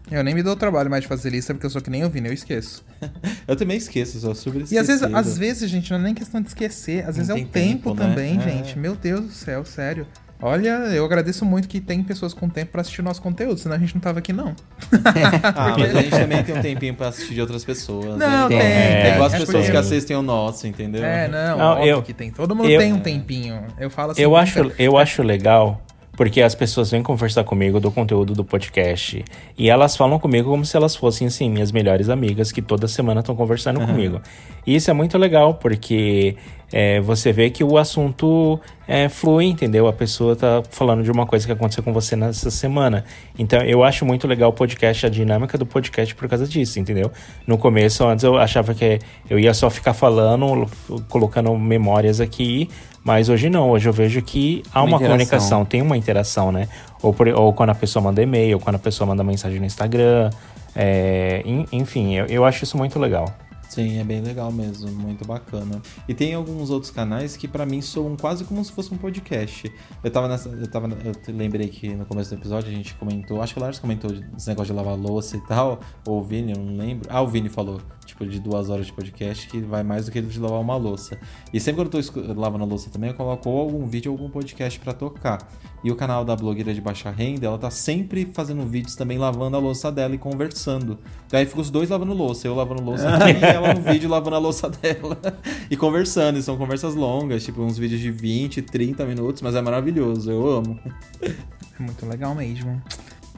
Eu 0.09 0.23
nem 0.23 0.33
me 0.33 0.45
dou 0.45 0.53
o 0.53 0.57
trabalho 0.57 0.89
mais 0.89 1.03
de 1.03 1.09
fazer 1.09 1.29
lista, 1.31 1.53
porque 1.53 1.67
eu 1.67 1.71
sou 1.71 1.83
que 1.83 1.91
nem 1.91 2.03
eu 2.03 2.09
vi, 2.09 2.25
eu 2.25 2.33
esqueço. 2.33 2.85
eu 3.49 3.57
também 3.57 3.77
esqueço, 3.77 4.21
sou 4.21 4.33
super 4.33 4.63
E 4.71 4.79
às 4.79 4.87
vezes, 4.87 5.03
às 5.03 5.37
vezes, 5.37 5.69
gente, 5.69 5.91
não 5.91 5.99
é 5.99 6.03
nem 6.03 6.15
questão 6.15 6.41
de 6.41 6.47
esquecer, 6.47 7.01
às 7.01 7.17
vezes 7.17 7.29
Não 7.29 7.37
é 7.37 7.41
o 7.41 7.43
tem 7.43 7.47
tempo, 7.47 7.91
tempo, 7.91 7.95
né? 7.95 8.09
também, 8.09 8.39
É. 8.39 8.43
gente. 8.51 8.79
Meu 8.79 8.95
Deus 8.95 9.21
do 9.23 9.31
céu, 9.33 9.65
sério. 9.65 10.07
Olha, 10.43 10.69
eu 10.93 11.03
agradeço 11.03 11.47
muito 11.47 11.67
que 11.67 11.81
tem 11.81 12.03
pessoas 12.03 12.35
com 12.35 12.47
tempo 12.47 12.73
pra 12.73 12.83
assistir 12.83 13.01
o 13.01 13.05
nosso 13.05 13.23
conteúdo, 13.23 13.59
senão 13.59 13.75
a 13.75 13.79
gente 13.79 13.95
não 13.95 14.03
tava 14.03 14.19
aqui, 14.19 14.35
não. 14.35 14.55
Ah, 15.43 15.75
mas 15.79 15.97
a 15.97 16.03
gente 16.03 16.11
também 16.11 16.43
tem 16.45 16.55
um 16.59 16.61
tempinho 16.63 16.95
pra 16.95 17.09
assistir 17.09 17.33
de 17.35 17.41
outras 17.41 17.65
pessoas. 17.65 18.19
Não, 18.19 18.49
né? 18.49 18.49
tem, 18.49 18.59
É, 18.59 18.63
tem. 19.03 19.11
É 19.11 19.15
igual 19.15 19.27
as 19.27 19.33
É 19.35 19.39
pessoas 19.39 19.57
porque- 19.59 19.71
que 19.73 19.77
assistem 19.79 20.15
o 20.17 20.21
nosso, 20.23 20.67
entendeu? 20.67 21.03
É, 21.03 21.27
não, 21.27 21.57
Não, 21.59 21.67
óbvio 21.73 21.87
eu- 21.87 22.03
que 22.03 22.13
tem. 22.13 22.31
Todo 22.31 22.55
mundo 22.55 22.69
eu- 22.69 22.79
tem 22.79 22.93
um 22.93 23.01
tempinho. 23.01 23.63
Eu 23.79 23.89
falo 23.89 24.13
assim. 24.13 24.21
Eu 24.21 24.37
acho, 24.37 24.73
eu 24.79 24.99
acho 24.99 25.23
legal 25.23 25.81
porque 26.17 26.41
as 26.41 26.55
pessoas 26.55 26.91
vêm 26.91 27.03
conversar 27.03 27.45
comigo 27.45 27.79
do 27.79 27.91
conteúdo 27.91 28.35
do 28.35 28.45
podcast 28.45 29.25
e 29.57 29.69
elas 29.69 29.97
falam 29.97 30.19
comigo 30.19 30.51
como 30.51 30.65
se 30.65 30.77
elas 30.77 30.97
fossem, 30.97 31.27
assim, 31.27 31.51
minhas 31.51 31.71
melhores 31.71 32.09
amigas 32.09 32.51
que 32.51 32.63
toda 32.63 32.89
semana 32.89 33.21
estão 33.21 33.37
conversando 33.37 33.81
comigo. 33.87 34.21
E 34.67 34.75
isso 34.75 34.91
é 34.91 34.95
muito 34.95 35.19
legal 35.19 35.55
porque 35.55 36.37
é, 36.73 37.01
você 37.01 37.33
vê 37.33 37.51
que 37.51 37.63
o 37.63 37.79
assunto 37.79 38.59
é, 38.89 39.09
flui, 39.09 39.47
entendeu? 39.47 39.87
A 39.87 39.93
pessoa 39.93 40.35
tá 40.35 40.63
falando 40.71 41.03
de 41.03 41.11
uma 41.11 41.27
coisa 41.27 41.47
que 41.47 41.53
aconteceu 41.53 41.83
com 41.83 41.93
você 41.93 42.17
nessa 42.17 42.51
semana. 42.51 43.05
Então 43.39 43.61
eu 43.61 43.85
acho 43.85 44.05
muito 44.05 44.27
legal 44.27 44.51
o 44.51 44.53
podcast, 44.53 45.07
a 45.07 45.09
dinâmica 45.09 45.57
do 45.57 45.67
podcast 45.67 46.15
por 46.15 46.29
causa 46.29 46.47
disso, 46.47 46.81
entendeu? 46.81 47.13
No 47.47 47.59
começo, 47.59 48.05
antes 48.07 48.25
eu 48.25 48.37
achava 48.37 48.75
que 48.75 48.99
eu 49.29 49.39
ia 49.39 49.55
só 49.55 49.71
ficar 49.71 49.95
falando, 49.95 50.69
colocando 51.09 51.57
memórias 51.57 52.21
aqui. 52.21 52.69
Mas 53.07 53.29
hoje 53.29 53.49
não, 53.49 53.71
hoje 53.71 53.89
eu 53.89 53.93
vejo 53.93 54.21
que 54.21 54.65
há 54.75 54.83
Uma 54.83 54.97
uma, 54.97 54.99
comunicação, 55.07 55.65
tem 55.65 55.81
uma 55.81 55.97
interação, 55.97 56.51
né? 56.51 56.69
Ou, 57.01 57.15
por- 57.15 57.29
ou 57.29 57.53
quando 57.53 57.71
a 57.71 57.75
pessoa 57.75 58.03
manda 58.03 58.21
e-mail, 58.21 58.57
ou 58.57 58.61
quando 58.61 58.75
a 58.75 58.81
pessoa 58.81 59.07
manda 59.07 59.23
mensagem 59.23 59.61
no 59.61 59.65
Instagram. 59.67 60.31
é, 60.75 61.41
en- 61.47 61.67
enfim, 61.73 62.15
eu, 62.17 62.27
eu 62.27 62.45
acho 62.45 62.65
isso 62.65 62.77
muito 62.77 62.99
legal. 62.99 63.33
Sim, 63.69 63.99
é 64.01 64.05
bem 64.05 64.21
legal 64.21 64.51
mesmo, 64.53 64.91
muito 64.91 65.25
bacana. 65.27 65.81
E 66.09 66.15
tem 66.15 66.35
alguns 66.35 66.69
outros 66.71 66.91
canais 66.91 67.37
que 67.37 67.47
pra 67.49 67.65
mim 67.67 67.81
soam 67.81 68.17
quase 68.17 68.45
como 68.45 68.65
se 68.65 68.73
fosse 68.73 68.93
um 68.93 68.97
podcast. 68.97 69.71
Eu 70.05 70.11
tava 70.11 70.29
nessa, 70.29 70.49
eu 70.49 70.67
tava, 70.69 70.89
eu 71.05 71.13
lembrei 71.35 71.69
que 71.69 71.89
no 71.95 72.05
começo 72.07 72.31
do 72.31 72.39
episódio 72.41 72.71
a 72.71 72.75
gente 72.75 72.95
comentou, 72.95 73.41
acho 73.43 73.55
que 73.55 73.61
o 73.61 73.63
Lars 73.63 73.79
comentou 73.79 74.11
esse 74.37 74.49
negócio 74.49 74.73
de 74.73 74.79
lavar 74.79 74.97
louça 74.97 75.37
e 75.37 75.41
tal, 75.47 75.81
ou 76.07 76.21
o 76.21 76.23
Vini, 76.23 76.53
eu 76.53 76.59
não 76.59 76.77
lembro. 76.77 77.09
Ah, 77.11 77.21
o 77.23 77.27
Vini 77.29 77.49
falou, 77.49 77.81
tipo, 78.07 78.25
de 78.25 78.41
duas 78.41 78.71
horas 78.71 78.87
de 78.87 78.93
podcast 78.93 79.47
que 79.49 79.61
vai 79.61 79.83
mais 79.83 80.07
do 80.07 80.13
que 80.13 80.23
de 80.23 80.39
lavar 80.39 80.61
uma 80.61 80.77
louça. 80.77 81.19
E 81.53 81.61
sempre 81.61 81.85
quando 81.85 81.99
eu 81.99 82.03
tô 82.03 82.41
lavando 82.41 82.65
a 82.65 82.67
louça 82.67 82.89
também, 82.89 83.11
eu 83.11 83.17
coloco 83.17 83.49
algum 83.51 83.87
vídeo 83.87 84.13
ou 84.13 84.19
algum 84.19 84.31
podcast 84.31 84.79
pra 84.81 84.93
tocar. 84.93 85.47
E 85.85 85.91
o 85.91 85.97
canal 85.97 86.25
da 86.25 86.35
blogueira 86.35 86.73
de 86.73 86.81
baixa 86.81 87.11
renda, 87.11 87.47
ela 87.47 87.59
tá 87.59 87.71
sempre 87.71 88.31
fazendo 88.33 88.65
vídeos 88.67 88.97
também 88.97 89.19
lavando 89.19 89.57
a 89.57 89.61
louça 89.61 89.93
dela 89.93 90.15
e 90.15 90.19
conversando. 90.19 90.99
Daí 91.29 91.45
fica 91.45 91.61
os 91.61 91.71
dois 91.71 91.91
lavando 91.91 92.13
louça, 92.13 92.47
eu 92.47 92.55
lavando 92.55 92.83
louça 92.83 93.09
aqui 93.15 93.39
e 93.41 93.45
ela 93.45 93.75
no 93.75 93.83
vídeo 93.83 94.09
lavando 94.09 94.37
a 94.37 94.39
louça 94.39 94.71
dela 94.71 95.19
e 95.71 95.77
conversando. 95.77 96.39
E 96.39 96.43
são 96.43 96.57
conversas 96.57 96.95
longas, 96.95 97.45
tipo 97.45 97.63
uns 97.63 97.77
vídeos 97.77 98.01
de 98.01 98.11
20, 98.11 98.63
30 98.63 99.05
minutos, 99.05 99.43
mas 99.43 99.55
é 99.55 99.61
maravilhoso, 99.61 100.31
eu 100.31 100.49
amo. 100.49 100.79
É 101.23 101.83
muito 101.83 102.07
legal 102.07 102.35
mesmo. 102.35 102.83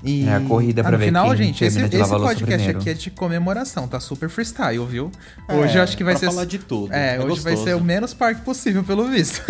E 0.04 0.28
É 0.28 0.34
a 0.36 0.40
corrida 0.40 0.82
pra 0.82 0.92
no 0.92 0.98
ver 0.98 1.06
final, 1.06 1.28
quem 1.28 1.36
gente, 1.38 1.64
esse, 1.64 1.78
esse 1.80 1.90
podcast 2.08 2.44
primeiro. 2.46 2.78
aqui 2.78 2.90
é 2.90 2.94
de 2.94 3.10
comemoração, 3.10 3.88
tá 3.88 3.98
super 3.98 4.28
freestyle, 4.28 4.84
viu? 4.86 5.10
Hoje 5.48 5.74
É, 5.76 5.78
eu 5.80 5.82
acho 5.82 5.96
que 5.96 6.04
vai 6.04 6.14
pra 6.14 6.20
ser. 6.20 6.26
falar 6.26 6.44
de 6.44 6.58
tudo. 6.58 6.92
É, 6.92 7.16
É 7.16 7.18
hoje 7.18 7.40
vai 7.40 7.52
gostoso. 7.54 7.64
ser 7.64 7.74
o 7.74 7.80
menos 7.80 8.14
parque 8.14 8.40
possível, 8.42 8.84
pelo 8.84 9.04
visto. 9.06 9.42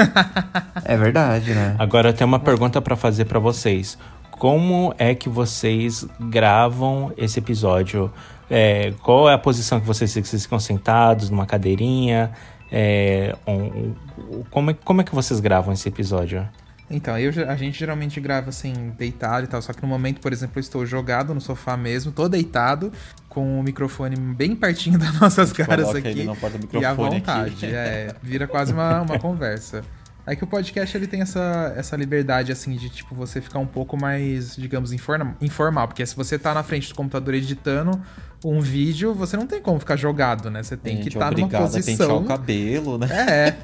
É 0.84 0.96
verdade, 0.96 1.52
né? 1.52 1.76
Agora 1.80 2.08
eu 2.08 2.12
tenho 2.14 2.26
uma 2.28 2.40
pergunta 2.40 2.80
pra 2.80 2.96
fazer 2.96 3.26
pra 3.26 3.38
vocês. 3.38 3.98
Como 4.30 4.94
é 4.98 5.14
que 5.14 5.28
vocês 5.28 6.06
gravam 6.20 7.12
esse 7.16 7.38
episódio? 7.40 8.10
É, 8.48 8.92
qual 9.02 9.28
é 9.28 9.34
a 9.34 9.38
posição 9.38 9.78
que 9.80 9.86
vocês 9.86 10.12
vocês 10.14 10.42
ficam 10.44 10.58
sentados 10.60 11.28
numa 11.28 11.44
cadeirinha? 11.44 12.30
É, 12.72 13.34
um- 13.46 13.94
um- 14.18 14.44
como, 14.50 14.70
é, 14.70 14.74
como 14.74 15.00
é 15.00 15.04
que 15.04 15.14
vocês 15.14 15.40
gravam 15.40 15.72
esse 15.74 15.88
episódio? 15.88 16.48
Então, 16.90 17.18
eu, 17.18 17.30
a 17.48 17.54
gente 17.56 17.78
geralmente 17.78 18.18
grava 18.20 18.48
assim, 18.48 18.92
deitado 18.96 19.44
e 19.44 19.46
tal. 19.46 19.60
Só 19.60 19.72
que 19.72 19.82
no 19.82 19.88
momento, 19.88 20.20
por 20.20 20.32
exemplo, 20.32 20.54
eu 20.56 20.60
estou 20.60 20.86
jogado 20.86 21.34
no 21.34 21.40
sofá 21.40 21.76
mesmo, 21.76 22.12
tô 22.12 22.28
deitado, 22.28 22.92
com 23.28 23.60
o 23.60 23.62
microfone 23.62 24.16
bem 24.16 24.56
pertinho 24.56 24.96
das 24.98 25.20
nossas 25.20 25.52
caras 25.52 25.94
aqui. 25.94 26.26
E 26.80 26.84
à 26.84 26.94
vontade. 26.94 27.50
aqui. 27.66 27.66
É, 27.66 28.14
vira 28.22 28.46
quase 28.46 28.72
uma, 28.72 29.02
uma 29.02 29.18
conversa. 29.20 29.82
É 30.26 30.36
que 30.36 30.44
o 30.44 30.46
podcast 30.46 30.94
ele 30.94 31.06
tem 31.06 31.22
essa, 31.22 31.72
essa 31.74 31.96
liberdade, 31.96 32.52
assim, 32.52 32.76
de 32.76 32.90
tipo, 32.90 33.14
você 33.14 33.40
ficar 33.40 33.60
um 33.60 33.66
pouco 33.66 33.96
mais, 33.96 34.56
digamos, 34.56 34.92
informa- 34.92 35.34
informal. 35.40 35.88
Porque 35.88 36.04
se 36.04 36.14
você 36.14 36.38
tá 36.38 36.52
na 36.52 36.62
frente 36.62 36.88
do 36.90 36.94
computador 36.94 37.32
editando 37.32 37.98
um 38.44 38.60
vídeo, 38.60 39.14
você 39.14 39.36
não 39.36 39.46
tem 39.46 39.60
como 39.60 39.78
ficar 39.80 39.96
jogado, 39.96 40.50
né? 40.50 40.62
Você 40.62 40.76
tem 40.76 40.96
que 40.96 41.04
Gente, 41.04 41.14
estar 41.14 41.30
numa 41.32 41.46
obrigado 41.46 41.62
a 41.62 41.64
pentear 41.70 41.96
posição. 41.96 42.16
o 42.18 42.24
cabelo, 42.24 42.98
né? 42.98 43.08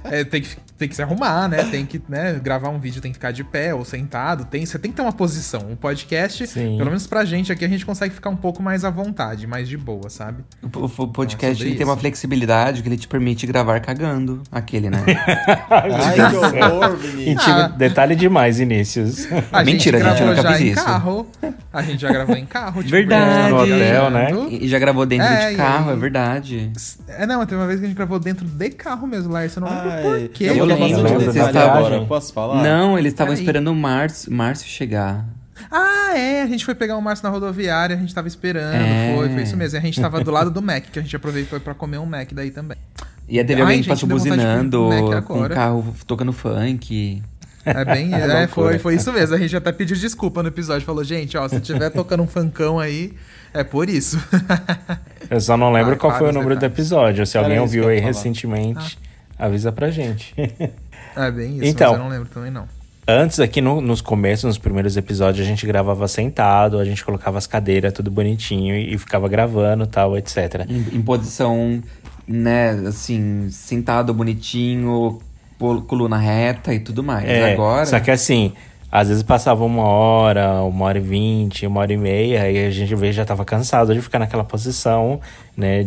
É, 0.05 0.21
é, 0.21 0.25
tem, 0.25 0.43
que, 0.43 0.57
tem 0.79 0.89
que 0.89 0.95
se 0.97 1.03
arrumar, 1.03 1.49
né? 1.49 1.65
Tem 1.71 1.87
que, 1.87 2.01
né, 2.09 2.41
gravar 2.43 2.69
um 2.71 2.79
vídeo, 2.79 3.01
tem 3.01 3.11
que 3.13 3.17
ficar 3.17 3.31
de 3.31 3.45
pé 3.45 3.75
ou 3.75 3.85
sentado. 3.85 4.45
Tem, 4.45 4.65
você 4.67 4.79
tem 4.79 4.91
que 4.91 4.97
ter 4.97 5.03
uma 5.03 5.13
posição. 5.13 5.61
Um 5.71 5.77
podcast, 5.77 6.47
Sim. 6.47 6.77
pelo 6.77 6.91
menos 6.91 7.07
pra 7.07 7.25
gente 7.25 7.53
aqui, 7.53 7.65
a 7.65 7.69
gente 7.69 7.87
consegue 7.87 8.15
ficar 8.15 8.31
um 8.31 8.37
pouco 8.37 8.63
mais 8.63 8.85
à 8.85 8.91
vontade, 8.91 9.47
mais 9.47 9.69
de 9.69 9.77
boa, 9.77 10.11
sabe? 10.11 10.43
O, 10.63 10.85
o 11.03 11.09
podcast 11.09 11.57
sobre 11.57 11.69
ele 11.71 11.77
tem 11.77 11.87
uma 11.87 11.97
flexibilidade 11.97 12.83
que 12.83 12.89
ele 12.89 12.97
te 12.97 13.07
permite 13.09 13.47
gravar 13.47 13.81
cagando. 13.81 14.43
Aquele, 14.51 14.91
né? 14.91 14.99
Ai, 15.71 16.31
que 16.31 16.37
horror, 16.37 16.99
Ah. 17.47 17.69
Detalhe 17.69 18.17
demais, 18.17 18.61
Inícios. 18.61 19.27
A 19.53 19.63
Mentira, 19.63 19.99
gente 19.99 20.09
gente, 20.09 20.21
eu 20.23 20.35
gravou 20.35 20.51
nunca 20.51 20.61
em 20.61 20.67
isso. 20.69 20.85
carro. 20.85 21.27
A 21.73 21.83
gente 21.83 22.01
já 22.01 22.13
gravou 22.13 22.37
em 22.37 22.47
carro. 22.47 22.83
Tipo, 22.83 22.91
Verdade. 22.91 23.51
No 23.51 23.63
hotel, 23.63 24.11
né? 24.11 24.31
E, 24.65 24.69
já 24.69 24.79
gravou 24.79 25.05
dentro 25.07 25.27
É, 25.27 25.51
de 25.51 25.57
carro, 25.57 25.91
aí- 25.91 25.97
é 25.97 25.99
verdade. 25.99 26.73
É, 27.09 27.27
não, 27.27 27.45
teve 27.47 27.61
uma 27.61 27.67
vez 27.67 27.79
que 27.81 27.87
a 27.87 27.89
gente 27.89 27.97
gravou 27.97 28.19
dentro 28.19 28.47
de 28.47 28.71
carro 28.71 29.07
mesmo, 29.07 29.33
Larissa. 29.33 29.61
Eu 29.61 29.65
não 29.65 29.71
lembro 29.71 29.91
Ai, 29.91 30.03
por 30.03 30.29
quê. 30.31 30.45
eu 30.45 30.55
Eu 30.57 30.65
lembro, 30.65 31.19
dessa 31.33 31.49
agora, 31.49 32.01
posso 32.07 32.33
falar? 32.33 32.63
Não, 32.63 32.99
eles 32.99 33.13
estavam 33.13 33.35
esperando 33.35 33.69
o 33.69 33.75
Márcio, 33.75 34.33
Márcio 34.33 34.67
chegar. 34.69 35.25
Ah, 35.71 36.17
é. 36.17 36.43
A 36.43 36.47
gente 36.47 36.65
foi 36.65 36.75
pegar 36.75 36.97
o 36.97 37.01
Márcio 37.03 37.25
na 37.25 37.31
rodoviária, 37.31 37.97
a 37.97 37.99
gente 37.99 38.15
tava 38.15 38.29
esperando. 38.29 38.75
É. 38.75 39.15
Foi, 39.17 39.29
foi 39.31 39.43
isso 39.43 39.57
mesmo. 39.57 39.77
E 39.77 39.79
a 39.79 39.83
gente 39.83 40.01
tava 40.01 40.23
do 40.23 40.31
lado 40.31 40.51
do 40.51 40.61
Mac, 40.61 40.85
que 40.93 40.99
a 40.99 41.03
gente 41.03 41.15
aproveitou 41.15 41.59
pra 41.61 41.75
comer 41.75 41.99
um 41.99 42.07
Mac 42.07 42.29
daí 42.33 42.51
também. 42.51 42.77
E 43.29 43.39
aí 43.39 43.45
teve 43.45 43.61
Ai, 43.61 43.63
alguém 43.63 43.77
que 43.79 43.85
gente, 43.85 43.95
passou 43.95 44.09
buzinando 44.09 44.89
com 45.27 45.43
o 45.43 45.49
carro 45.49 45.95
tocando 46.07 46.33
funk. 46.33 47.23
É 47.65 47.85
bem, 47.85 48.13
é, 48.15 48.19
loucura. 48.19 48.49
foi, 48.49 48.79
foi 48.79 48.95
isso 48.97 49.11
mesmo. 49.13 49.35
A 49.35 49.39
gente 49.39 49.57
até 49.57 49.73
pediu 49.73 49.97
desculpa 49.97 50.43
no 50.43 50.49
episódio. 50.49 50.85
Falou, 50.85 51.03
gente, 51.03 51.37
ó, 51.37 51.49
se 51.49 51.59
tiver 51.61 51.89
tocando 51.91 52.23
um 52.23 52.27
funkão 52.27 52.79
aí, 52.79 53.15
é 53.55 53.65
por 53.65 53.89
isso. 53.89 54.19
Eu 55.31 55.41
só 55.41 55.57
não 55.57 55.73
lembro 55.73 55.93
Ai, 55.93 55.99
qual 55.99 56.19
foi 56.19 56.29
o 56.29 56.33
número 56.33 56.55
do 56.55 56.61
detalhes. 56.61 56.75
episódio. 56.79 57.27
Se 57.27 57.37
Era 57.39 57.47
alguém 57.47 57.61
ouviu 57.61 57.89
aí 57.89 57.97
falar. 57.99 58.09
recentemente, 58.09 58.99
avisa 59.39 59.73
pra 59.73 59.91
gente. 59.91 60.35
É 61.17 61.31
bem 61.31 61.59
isso, 61.59 61.67
Então. 61.67 61.93
mas 61.93 61.99
eu 62.01 62.05
não 62.05 62.11
lembro 62.11 62.29
também 62.29 62.51
não. 62.51 62.65
Antes, 63.07 63.39
aqui 63.39 63.61
no- 63.61 63.81
nos 63.81 64.01
começos, 64.01 64.43
nos 64.45 64.59
primeiros 64.59 64.97
episódios, 64.97 65.47
a 65.47 65.49
gente 65.49 65.65
gravava 65.65 66.09
sentado, 66.09 66.77
a 66.77 66.85
gente 66.85 67.05
colocava 67.05 67.39
as 67.39 67.47
cadeiras 67.47 67.93
tudo 67.93 68.11
bonitinho 68.11 68.75
e, 68.75 68.95
e 68.95 68.99
ficava 68.99 69.29
gravando 69.29 69.87
tal, 69.87 70.19
etc. 70.19 70.67
Em, 70.69 70.97
em 70.97 71.03
posição, 71.03 71.81
né, 72.27 72.71
assim, 72.89 73.49
sentado 73.49 74.13
bonitinho, 74.13 75.21
coluna 75.87 76.17
reta 76.19 76.75
e 76.75 76.81
tudo 76.81 77.05
mais. 77.05 77.29
É, 77.29 77.53
Agora. 77.53 77.87
Só 77.87 78.01
que 78.01 78.11
assim, 78.11 78.53
às 78.95 79.09
vezes 79.09 79.25
passava 79.25 79.65
uma 79.65 79.83
hora, 79.83 80.63
uma 80.63 80.85
hora 80.85 80.99
e 80.99 81.01
vinte, 81.01 81.67
uma 81.67 81.81
hora 81.81 81.93
e 81.93 81.97
meia, 81.97 82.49
e 82.49 82.65
a 82.65 82.71
gente 82.71 82.95
vê, 82.95 83.11
já 83.11 83.25
tava 83.25 83.45
cansado 83.45 83.93
de 83.93 84.01
ficar 84.01 84.21
naquela 84.21 84.45
posição, 84.45 85.21
né? 85.57 85.85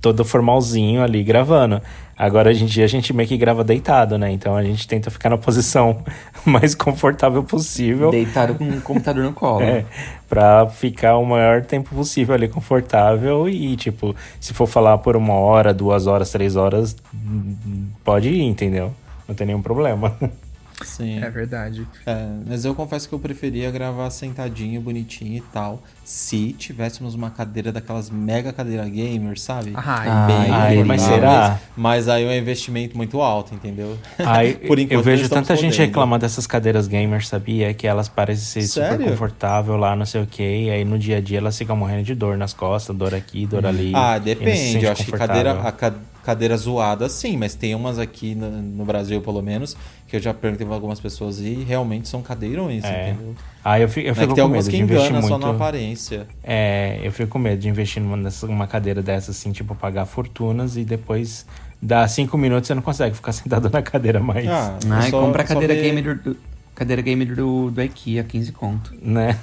Todo 0.00 0.24
formalzinho 0.24 1.00
ali 1.00 1.22
gravando. 1.22 1.80
Agora, 2.16 2.50
hoje 2.50 2.64
em 2.64 2.66
dia, 2.66 2.84
a 2.84 2.88
gente 2.88 3.12
meio 3.12 3.28
que 3.28 3.36
grava 3.36 3.62
deitado, 3.62 4.18
né? 4.18 4.32
Então 4.32 4.56
a 4.56 4.64
gente 4.64 4.88
tenta 4.88 5.08
ficar 5.08 5.30
na 5.30 5.38
posição 5.38 6.02
mais 6.44 6.74
confortável 6.74 7.44
possível. 7.44 8.10
Deitado 8.10 8.56
com 8.56 8.68
o 8.68 8.80
computador 8.80 9.22
no 9.22 9.32
colo. 9.32 9.62
É, 9.62 9.84
pra 10.28 10.66
ficar 10.66 11.16
o 11.16 11.24
maior 11.24 11.62
tempo 11.62 11.94
possível 11.94 12.34
ali 12.34 12.48
confortável 12.48 13.48
e, 13.48 13.76
tipo, 13.76 14.16
se 14.40 14.52
for 14.52 14.66
falar 14.66 14.98
por 14.98 15.16
uma 15.16 15.34
hora, 15.34 15.72
duas 15.72 16.08
horas, 16.08 16.32
três 16.32 16.56
horas, 16.56 16.96
hum, 17.14 17.86
pode 18.02 18.28
ir, 18.28 18.42
entendeu? 18.42 18.92
Não 19.28 19.34
tem 19.36 19.46
nenhum 19.46 19.62
problema. 19.62 20.12
Sim. 20.84 21.22
É 21.22 21.28
verdade. 21.30 21.86
É, 22.06 22.26
mas 22.46 22.64
eu 22.64 22.74
confesso 22.74 23.08
que 23.08 23.14
eu 23.14 23.18
preferia 23.18 23.70
gravar 23.70 24.08
sentadinho, 24.10 24.80
bonitinho 24.80 25.36
e 25.38 25.40
tal. 25.52 25.82
Se 26.04 26.52
tivéssemos 26.52 27.14
uma 27.14 27.30
cadeira 27.30 27.70
daquelas 27.72 28.08
mega 28.10 28.52
cadeira 28.52 28.88
gamer, 28.88 29.38
sabe? 29.38 29.72
Ai, 29.74 30.08
Ai, 30.08 30.50
ai, 30.50 30.84
mas 30.84 31.02
será? 31.02 31.58
Mas 31.76 32.08
aí 32.08 32.24
é 32.24 32.28
um 32.28 32.34
investimento 32.34 32.96
muito 32.96 33.20
alto, 33.20 33.54
entendeu? 33.54 33.98
Aí, 34.18 34.54
Por 34.66 34.78
enquanto 34.78 34.92
eu 34.98 35.02
vejo 35.02 35.28
tanta 35.28 35.54
gente 35.54 35.72
podendo. 35.74 35.86
reclamar 35.88 36.18
dessas 36.18 36.46
cadeiras 36.46 36.86
gamers, 36.88 37.28
sabia? 37.28 37.74
Que 37.74 37.86
elas 37.86 38.08
parecem 38.08 38.44
ser 38.44 38.68
super 38.68 38.88
Sério? 38.90 39.06
confortável 39.10 39.76
lá, 39.76 39.94
não 39.94 40.06
sei 40.06 40.22
o 40.22 40.26
quê. 40.26 40.64
E 40.66 40.70
aí 40.70 40.84
no 40.84 40.98
dia 40.98 41.18
a 41.18 41.20
dia 41.20 41.38
elas 41.38 41.58
ficam 41.58 41.76
morrendo 41.76 42.04
de 42.04 42.14
dor 42.14 42.36
nas 42.38 42.52
costas, 42.52 42.96
dor 42.96 43.14
aqui, 43.14 43.46
dor 43.46 43.66
ali. 43.66 43.92
Ah, 43.94 44.18
depende. 44.18 44.84
Eu 44.84 44.92
acho 44.92 45.04
que 45.04 45.12
cadeira, 45.12 45.60
a 45.60 45.72
ca- 45.72 45.94
cadeira 46.28 46.58
zoada, 46.58 47.08
sim, 47.08 47.38
mas 47.38 47.54
tem 47.54 47.74
umas 47.74 47.98
aqui 47.98 48.34
no, 48.34 48.50
no 48.50 48.84
Brasil, 48.84 49.18
pelo 49.22 49.40
menos, 49.40 49.74
que 50.06 50.14
eu 50.16 50.20
já 50.20 50.34
perguntei 50.34 50.66
pra 50.66 50.74
algumas 50.74 51.00
pessoas 51.00 51.40
e 51.40 51.54
realmente 51.54 52.06
são 52.06 52.20
cadeirões, 52.20 52.84
É. 52.84 53.12
entendeu? 53.12 53.34
Ah, 53.64 53.80
eu 53.80 53.88
fico, 53.88 54.06
eu 54.06 54.10
é 54.12 54.14
fico 54.14 54.26
que 54.28 54.34
tem 54.34 54.36
com 54.36 54.42
algumas 54.42 54.66
medo 54.66 54.70
que 54.72 54.76
de 54.76 54.82
investir 54.82 55.06
enganam 55.10 55.22
muito. 55.26 55.40
só 55.42 55.50
na 55.50 55.54
aparência. 55.56 56.26
É, 56.44 57.00
eu 57.02 57.10
fico 57.12 57.30
com 57.30 57.38
medo 57.38 57.58
de 57.58 57.66
investir 57.66 58.02
numa, 58.02 58.16
numa 58.42 58.66
cadeira 58.66 59.00
dessa, 59.02 59.30
assim, 59.30 59.52
tipo, 59.52 59.74
pagar 59.74 60.04
fortunas 60.04 60.76
e 60.76 60.84
depois 60.84 61.46
dá 61.80 62.06
cinco 62.06 62.36
minutos 62.36 62.66
você 62.66 62.74
não 62.74 62.82
consegue 62.82 63.16
ficar 63.16 63.32
sentado 63.32 63.70
na 63.70 63.80
cadeira 63.80 64.20
mais. 64.20 64.46
Ah, 64.46 64.78
Ai, 64.90 65.08
é 65.08 65.10
só- 65.10 65.20
compra 65.22 65.42
a 65.42 65.46
cadeira 65.46 65.74
ver- 65.74 65.80
gamer 65.82 66.18
do, 66.18 66.36
cadeira 66.74 67.00
gamer 67.00 67.34
do, 67.34 67.70
do 67.70 67.82
IKEA, 67.82 68.22
15 68.22 68.52
conto. 68.52 68.92
Né? 69.00 69.34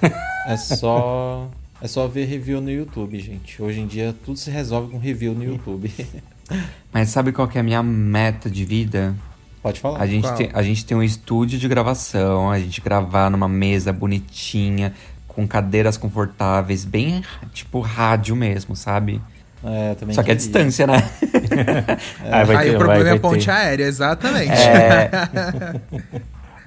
É 0.48 0.56
só. 0.56 1.48
É 1.82 1.88
só 1.90 2.08
ver 2.08 2.26
review 2.26 2.62
no 2.62 2.72
YouTube, 2.72 3.20
gente. 3.20 3.62
Hoje 3.62 3.82
em 3.82 3.86
dia 3.86 4.16
tudo 4.26 4.38
se 4.40 4.50
resolve 4.50 4.92
com 4.92 4.98
review 4.98 5.34
no 5.36 5.44
YouTube. 5.44 5.92
Mas 6.94 7.10
sabe 7.10 7.32
qual 7.32 7.48
que 7.48 7.58
é 7.58 7.62
a 7.62 7.64
minha 7.64 7.82
meta 7.84 8.50
de 8.50 8.64
vida? 8.66 9.14
Pode 9.62 9.80
falar. 9.80 10.00
A 10.02 10.06
gente, 10.08 10.32
tem, 10.36 10.50
a 10.54 10.62
gente 10.62 10.86
tem 10.86 10.96
um 10.96 11.02
estúdio 11.04 11.58
de 11.58 11.68
gravação, 11.68 12.52
a 12.52 12.60
gente 12.60 12.80
gravar 12.82 13.30
numa 13.32 13.48
mesa 13.48 13.92
bonitinha, 13.92 14.94
com 15.28 15.48
cadeiras 15.48 15.98
confortáveis, 15.98 16.86
bem 16.86 17.24
tipo 17.52 17.80
rádio 17.80 18.36
mesmo, 18.36 18.76
sabe? 18.76 19.22
É, 19.64 19.92
eu 19.92 19.96
também 19.96 20.14
Só 20.16 20.22
que 20.22 20.32
a 20.32 20.36
queria. 20.36 20.36
distância, 20.36 20.86
né? 20.86 21.10
Aí 22.32 22.46
vai 22.46 22.56
Aí 22.58 22.70
ter- 22.70 22.76
o 22.76 22.78
vai- 22.78 22.78
problema 22.78 23.02
é 23.02 23.04
vai 23.04 23.18
a 23.18 23.20
ponte 23.20 23.46
ter- 23.46 23.52
aérea, 23.52 23.86
exatamente. 23.86 24.52
É, 24.52 25.10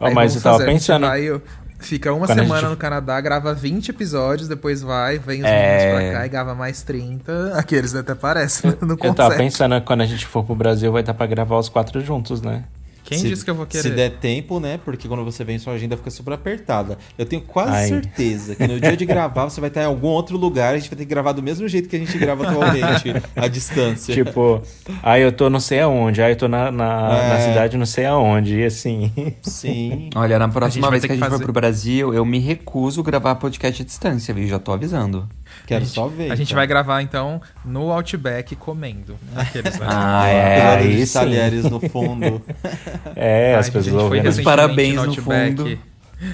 mas 0.12 0.34
eu 0.34 0.40
tava 0.42 0.58
fazer, 0.58 0.68
a 0.68 0.72
gente 0.72 0.80
pensando. 0.80 1.06
vai- 1.06 1.40
fica 1.78 2.12
uma 2.12 2.26
Quando 2.26 2.38
semana 2.40 2.60
gente- 2.60 2.70
no 2.70 2.76
Canadá, 2.76 3.20
grava 3.20 3.54
20 3.54 3.90
episódios, 3.90 4.48
depois 4.48 4.82
vai, 4.82 5.18
vem 5.18 5.40
os 5.40 5.46
É. 5.46 5.52
meninos 5.92 6.10
pra 6.10 6.18
cá 6.20 6.26
e 6.26 6.28
grava 6.28 6.54
mais 6.54 6.82
30. 6.82 7.52
Aqueles 7.56 7.94
até 7.94 8.14
parecem, 8.14 8.72
não 8.82 8.90
Eu 8.90 8.96
tava 9.14 9.30
consegue. 9.30 9.36
pensando 9.44 9.80
que 9.80 9.86
quando 9.86 10.00
a 10.02 10.06
gente 10.06 10.26
for 10.26 10.44
pro 10.44 10.54
Brasil 10.54 10.90
vai 10.92 11.02
dar 11.02 11.14
pra 11.14 11.26
gravar 11.26 11.58
os 11.58 11.68
quatro 11.68 12.00
juntos, 12.00 12.42
né? 12.42 12.64
Quem 13.08 13.18
Se- 13.20 13.28
disse 13.30 13.42
que 13.42 13.50
eu 13.50 13.54
vou 13.54 13.64
querer? 13.64 13.82
Se 13.82 13.88
der 13.90 14.10
tempo, 14.18 14.60
né? 14.60 14.78
Porque 14.84 15.08
quando 15.08 15.24
você 15.24 15.42
vem, 15.42 15.58
sua 15.58 15.72
agenda 15.72 15.96
fica 15.96 16.10
super 16.10 16.34
apertada. 16.34 16.98
Eu 17.16 17.24
tenho 17.24 17.40
quase 17.40 17.72
Ai. 17.72 17.88
certeza 17.88 18.54
que 18.54 18.66
no 18.66 18.78
dia 18.78 18.94
de 18.94 19.06
gravar 19.06 19.44
você 19.44 19.62
vai 19.62 19.68
estar 19.68 19.80
em 19.80 19.86
algum 19.86 20.08
outro 20.08 20.36
lugar. 20.36 20.74
A 20.74 20.78
gente 20.78 20.90
vai 20.90 20.98
ter 20.98 21.04
que 21.04 21.08
gravar 21.10 21.32
do 21.32 21.42
mesmo 21.42 21.66
jeito 21.66 21.88
que 21.88 21.96
a 21.96 21.98
gente 21.98 22.18
grava 22.18 22.46
atualmente, 22.46 23.14
à 23.34 23.48
distância. 23.48 24.12
Tipo, 24.14 24.60
aí 25.02 25.22
eu 25.22 25.32
tô 25.32 25.48
não 25.48 25.58
sei 25.58 25.80
aonde, 25.80 26.20
aí 26.20 26.32
eu 26.32 26.36
tô 26.36 26.48
na, 26.48 26.70
na, 26.70 27.18
É. 27.18 27.28
na 27.30 27.40
cidade 27.40 27.78
não 27.78 27.86
sei 27.86 28.04
aonde, 28.04 28.58
e 28.58 28.64
assim. 28.66 29.10
Sim. 29.42 30.10
olha, 30.14 30.38
na 30.38 30.48
próxima 30.48 30.90
vez 30.90 31.00
ter 31.00 31.08
que 31.08 31.14
a 31.14 31.16
que 31.16 31.20
gente 31.20 31.24
for 31.28 31.32
fazer- 31.32 31.44
pro 31.44 31.52
Brasil, 31.54 32.12
eu 32.12 32.26
me 32.26 32.38
recuso 32.38 33.00
a 33.00 33.04
gravar 33.04 33.36
podcast 33.36 33.80
à 33.80 33.84
distância, 33.86 34.34
viu? 34.34 34.46
Já 34.46 34.58
tô 34.58 34.70
avisando. 34.72 35.26
Quero 35.66 35.82
A 35.82 35.84
gente- 35.84 35.94
só 35.94 36.06
ver. 36.08 36.30
A 36.30 36.34
gente 36.34 36.48
então. 36.48 36.56
vai 36.56 36.66
gravar 36.66 37.02
então 37.02 37.40
no 37.64 37.90
Outback 37.92 38.56
comendo. 38.56 39.16
Aqueles, 39.36 39.78
né? 39.78 39.86
Ah, 39.90 40.26
é. 40.28 40.76
aí 40.76 41.06
sim. 41.06 41.12
talheres 41.18 41.64
no 41.64 41.80
fundo. 41.80 42.42
É, 43.16 43.54
Ai, 43.54 43.60
as 43.60 43.66
pessoas 43.68 43.86
a 43.86 43.90
gente 43.90 43.94
foi 43.94 44.04
ouvindo. 44.04 44.22
recentemente 44.24 44.44
parabéns 44.44 44.94
no 44.94 45.02
Outback. 45.02 45.56
fundo. 45.56 45.78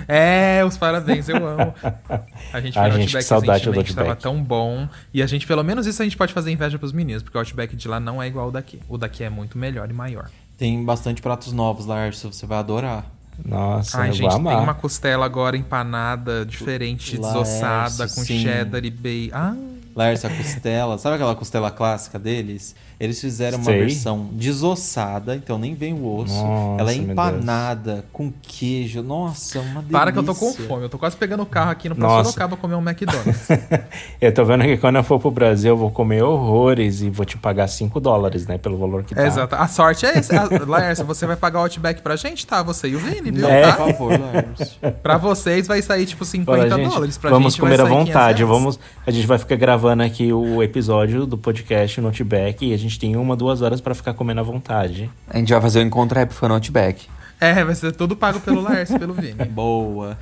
É, 0.08 0.64
os 0.64 0.78
parabéns, 0.78 1.28
eu 1.28 1.36
amo. 1.46 1.74
A 2.54 2.60
gente 2.60 2.72
foi 2.72 2.82
Ai, 2.82 2.88
no 2.88 2.94
gente, 2.96 3.02
Outback 3.04 3.24
saudade 3.24 3.64
do 3.64 3.70
recentemente, 3.70 3.94
tava 3.94 4.08
Outback. 4.10 4.22
tão 4.22 4.42
bom. 4.42 4.88
E 5.12 5.22
a 5.22 5.26
gente, 5.26 5.46
pelo 5.46 5.62
menos 5.62 5.86
isso 5.86 6.00
a 6.00 6.04
gente 6.06 6.16
pode 6.16 6.32
fazer 6.32 6.50
inveja 6.50 6.78
pros 6.78 6.90
meninos, 6.92 7.22
porque 7.22 7.36
o 7.36 7.40
Outback 7.40 7.76
de 7.76 7.86
lá 7.86 8.00
não 8.00 8.22
é 8.22 8.26
igual 8.26 8.46
ao 8.46 8.50
daqui. 8.50 8.80
O 8.88 8.96
daqui 8.96 9.22
é 9.22 9.28
muito 9.28 9.58
melhor 9.58 9.90
e 9.90 9.92
maior. 9.92 10.30
Tem 10.56 10.82
bastante 10.84 11.20
pratos 11.20 11.52
novos 11.52 11.84
lá, 11.84 12.02
Arthur, 12.06 12.32
você 12.32 12.46
vai 12.46 12.58
adorar. 12.58 13.04
Nossa, 13.44 13.98
Ai, 13.98 14.10
eu 14.10 14.12
gente, 14.14 14.30
tem 14.30 14.38
uma 14.38 14.74
costela 14.74 15.24
agora 15.24 15.56
empanada, 15.56 16.44
diferente, 16.46 17.16
Laércio, 17.16 17.42
desossada, 17.42 18.08
com 18.08 18.22
sim. 18.22 18.40
cheddar 18.40 18.84
e 18.84 18.90
bacon. 18.90 19.36
Ah, 19.36 19.54
Laércio, 19.94 20.28
a 20.28 20.32
costela, 20.32 20.98
sabe 20.98 21.14
aquela 21.16 21.34
costela 21.36 21.70
clássica 21.70 22.18
deles? 22.18 22.74
Eles 22.98 23.20
fizeram 23.20 23.58
uma 23.58 23.64
Sei. 23.64 23.78
versão 23.80 24.28
desossada, 24.32 25.34
então 25.34 25.58
nem 25.58 25.74
vem 25.74 25.92
o 25.92 26.06
osso. 26.16 26.32
Nossa, 26.34 26.80
Ela 26.80 26.92
é 26.92 26.94
empanada 26.94 28.04
com 28.12 28.32
queijo. 28.40 29.02
Nossa, 29.02 29.58
uma 29.60 29.74
delícia. 29.82 29.90
para 29.90 30.12
que 30.12 30.18
eu 30.18 30.22
tô 30.22 30.34
com 30.34 30.52
fome. 30.52 30.84
Eu 30.84 30.88
tô 30.88 30.96
quase 30.98 31.16
pegando 31.16 31.42
o 31.42 31.46
carro 31.46 31.70
aqui 31.70 31.88
no. 31.88 31.96
Sorocaba 31.96 32.56
comer 32.56 32.76
um 32.76 32.80
McDonald's. 32.82 33.48
Eu 34.20 34.32
tô 34.32 34.44
vendo 34.44 34.62
que 34.64 34.76
quando 34.78 34.96
eu 34.96 35.02
for 35.04 35.18
pro 35.20 35.30
Brasil 35.30 35.70
eu 35.70 35.76
vou 35.76 35.90
comer 35.90 36.22
horrores 36.22 37.02
e 37.02 37.10
vou 37.10 37.26
te 37.26 37.36
pagar 37.36 37.66
5 37.68 37.98
dólares, 38.00 38.46
né? 38.46 38.56
Pelo 38.58 38.78
valor 38.78 39.02
que 39.04 39.14
tá. 39.14 39.26
Exato. 39.26 39.54
A 39.54 39.66
sorte 39.68 40.06
é 40.06 40.18
esse. 40.18 40.34
A- 40.34 40.48
Laércio, 40.66 41.04
você 41.04 41.26
vai 41.26 41.36
pagar 41.36 41.58
o 41.60 41.62
Outback 41.62 42.00
pra 42.00 42.16
gente, 42.16 42.46
tá? 42.46 42.62
Você 42.62 42.88
e 42.88 42.96
o 42.96 42.98
Vini, 42.98 43.30
viu? 43.30 43.46
É. 43.48 43.62
Tá? 43.62 43.72
Por 43.72 43.86
favor, 43.92 44.20
Laércio. 44.20 44.76
Pra 45.02 45.18
vocês 45.18 45.66
vai 45.66 45.82
sair 45.82 46.06
tipo 46.06 46.24
50 46.24 46.58
Fala, 46.68 46.70
gente, 46.82 46.92
dólares. 46.92 47.18
Pra 47.18 47.30
vamos 47.30 47.52
gente 47.54 47.60
comer 47.60 47.74
à 47.80 47.84
vai 47.84 47.86
sair 47.86 47.98
500 48.04 48.14
vontade. 48.14 48.44
Vamos, 48.44 48.78
a 49.06 49.10
gente 49.10 49.26
vai 49.26 49.38
ficar 49.38 49.56
gravando 49.56 49.83
aqui 49.88 50.32
o 50.32 50.62
episódio 50.62 51.26
do 51.26 51.36
podcast 51.36 52.00
no 52.00 52.08
Outback 52.08 52.64
e 52.64 52.72
a 52.72 52.76
gente 52.76 52.98
tem 52.98 53.16
uma, 53.16 53.36
duas 53.36 53.60
horas 53.60 53.80
pra 53.80 53.94
ficar 53.94 54.14
comendo 54.14 54.40
à 54.40 54.42
vontade. 54.42 55.10
A 55.28 55.36
gente 55.36 55.52
vai 55.52 55.60
fazer 55.60 55.80
o 55.80 55.82
encontro 55.82 56.18
Rap 56.18 56.32
Fan 56.32 56.48
Outback. 56.48 57.06
É, 57.40 57.62
vai 57.62 57.74
ser 57.74 57.92
tudo 57.92 58.16
pago 58.16 58.40
pelo 58.40 58.62
Laércio, 58.62 58.98
pelo 58.98 59.12
Vini. 59.12 59.44
Boa. 59.50 60.18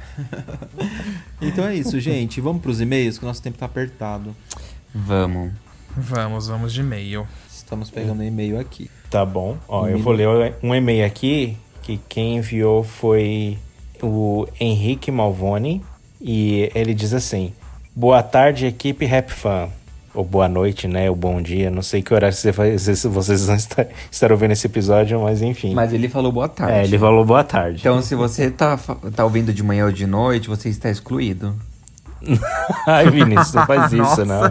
então 1.40 1.66
é 1.66 1.74
isso, 1.76 2.00
gente. 2.00 2.40
Vamos 2.40 2.60
pros 2.60 2.80
e-mails, 2.80 3.18
que 3.18 3.24
o 3.24 3.28
nosso 3.28 3.40
tempo 3.40 3.56
tá 3.56 3.66
apertado. 3.66 4.34
Vamos. 4.92 5.52
Vamos, 5.96 6.48
vamos 6.48 6.72
de 6.72 6.80
e-mail. 6.80 7.26
Estamos 7.48 7.90
pegando 7.90 8.24
e-mail 8.24 8.58
aqui. 8.58 8.90
Tá 9.08 9.24
bom. 9.24 9.56
Ó, 9.68 9.86
eu 9.86 9.98
vou 9.98 10.12
ler 10.12 10.54
um 10.62 10.74
e-mail 10.74 11.06
aqui 11.06 11.56
que 11.82 12.00
quem 12.08 12.38
enviou 12.38 12.82
foi 12.82 13.58
o 14.02 14.46
Henrique 14.58 15.10
Malvone 15.10 15.84
e 16.20 16.70
ele 16.74 16.94
diz 16.94 17.14
assim: 17.14 17.52
Boa 17.94 18.22
tarde, 18.22 18.66
equipe 18.66 19.04
Rap 19.04 19.30
Fan. 19.30 19.68
Ou 20.14 20.24
boa 20.24 20.48
noite, 20.48 20.88
né? 20.88 21.08
Ou 21.10 21.16
bom 21.16 21.40
dia. 21.40 21.70
Não 21.70 21.82
sei 21.82 22.02
que 22.02 22.12
horário 22.12 22.36
você 22.36 22.78
se 22.78 23.08
vocês 23.08 23.46
vão 23.46 23.54
estar, 23.56 23.86
estar 24.10 24.32
ouvindo 24.32 24.52
esse 24.52 24.66
episódio, 24.66 25.20
mas 25.20 25.40
enfim. 25.42 25.74
Mas 25.74 25.92
ele 25.92 26.08
falou 26.08 26.32
boa 26.32 26.48
tarde. 26.48 26.72
é, 26.78 26.84
ele 26.84 26.98
falou 26.98 27.24
boa 27.24 27.44
tarde. 27.44 27.80
Então, 27.80 28.00
se 28.02 28.14
você 28.14 28.50
tá, 28.50 28.78
tá 29.14 29.24
ouvindo 29.24 29.52
de 29.52 29.62
manhã 29.62 29.86
ou 29.86 29.92
de 29.92 30.06
noite, 30.06 30.48
você 30.48 30.68
está 30.68 30.90
excluído. 30.90 31.54
Ai, 32.86 33.10
Vinícius, 33.10 33.54
não 33.54 33.66
faz 33.66 33.92
isso, 33.92 34.24
não. 34.24 34.42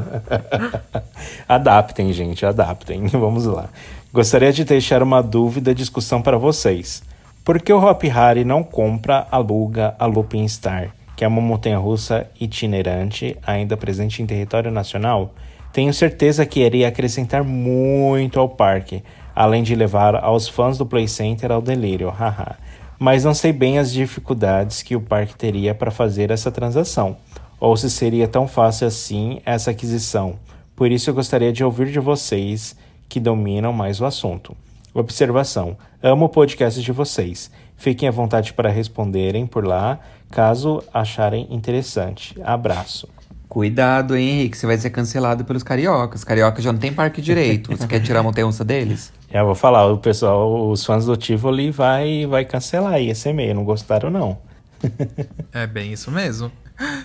adaptem, 1.48 2.12
gente, 2.14 2.46
adaptem. 2.46 3.08
Vamos 3.08 3.46
lá. 3.46 3.70
Gostaria 4.14 4.52
de 4.52 4.64
deixar 4.64 5.02
uma 5.02 5.22
dúvida 5.22 5.72
e 5.72 5.76
discussão 5.76 6.22
para 6.22 6.38
vocês. 6.38 7.02
Por 7.44 7.60
que 7.60 7.72
o 7.74 7.84
Hop 7.84 8.04
Harry 8.04 8.44
não 8.44 8.62
compra, 8.62 9.26
aluga 9.32 9.96
a 9.98 10.06
Lupin 10.06 10.48
Star, 10.48 10.90
que 11.22 11.26
é 11.26 11.28
uma 11.28 11.40
montanha-russa 11.40 12.28
itinerante, 12.40 13.38
ainda 13.46 13.78
presente 13.78 14.24
em 14.24 14.26
território 14.26 14.72
nacional? 14.72 15.36
Tenho 15.72 15.94
certeza 15.94 16.48
que 16.48 16.62
iria 16.62 16.88
acrescentar 16.88 17.44
muito 17.44 18.40
ao 18.40 18.50
parque, 18.50 19.04
além 19.36 19.62
de 19.62 19.76
levar 19.76 20.16
aos 20.16 20.48
fãs 20.48 20.80
do 20.80 20.86
Play 20.86 21.08
Center 21.08 21.52
ao 21.52 21.62
delírio, 21.62 22.10
haha. 22.10 22.58
Mas 22.98 23.24
não 23.24 23.36
sei 23.36 23.54
bem 23.54 23.78
as 23.78 23.94
dificuldades 23.94 24.82
que 24.82 24.96
o 24.96 25.00
parque 25.00 25.36
teria 25.36 25.76
para 25.76 25.92
fazer 25.92 26.32
essa 26.32 26.52
transação 26.52 27.18
ou 27.60 27.78
se 27.78 27.92
seria 27.92 28.28
tão 28.28 28.48
fácil 28.48 28.88
assim 28.88 29.42
essa 29.46 29.70
aquisição. 29.70 30.40
Por 30.76 30.92
isso 30.92 31.12
eu 31.12 31.14
gostaria 31.14 31.54
de 31.54 31.64
ouvir 31.64 31.92
de 31.92 32.00
vocês 32.00 32.76
que 33.08 33.20
dominam 33.20 33.72
mais 33.72 34.02
o 34.02 34.06
assunto. 34.06 34.58
Observação: 34.92 35.78
amo 36.02 36.26
o 36.26 36.30
podcast 36.30 36.82
de 36.82 36.92
vocês. 36.92 37.52
Fiquem 37.78 38.10
à 38.10 38.12
vontade 38.12 38.54
para 38.54 38.70
responderem 38.70 39.48
por 39.48 39.66
lá, 39.66 40.00
caso 40.32 40.84
acharem 40.94 41.48
interessante. 41.52 42.36
Abraço. 42.44 43.08
Cuidado, 43.48 44.16
hein, 44.16 44.30
Henrique, 44.30 44.58
você 44.58 44.66
vai 44.66 44.78
ser 44.78 44.90
cancelado 44.92 45.44
pelos 45.44 45.62
cariocas. 45.62 46.24
Carioca 46.24 46.62
já 46.62 46.72
não 46.72 46.80
tem 46.80 46.94
parque 46.94 47.22
direito. 47.22 47.76
Você 47.76 47.86
quer 47.86 48.00
tirar 48.00 48.22
a 48.22 48.24
montanha 48.24 48.50
deles? 48.66 49.12
Já 49.30 49.44
vou 49.44 49.56
falar, 49.56 49.88
o 49.88 49.98
pessoal, 49.98 50.70
os 50.70 50.86
fãs 50.86 51.06
do 51.06 51.16
Tivoli 51.16 51.72
vai, 51.72 52.26
vai 52.26 52.44
cancelar 52.44 52.94
aí 52.96 53.10
esse 53.10 53.30
e-mail, 53.30 53.56
não 53.56 53.64
gostaram 53.64 54.10
não. 54.10 54.38
É 55.54 55.66
bem 55.66 55.94
isso 55.94 56.12
mesmo. 56.12 56.52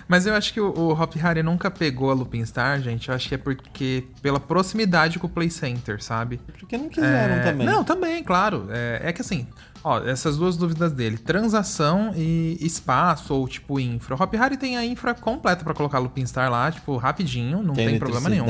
Mas 0.09 0.27
eu 0.27 0.35
acho 0.35 0.53
que 0.53 0.61
o, 0.61 0.73
o 0.73 0.93
Hop 0.93 1.15
Harry 1.17 1.43
nunca 1.43 1.71
pegou 1.71 2.11
a 2.11 2.15
Lupin 2.15 2.45
Star, 2.45 2.81
gente. 2.81 3.09
Eu 3.09 3.15
acho 3.15 3.29
que 3.29 3.35
é 3.35 3.39
porque 3.39 4.05
pela 4.23 4.41
proximidade 4.41 5.19
com 5.19 5.27
o 5.27 5.31
Play 5.31 5.51
Center, 5.51 6.03
sabe? 6.03 6.41
Porque 6.59 6.77
não 6.79 6.89
quiseram 6.89 7.35
É, 7.35 7.41
também. 7.41 7.67
Não, 7.67 7.85
também, 7.85 8.23
claro. 8.25 8.67
É, 8.71 9.01
é 9.05 9.13
que 9.13 9.21
assim, 9.21 9.47
ó, 9.87 10.01
essas 10.01 10.37
duas 10.37 10.57
dúvidas 10.57 10.93
dele: 10.93 11.17
transação 11.17 12.13
e 12.17 12.59
espaço, 12.61 13.33
ou 13.33 13.47
tipo 13.47 13.79
infra. 13.79 14.17
O 14.17 14.23
Hop 14.23 14.35
Harry 14.35 14.57
tem 14.57 14.77
a 14.77 14.85
infra 14.85 15.15
completa 15.15 15.63
pra 15.63 15.73
colocar 15.73 15.99
Lupin 16.01 16.27
Star 16.27 16.51
lá, 16.51 16.71
tipo, 16.73 16.97
rapidinho, 16.97 17.63
não 17.63 17.75
tem, 17.75 17.89
Tem 17.91 17.99
problema 17.99 18.29
nenhum. 18.29 18.47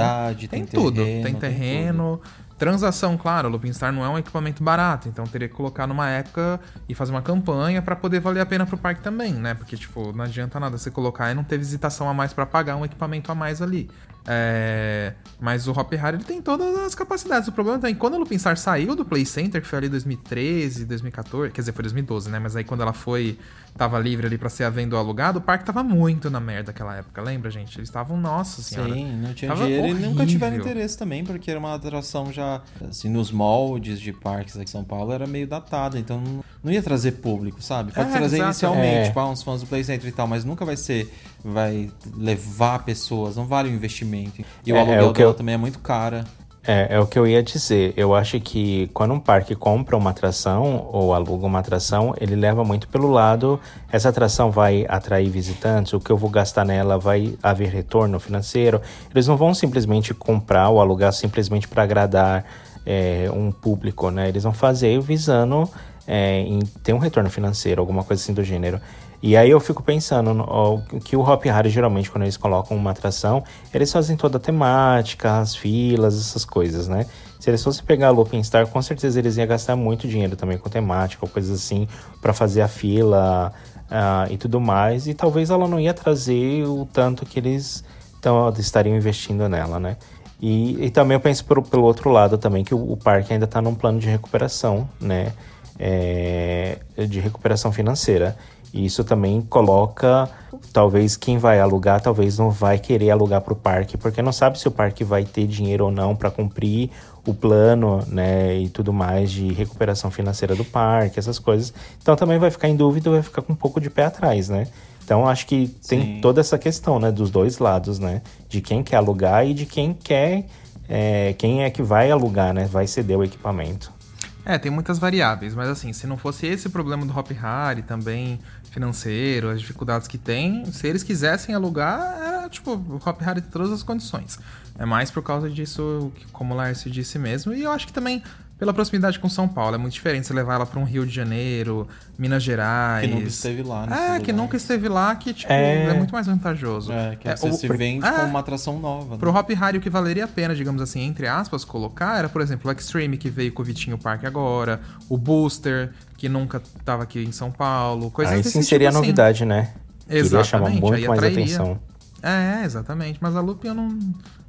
Tem, 0.48 0.64
tem 0.64 0.66
tudo. 0.66 0.96
terreno, 0.96 1.22
tem 1.22 1.32
tem 1.32 1.40
terreno. 1.40 2.20
Transação, 2.58 3.18
claro, 3.18 3.48
o 3.48 3.52
Lupin 3.52 3.70
Star 3.70 3.92
não 3.92 4.02
é 4.02 4.08
um 4.08 4.16
equipamento 4.16 4.64
barato, 4.64 5.10
então 5.10 5.26
teria 5.26 5.46
que 5.46 5.54
colocar 5.54 5.86
numa 5.86 6.08
época 6.08 6.58
e 6.88 6.94
fazer 6.94 7.12
uma 7.12 7.20
campanha 7.20 7.82
pra 7.82 7.94
poder 7.94 8.18
valer 8.18 8.40
a 8.40 8.46
pena 8.46 8.64
pro 8.64 8.78
parque 8.78 9.02
também, 9.02 9.34
né? 9.34 9.52
Porque, 9.52 9.76
tipo, 9.76 10.10
não 10.16 10.24
adianta 10.24 10.58
nada 10.58 10.78
você 10.78 10.90
colocar 10.90 11.30
e 11.30 11.34
não 11.34 11.44
ter 11.44 11.58
visitação 11.58 12.08
a 12.08 12.14
mais 12.14 12.32
pra 12.32 12.46
pagar 12.46 12.76
um 12.76 12.84
equipamento 12.84 13.30
a 13.30 13.34
mais 13.34 13.60
ali. 13.60 13.90
É, 14.26 15.12
Mas 15.38 15.68
o 15.68 15.72
Hop 15.72 15.92
Harry 15.92 16.16
ele 16.16 16.24
tem 16.24 16.40
todas 16.42 16.74
as 16.78 16.94
capacidades. 16.94 17.48
O 17.48 17.52
problema 17.52 17.78
é 17.86 17.92
que 17.92 17.98
quando 17.98 18.14
a 18.14 18.18
Lupin 18.18 18.38
Star 18.38 18.56
saiu 18.56 18.96
do 18.96 19.04
Play 19.04 19.24
Center, 19.26 19.60
que 19.60 19.68
foi 19.68 19.78
ali 19.78 19.88
2013, 19.88 20.84
2014, 20.84 21.52
quer 21.52 21.60
dizer, 21.60 21.72
foi 21.72 21.82
2012, 21.82 22.30
né? 22.30 22.38
Mas 22.38 22.56
aí 22.56 22.64
quando 22.64 22.80
ela 22.80 22.92
foi, 22.92 23.38
tava 23.76 23.98
livre 23.98 24.26
ali 24.26 24.38
pra 24.38 24.48
ser 24.48 24.64
a 24.64 24.70
venda 24.70 24.96
ou 24.96 25.00
alugado, 25.00 25.38
o 25.38 25.42
parque 25.42 25.64
tava 25.64 25.82
muito 25.84 26.30
na 26.30 26.40
merda 26.40 26.72
naquela 26.72 26.96
época, 26.96 27.20
lembra, 27.22 27.50
gente? 27.50 27.76
Eles 27.78 27.88
estavam, 27.88 28.16
nossa 28.16 28.62
senhora. 28.62 28.92
Sim, 28.94 29.12
não 29.20 29.34
tinha 29.34 29.50
Tava 29.50 29.64
dinheiro 29.66 29.88
e 29.88 29.94
nunca 29.94 30.24
tiveram 30.26 30.54
horrível. 30.54 30.72
interesse 30.72 30.98
também, 30.98 31.24
porque 31.24 31.50
era 31.50 31.60
uma 31.60 31.74
atração 31.74 32.32
já, 32.32 32.62
assim, 32.88 33.08
nos 33.10 33.30
moldes 33.30 34.00
de 34.00 34.12
parques 34.12 34.56
aqui 34.56 34.64
em 34.64 34.72
São 34.72 34.82
Paulo 34.84 35.12
era 35.12 35.26
meio 35.26 35.46
datada, 35.46 35.98
então 35.98 36.20
não, 36.64 36.72
ia 36.72 36.82
trazer 36.82 37.12
público, 37.12 37.62
sabe? 37.62 37.92
Pode 37.92 38.08
É, 38.08 38.12
trazer 38.12 38.36
exato. 38.36 38.50
inicialmente, 38.50 38.94
É. 38.96 39.04
tipo, 39.08 39.20
ah, 39.20 39.28
uns 39.30 39.42
fãs 39.42 39.60
do 39.60 39.66
Play 39.66 39.84
Center 39.84 40.08
e 40.08 40.12
tal, 40.12 40.26
mas 40.26 40.44
nunca 40.44 40.64
vai 40.64 40.76
ser, 40.76 41.12
vai 41.52 41.88
levar 42.16 42.84
pessoas, 42.84 43.36
não 43.36 43.46
vale 43.46 43.68
o 43.68 43.72
investimento. 43.72 44.42
E 44.64 44.72
o 44.72 44.76
É, 44.76 44.78
é 44.78 44.82
aluguel 44.82 45.08
o 45.08 45.12
que 45.12 45.18
dela 45.18 45.30
eu- 45.30 45.34
também 45.34 45.54
é 45.54 45.58
muito 45.58 45.78
cara. 45.78 46.24
É, 46.68 46.96
é 46.96 47.00
o 47.00 47.06
que 47.06 47.16
eu 47.16 47.24
ia 47.28 47.40
dizer. 47.44 47.94
Eu 47.96 48.12
acho 48.12 48.40
que 48.40 48.90
quando 48.92 49.14
um 49.14 49.20
parque 49.20 49.54
compra 49.54 49.96
uma 49.96 50.10
atração 50.10 50.88
ou 50.92 51.14
aluga 51.14 51.46
uma 51.46 51.60
atração, 51.60 52.12
ele 52.20 52.34
leva 52.34 52.64
muito 52.64 52.88
pelo 52.88 53.08
lado. 53.08 53.60
Essa 53.92 54.08
atração 54.08 54.50
vai 54.50 54.84
atrair 54.88 55.30
visitantes, 55.30 55.92
o 55.92 56.00
que 56.00 56.10
eu 56.10 56.16
vou 56.16 56.28
gastar 56.28 56.64
nela 56.64 56.98
vai 56.98 57.38
haver 57.40 57.68
retorno 57.68 58.18
financeiro. 58.18 58.82
Eles 59.14 59.28
não 59.28 59.36
vão 59.36 59.54
simplesmente 59.54 60.12
comprar 60.12 60.68
ou 60.68 60.80
alugar 60.80 61.12
simplesmente 61.12 61.68
para 61.68 61.84
agradar 61.84 62.44
é, 62.84 63.30
um 63.32 63.52
público, 63.52 64.10
né? 64.10 64.28
Eles 64.28 64.42
vão 64.42 64.52
fazer 64.52 65.00
visando 65.00 65.70
é, 66.04 66.40
em 66.40 66.58
ter 66.82 66.92
um 66.92 66.98
retorno 66.98 67.30
financeiro, 67.30 67.80
alguma 67.80 68.02
coisa 68.02 68.20
assim 68.20 68.32
do 68.34 68.42
gênero. 68.42 68.80
E 69.22 69.36
aí 69.36 69.50
eu 69.50 69.58
fico 69.58 69.82
pensando 69.82 70.44
ó, 70.46 70.78
que 71.04 71.16
o 71.16 71.20
Hop 71.20 71.44
Harry, 71.44 71.70
geralmente, 71.70 72.10
quando 72.10 72.24
eles 72.24 72.36
colocam 72.36 72.76
uma 72.76 72.90
atração, 72.90 73.42
eles 73.72 73.90
fazem 73.90 74.16
toda 74.16 74.36
a 74.36 74.40
temática, 74.40 75.38
as 75.38 75.56
filas, 75.56 76.18
essas 76.18 76.44
coisas, 76.44 76.86
né? 76.86 77.06
Se 77.40 77.50
eles 77.50 77.62
fossem 77.62 77.84
pegar 77.84 78.08
a 78.08 78.10
Lupin 78.10 78.42
Star, 78.42 78.66
com 78.66 78.80
certeza 78.82 79.18
eles 79.18 79.36
iam 79.36 79.46
gastar 79.46 79.76
muito 79.76 80.08
dinheiro 80.08 80.36
também 80.36 80.58
com 80.58 80.68
temática, 80.68 81.24
ou 81.24 81.30
coisas 81.30 81.60
assim, 81.60 81.86
para 82.20 82.32
fazer 82.32 82.60
a 82.62 82.68
fila 82.68 83.52
ah, 83.90 84.26
e 84.30 84.36
tudo 84.36 84.60
mais. 84.60 85.06
E 85.06 85.14
talvez 85.14 85.50
ela 85.50 85.68
não 85.68 85.78
ia 85.78 85.94
trazer 85.94 86.64
o 86.64 86.86
tanto 86.92 87.24
que 87.24 87.38
eles 87.38 87.84
tão, 88.20 88.52
estariam 88.58 88.96
investindo 88.96 89.48
nela, 89.48 89.78
né? 89.78 89.96
E, 90.40 90.84
e 90.86 90.90
também 90.90 91.14
eu 91.14 91.20
penso 91.20 91.44
pelo, 91.44 91.62
pelo 91.62 91.84
outro 91.84 92.10
lado 92.10 92.36
também, 92.36 92.64
que 92.64 92.74
o, 92.74 92.92
o 92.92 92.96
parque 92.96 93.32
ainda 93.32 93.44
está 93.44 93.62
num 93.62 93.74
plano 93.74 93.98
de 93.98 94.08
recuperação, 94.08 94.88
né? 95.00 95.32
É, 95.78 96.78
de 97.08 97.20
recuperação 97.20 97.70
financeira. 97.70 98.36
E 98.72 98.84
isso 98.84 99.02
também 99.04 99.40
coloca, 99.40 100.28
talvez 100.72 101.16
quem 101.16 101.38
vai 101.38 101.60
alugar, 101.60 102.00
talvez 102.00 102.38
não 102.38 102.50
vai 102.50 102.78
querer 102.78 103.10
alugar 103.10 103.40
para 103.40 103.52
o 103.52 103.56
parque, 103.56 103.96
porque 103.96 104.20
não 104.20 104.32
sabe 104.32 104.58
se 104.58 104.68
o 104.68 104.70
parque 104.70 105.02
vai 105.04 105.24
ter 105.24 105.46
dinheiro 105.46 105.86
ou 105.86 105.90
não 105.90 106.14
para 106.14 106.30
cumprir 106.30 106.90
o 107.26 107.34
plano, 107.34 108.04
né, 108.06 108.56
e 108.56 108.68
tudo 108.68 108.92
mais 108.92 109.32
de 109.32 109.52
recuperação 109.52 110.10
financeira 110.10 110.54
do 110.54 110.64
parque, 110.64 111.18
essas 111.18 111.38
coisas. 111.38 111.72
Então 112.00 112.14
também 112.14 112.38
vai 112.38 112.50
ficar 112.50 112.68
em 112.68 112.76
dúvida, 112.76 113.10
vai 113.10 113.22
ficar 113.22 113.42
com 113.42 113.52
um 113.52 113.56
pouco 113.56 113.80
de 113.80 113.90
pé 113.90 114.04
atrás, 114.04 114.48
né? 114.48 114.68
Então 115.04 115.26
acho 115.26 115.46
que 115.46 115.68
tem 115.88 116.00
Sim. 116.00 116.18
toda 116.20 116.40
essa 116.40 116.58
questão, 116.58 116.98
né, 116.98 117.10
dos 117.10 117.30
dois 117.30 117.58
lados, 117.58 117.98
né, 117.98 118.22
de 118.48 118.60
quem 118.60 118.82
quer 118.82 118.96
alugar 118.96 119.46
e 119.46 119.54
de 119.54 119.64
quem 119.64 119.94
quer, 119.94 120.46
é, 120.88 121.32
quem 121.38 121.64
é 121.64 121.70
que 121.70 121.82
vai 121.82 122.10
alugar, 122.10 122.52
né, 122.52 122.64
vai 122.64 122.86
ceder 122.86 123.16
o 123.16 123.24
equipamento. 123.24 123.96
É, 124.44 124.58
tem 124.58 124.70
muitas 124.70 125.00
variáveis, 125.00 125.56
mas 125.56 125.68
assim, 125.68 125.92
se 125.92 126.06
não 126.06 126.16
fosse 126.16 126.46
esse 126.46 126.68
problema 126.68 127.04
do 127.04 127.16
Hop 127.18 127.32
Harry 127.32 127.82
também 127.82 128.38
financeiro, 128.76 129.48
as 129.48 129.58
dificuldades 129.58 130.06
que 130.06 130.18
tem, 130.18 130.66
se 130.66 130.86
eles 130.86 131.02
quisessem 131.02 131.54
alugar, 131.54 131.98
era 132.20 132.48
tipo, 132.50 132.72
o 132.72 133.00
Hop 133.04 133.22
Harry 133.22 133.40
todas 133.40 133.72
as 133.72 133.82
condições. 133.82 134.38
É 134.78 134.84
mais 134.84 135.10
por 135.10 135.22
causa 135.22 135.48
disso, 135.48 136.12
como 136.30 136.52
o 136.52 136.56
Lárcio 136.58 136.90
disse 136.90 137.18
mesmo, 137.18 137.54
e 137.54 137.62
eu 137.62 137.72
acho 137.72 137.86
que 137.86 137.92
também 137.92 138.22
pela 138.58 138.72
proximidade 138.72 139.18
com 139.18 139.28
São 139.28 139.46
Paulo, 139.46 139.74
é 139.74 139.78
muito 139.78 139.92
diferente 139.92 140.26
você 140.26 140.32
levar 140.32 140.54
ela 140.54 140.64
para 140.66 140.80
um 140.80 140.84
Rio 140.84 141.06
de 141.06 141.14
Janeiro, 141.14 141.86
Minas 142.18 142.42
Gerais. 142.42 143.06
Que 143.06 143.14
nunca 143.14 143.28
esteve 143.28 143.62
lá, 143.62 143.86
nesse 143.86 144.00
É, 144.00 144.06
que 144.20 144.32
lugar. 144.32 144.42
nunca 144.42 144.56
esteve 144.56 144.88
lá, 144.88 145.14
que 145.16 145.34
tipo, 145.34 145.52
É. 145.52 145.84
é, 145.86 145.92
muito 145.94 146.12
mais 146.12 146.26
vantajoso. 146.26 146.90
É, 146.90 147.16
que 147.16 147.36
você 147.36 147.48
o- 147.50 147.52
se 147.52 147.68
vende 147.68 148.06
é, 148.06 148.10
como 148.10 148.24
uma 148.28 148.40
atração 148.40 148.78
nova. 148.78 149.18
Pro 149.18 149.30
né? 149.32 149.38
Hop 149.38 149.50
Harry, 149.50 149.76
o 149.78 149.80
que 149.80 149.90
valeria 149.90 150.24
a 150.24 150.28
pena, 150.28 150.54
digamos 150.54 150.80
assim, 150.80 151.02
entre 151.02 151.26
aspas, 151.28 151.64
colocar 151.64 152.18
era, 152.18 152.28
por 152.30 152.40
exemplo, 152.40 152.70
o 152.70 152.74
Extreme, 152.74 153.18
que 153.18 153.28
veio 153.28 153.52
com 153.52 153.60
o 153.60 153.64
Vitinho 153.64 153.98
Park 153.98 154.24
agora, 154.24 154.80
o 155.08 155.18
Booster, 155.18 155.92
que 156.16 156.28
nunca 156.28 156.62
tava 156.84 157.02
aqui 157.02 157.22
em 157.22 157.32
São 157.32 157.50
Paulo, 157.50 158.10
coisas 158.10 158.32
Aí 158.34 158.38
desse 158.42 158.52
sim 158.52 158.62
seria 158.62 158.88
tipo, 158.88 158.98
assim. 158.98 159.06
novidade, 159.06 159.44
né? 159.44 159.72
Queria 160.08 160.24
chamar 160.44 160.68
Exatamente, 160.70 160.80
muito 160.80 160.94
aí 160.94 161.06
mais 161.08 161.18
atrairia. 161.18 161.44
atenção. 161.44 161.78
É, 162.22 162.64
exatamente. 162.64 163.18
Mas 163.20 163.36
a 163.36 163.40
Loop 163.40 163.64
eu 163.66 163.74
não, 163.74 163.98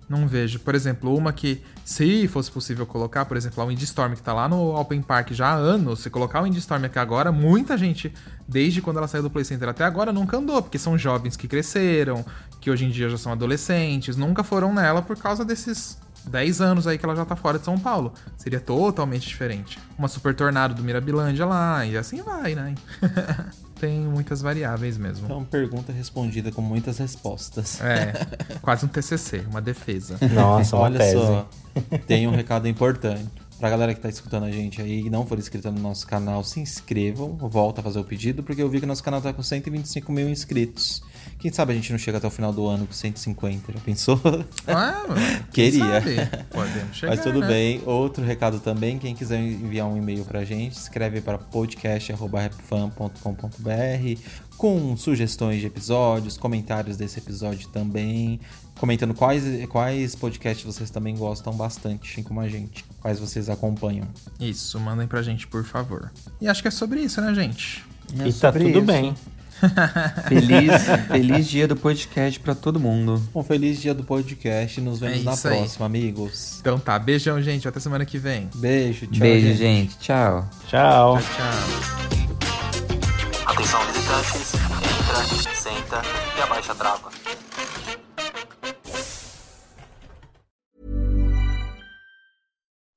não 0.09 0.27
vejo. 0.27 0.59
Por 0.59 0.73
exemplo, 0.73 1.15
uma 1.15 1.33
que, 1.33 1.61
se 1.83 2.27
fosse 2.27 2.51
possível 2.51 2.85
colocar, 2.85 3.25
por 3.25 3.35
exemplo, 3.35 3.61
a 3.61 3.65
Windstorm, 3.65 4.13
que 4.13 4.21
tá 4.21 4.33
lá 4.33 4.47
no 4.47 4.75
Open 4.79 5.01
Park 5.01 5.31
já 5.31 5.49
há 5.49 5.55
anos, 5.55 5.99
se 5.99 6.09
colocar 6.09 6.41
o 6.41 6.43
Windstorm 6.43 6.85
aqui 6.85 6.99
agora, 6.99 7.31
muita 7.31 7.77
gente, 7.77 8.13
desde 8.47 8.81
quando 8.81 8.97
ela 8.97 9.07
saiu 9.07 9.23
do 9.23 9.29
Play 9.29 9.45
Center 9.45 9.69
até 9.69 9.83
agora, 9.83 10.13
nunca 10.13 10.37
andou, 10.37 10.61
porque 10.61 10.77
são 10.77 10.97
jovens 10.97 11.35
que 11.35 11.47
cresceram, 11.47 12.25
que 12.61 12.71
hoje 12.71 12.85
em 12.85 12.89
dia 12.89 13.09
já 13.09 13.17
são 13.17 13.31
adolescentes, 13.31 14.15
nunca 14.15 14.43
foram 14.43 14.73
nela 14.73 15.01
por 15.01 15.17
causa 15.17 15.43
desses 15.43 15.97
10 16.27 16.61
anos 16.61 16.87
aí 16.87 16.97
que 16.97 17.05
ela 17.05 17.15
já 17.15 17.25
tá 17.25 17.35
fora 17.35 17.59
de 17.59 17.65
São 17.65 17.77
Paulo. 17.77 18.13
Seria 18.37 18.59
totalmente 18.59 19.27
diferente. 19.27 19.79
Uma 19.97 20.07
Super 20.07 20.35
Tornado 20.35 20.73
do 20.73 20.83
Mirabilândia 20.83 21.45
lá, 21.45 21.85
e 21.85 21.97
assim 21.97 22.21
vai, 22.21 22.55
né? 22.55 22.75
Tem 23.79 23.99
muitas 23.99 24.41
variáveis 24.41 24.97
mesmo. 24.97 25.25
Então, 25.25 25.43
pergunta 25.43 25.91
respondida 25.91 26.51
com 26.51 26.61
muitas 26.61 26.97
respostas. 26.97 27.79
É, 27.81 28.13
quase 28.61 28.85
um 28.85 28.87
TCC, 28.87 29.45
uma 29.49 29.61
defesa. 29.61 30.17
Nossa, 30.33 30.75
uma 30.75 30.85
Olha 30.85 30.97
tese. 30.97 31.13
só, 31.13 31.49
tem 32.07 32.27
um 32.27 32.31
recado 32.31 32.67
importante. 32.67 33.29
Pra 33.59 33.71
galera 33.71 33.93
que 33.95 33.99
tá 33.99 34.07
escutando 34.07 34.43
a 34.43 34.51
gente 34.51 34.79
aí 34.79 35.07
e 35.07 35.09
não 35.09 35.25
for 35.25 35.37
inscrita 35.39 35.71
no 35.71 35.79
nosso 35.79 36.05
canal, 36.05 36.43
se 36.43 36.59
inscrevam, 36.59 37.35
volta 37.35 37.81
a 37.81 37.83
fazer 37.83 37.97
o 37.97 38.03
pedido, 38.03 38.43
porque 38.43 38.61
eu 38.61 38.69
vi 38.69 38.79
que 38.79 38.85
nosso 38.85 39.03
canal 39.03 39.19
tá 39.19 39.33
com 39.33 39.41
125 39.41 40.11
mil 40.11 40.29
inscritos. 40.29 41.01
Quem 41.39 41.53
sabe 41.53 41.71
a 41.71 41.75
gente 41.75 41.91
não 41.91 41.99
chega 41.99 42.17
até 42.17 42.25
o 42.25 42.31
final 42.31 42.51
do 42.51 42.65
ano 42.65 42.87
com 42.87 42.93
150, 42.93 43.71
já 43.71 43.79
pensou? 43.79 44.19
Ah, 44.67 45.03
Queria. 45.53 46.01
Podemos 46.49 46.95
chegar, 46.97 47.15
Mas 47.15 47.23
tudo 47.23 47.41
né? 47.41 47.47
bem. 47.47 47.81
Outro 47.85 48.23
recado 48.23 48.59
também, 48.59 48.97
quem 48.97 49.13
quiser 49.15 49.39
enviar 49.39 49.85
um 49.87 49.95
e-mail 49.95 50.25
pra 50.25 50.43
gente, 50.43 50.73
escreve 50.73 51.21
para 51.21 51.37
podcast.rapfan.com.br 51.37 54.21
com 54.57 54.97
sugestões 54.97 55.61
de 55.61 55.67
episódios, 55.67 56.35
comentários 56.37 56.97
desse 56.97 57.19
episódio 57.19 57.67
também, 57.69 58.39
comentando 58.79 59.13
quais, 59.13 59.43
quais 59.67 60.15
podcasts 60.15 60.65
vocês 60.65 60.89
também 60.89 61.15
gostam 61.15 61.53
bastante, 61.53 62.11
assim 62.11 62.23
como 62.23 62.39
a 62.39 62.49
gente, 62.49 62.83
quais 62.99 63.19
vocês 63.19 63.47
acompanham. 63.49 64.07
Isso, 64.39 64.79
mandem 64.79 65.07
pra 65.07 65.21
gente, 65.21 65.45
por 65.45 65.63
favor. 65.63 66.11
E 66.41 66.47
acho 66.47 66.63
que 66.63 66.67
é 66.67 66.71
sobre 66.71 67.01
isso, 67.01 67.21
né, 67.21 67.35
gente? 67.35 67.85
É 68.19 68.27
E 68.27 68.33
tá 68.33 68.51
sobre 68.51 68.63
tudo 68.65 68.77
isso. 68.79 68.87
bem. 68.87 69.13
Feliz, 70.27 70.71
feliz 71.07 71.47
dia 71.47 71.67
do 71.67 71.75
podcast 71.75 72.39
pra 72.39 72.53
todo 72.55 72.79
mundo. 72.79 73.21
Um 73.33 73.43
feliz 73.43 73.79
dia 73.81 73.93
do 73.93 74.03
podcast 74.03 74.79
nos 74.81 74.99
vemos 74.99 75.21
É 75.21 75.23
na 75.23 75.33
isso 75.33 75.47
aí. 75.47 75.57
próxima, 75.57 75.85
amigos. 75.85 76.57
Então 76.59 76.77
tá, 76.79 76.97
beijão, 76.99 77.41
gente. 77.41 77.67
Até 77.67 77.79
semana 77.79 78.05
que 78.05 78.17
vem. 78.17 78.49
Beijo, 78.55 79.07
tchau. 79.07 79.19
Beijo, 79.19 79.47
gente. 79.47 79.57
gente. 79.57 79.97
Tchau. 79.97 80.47
Tchau. 80.67 81.17
Tchau, 81.17 81.23
tchau. 81.35 82.17
Atenção 83.45 83.79
visitantes, 83.87 84.53
entra, 84.53 85.55
senta 85.55 86.01
e 86.37 86.41
abaixa 86.41 86.71
a 86.73 86.75
trava. 86.75 87.16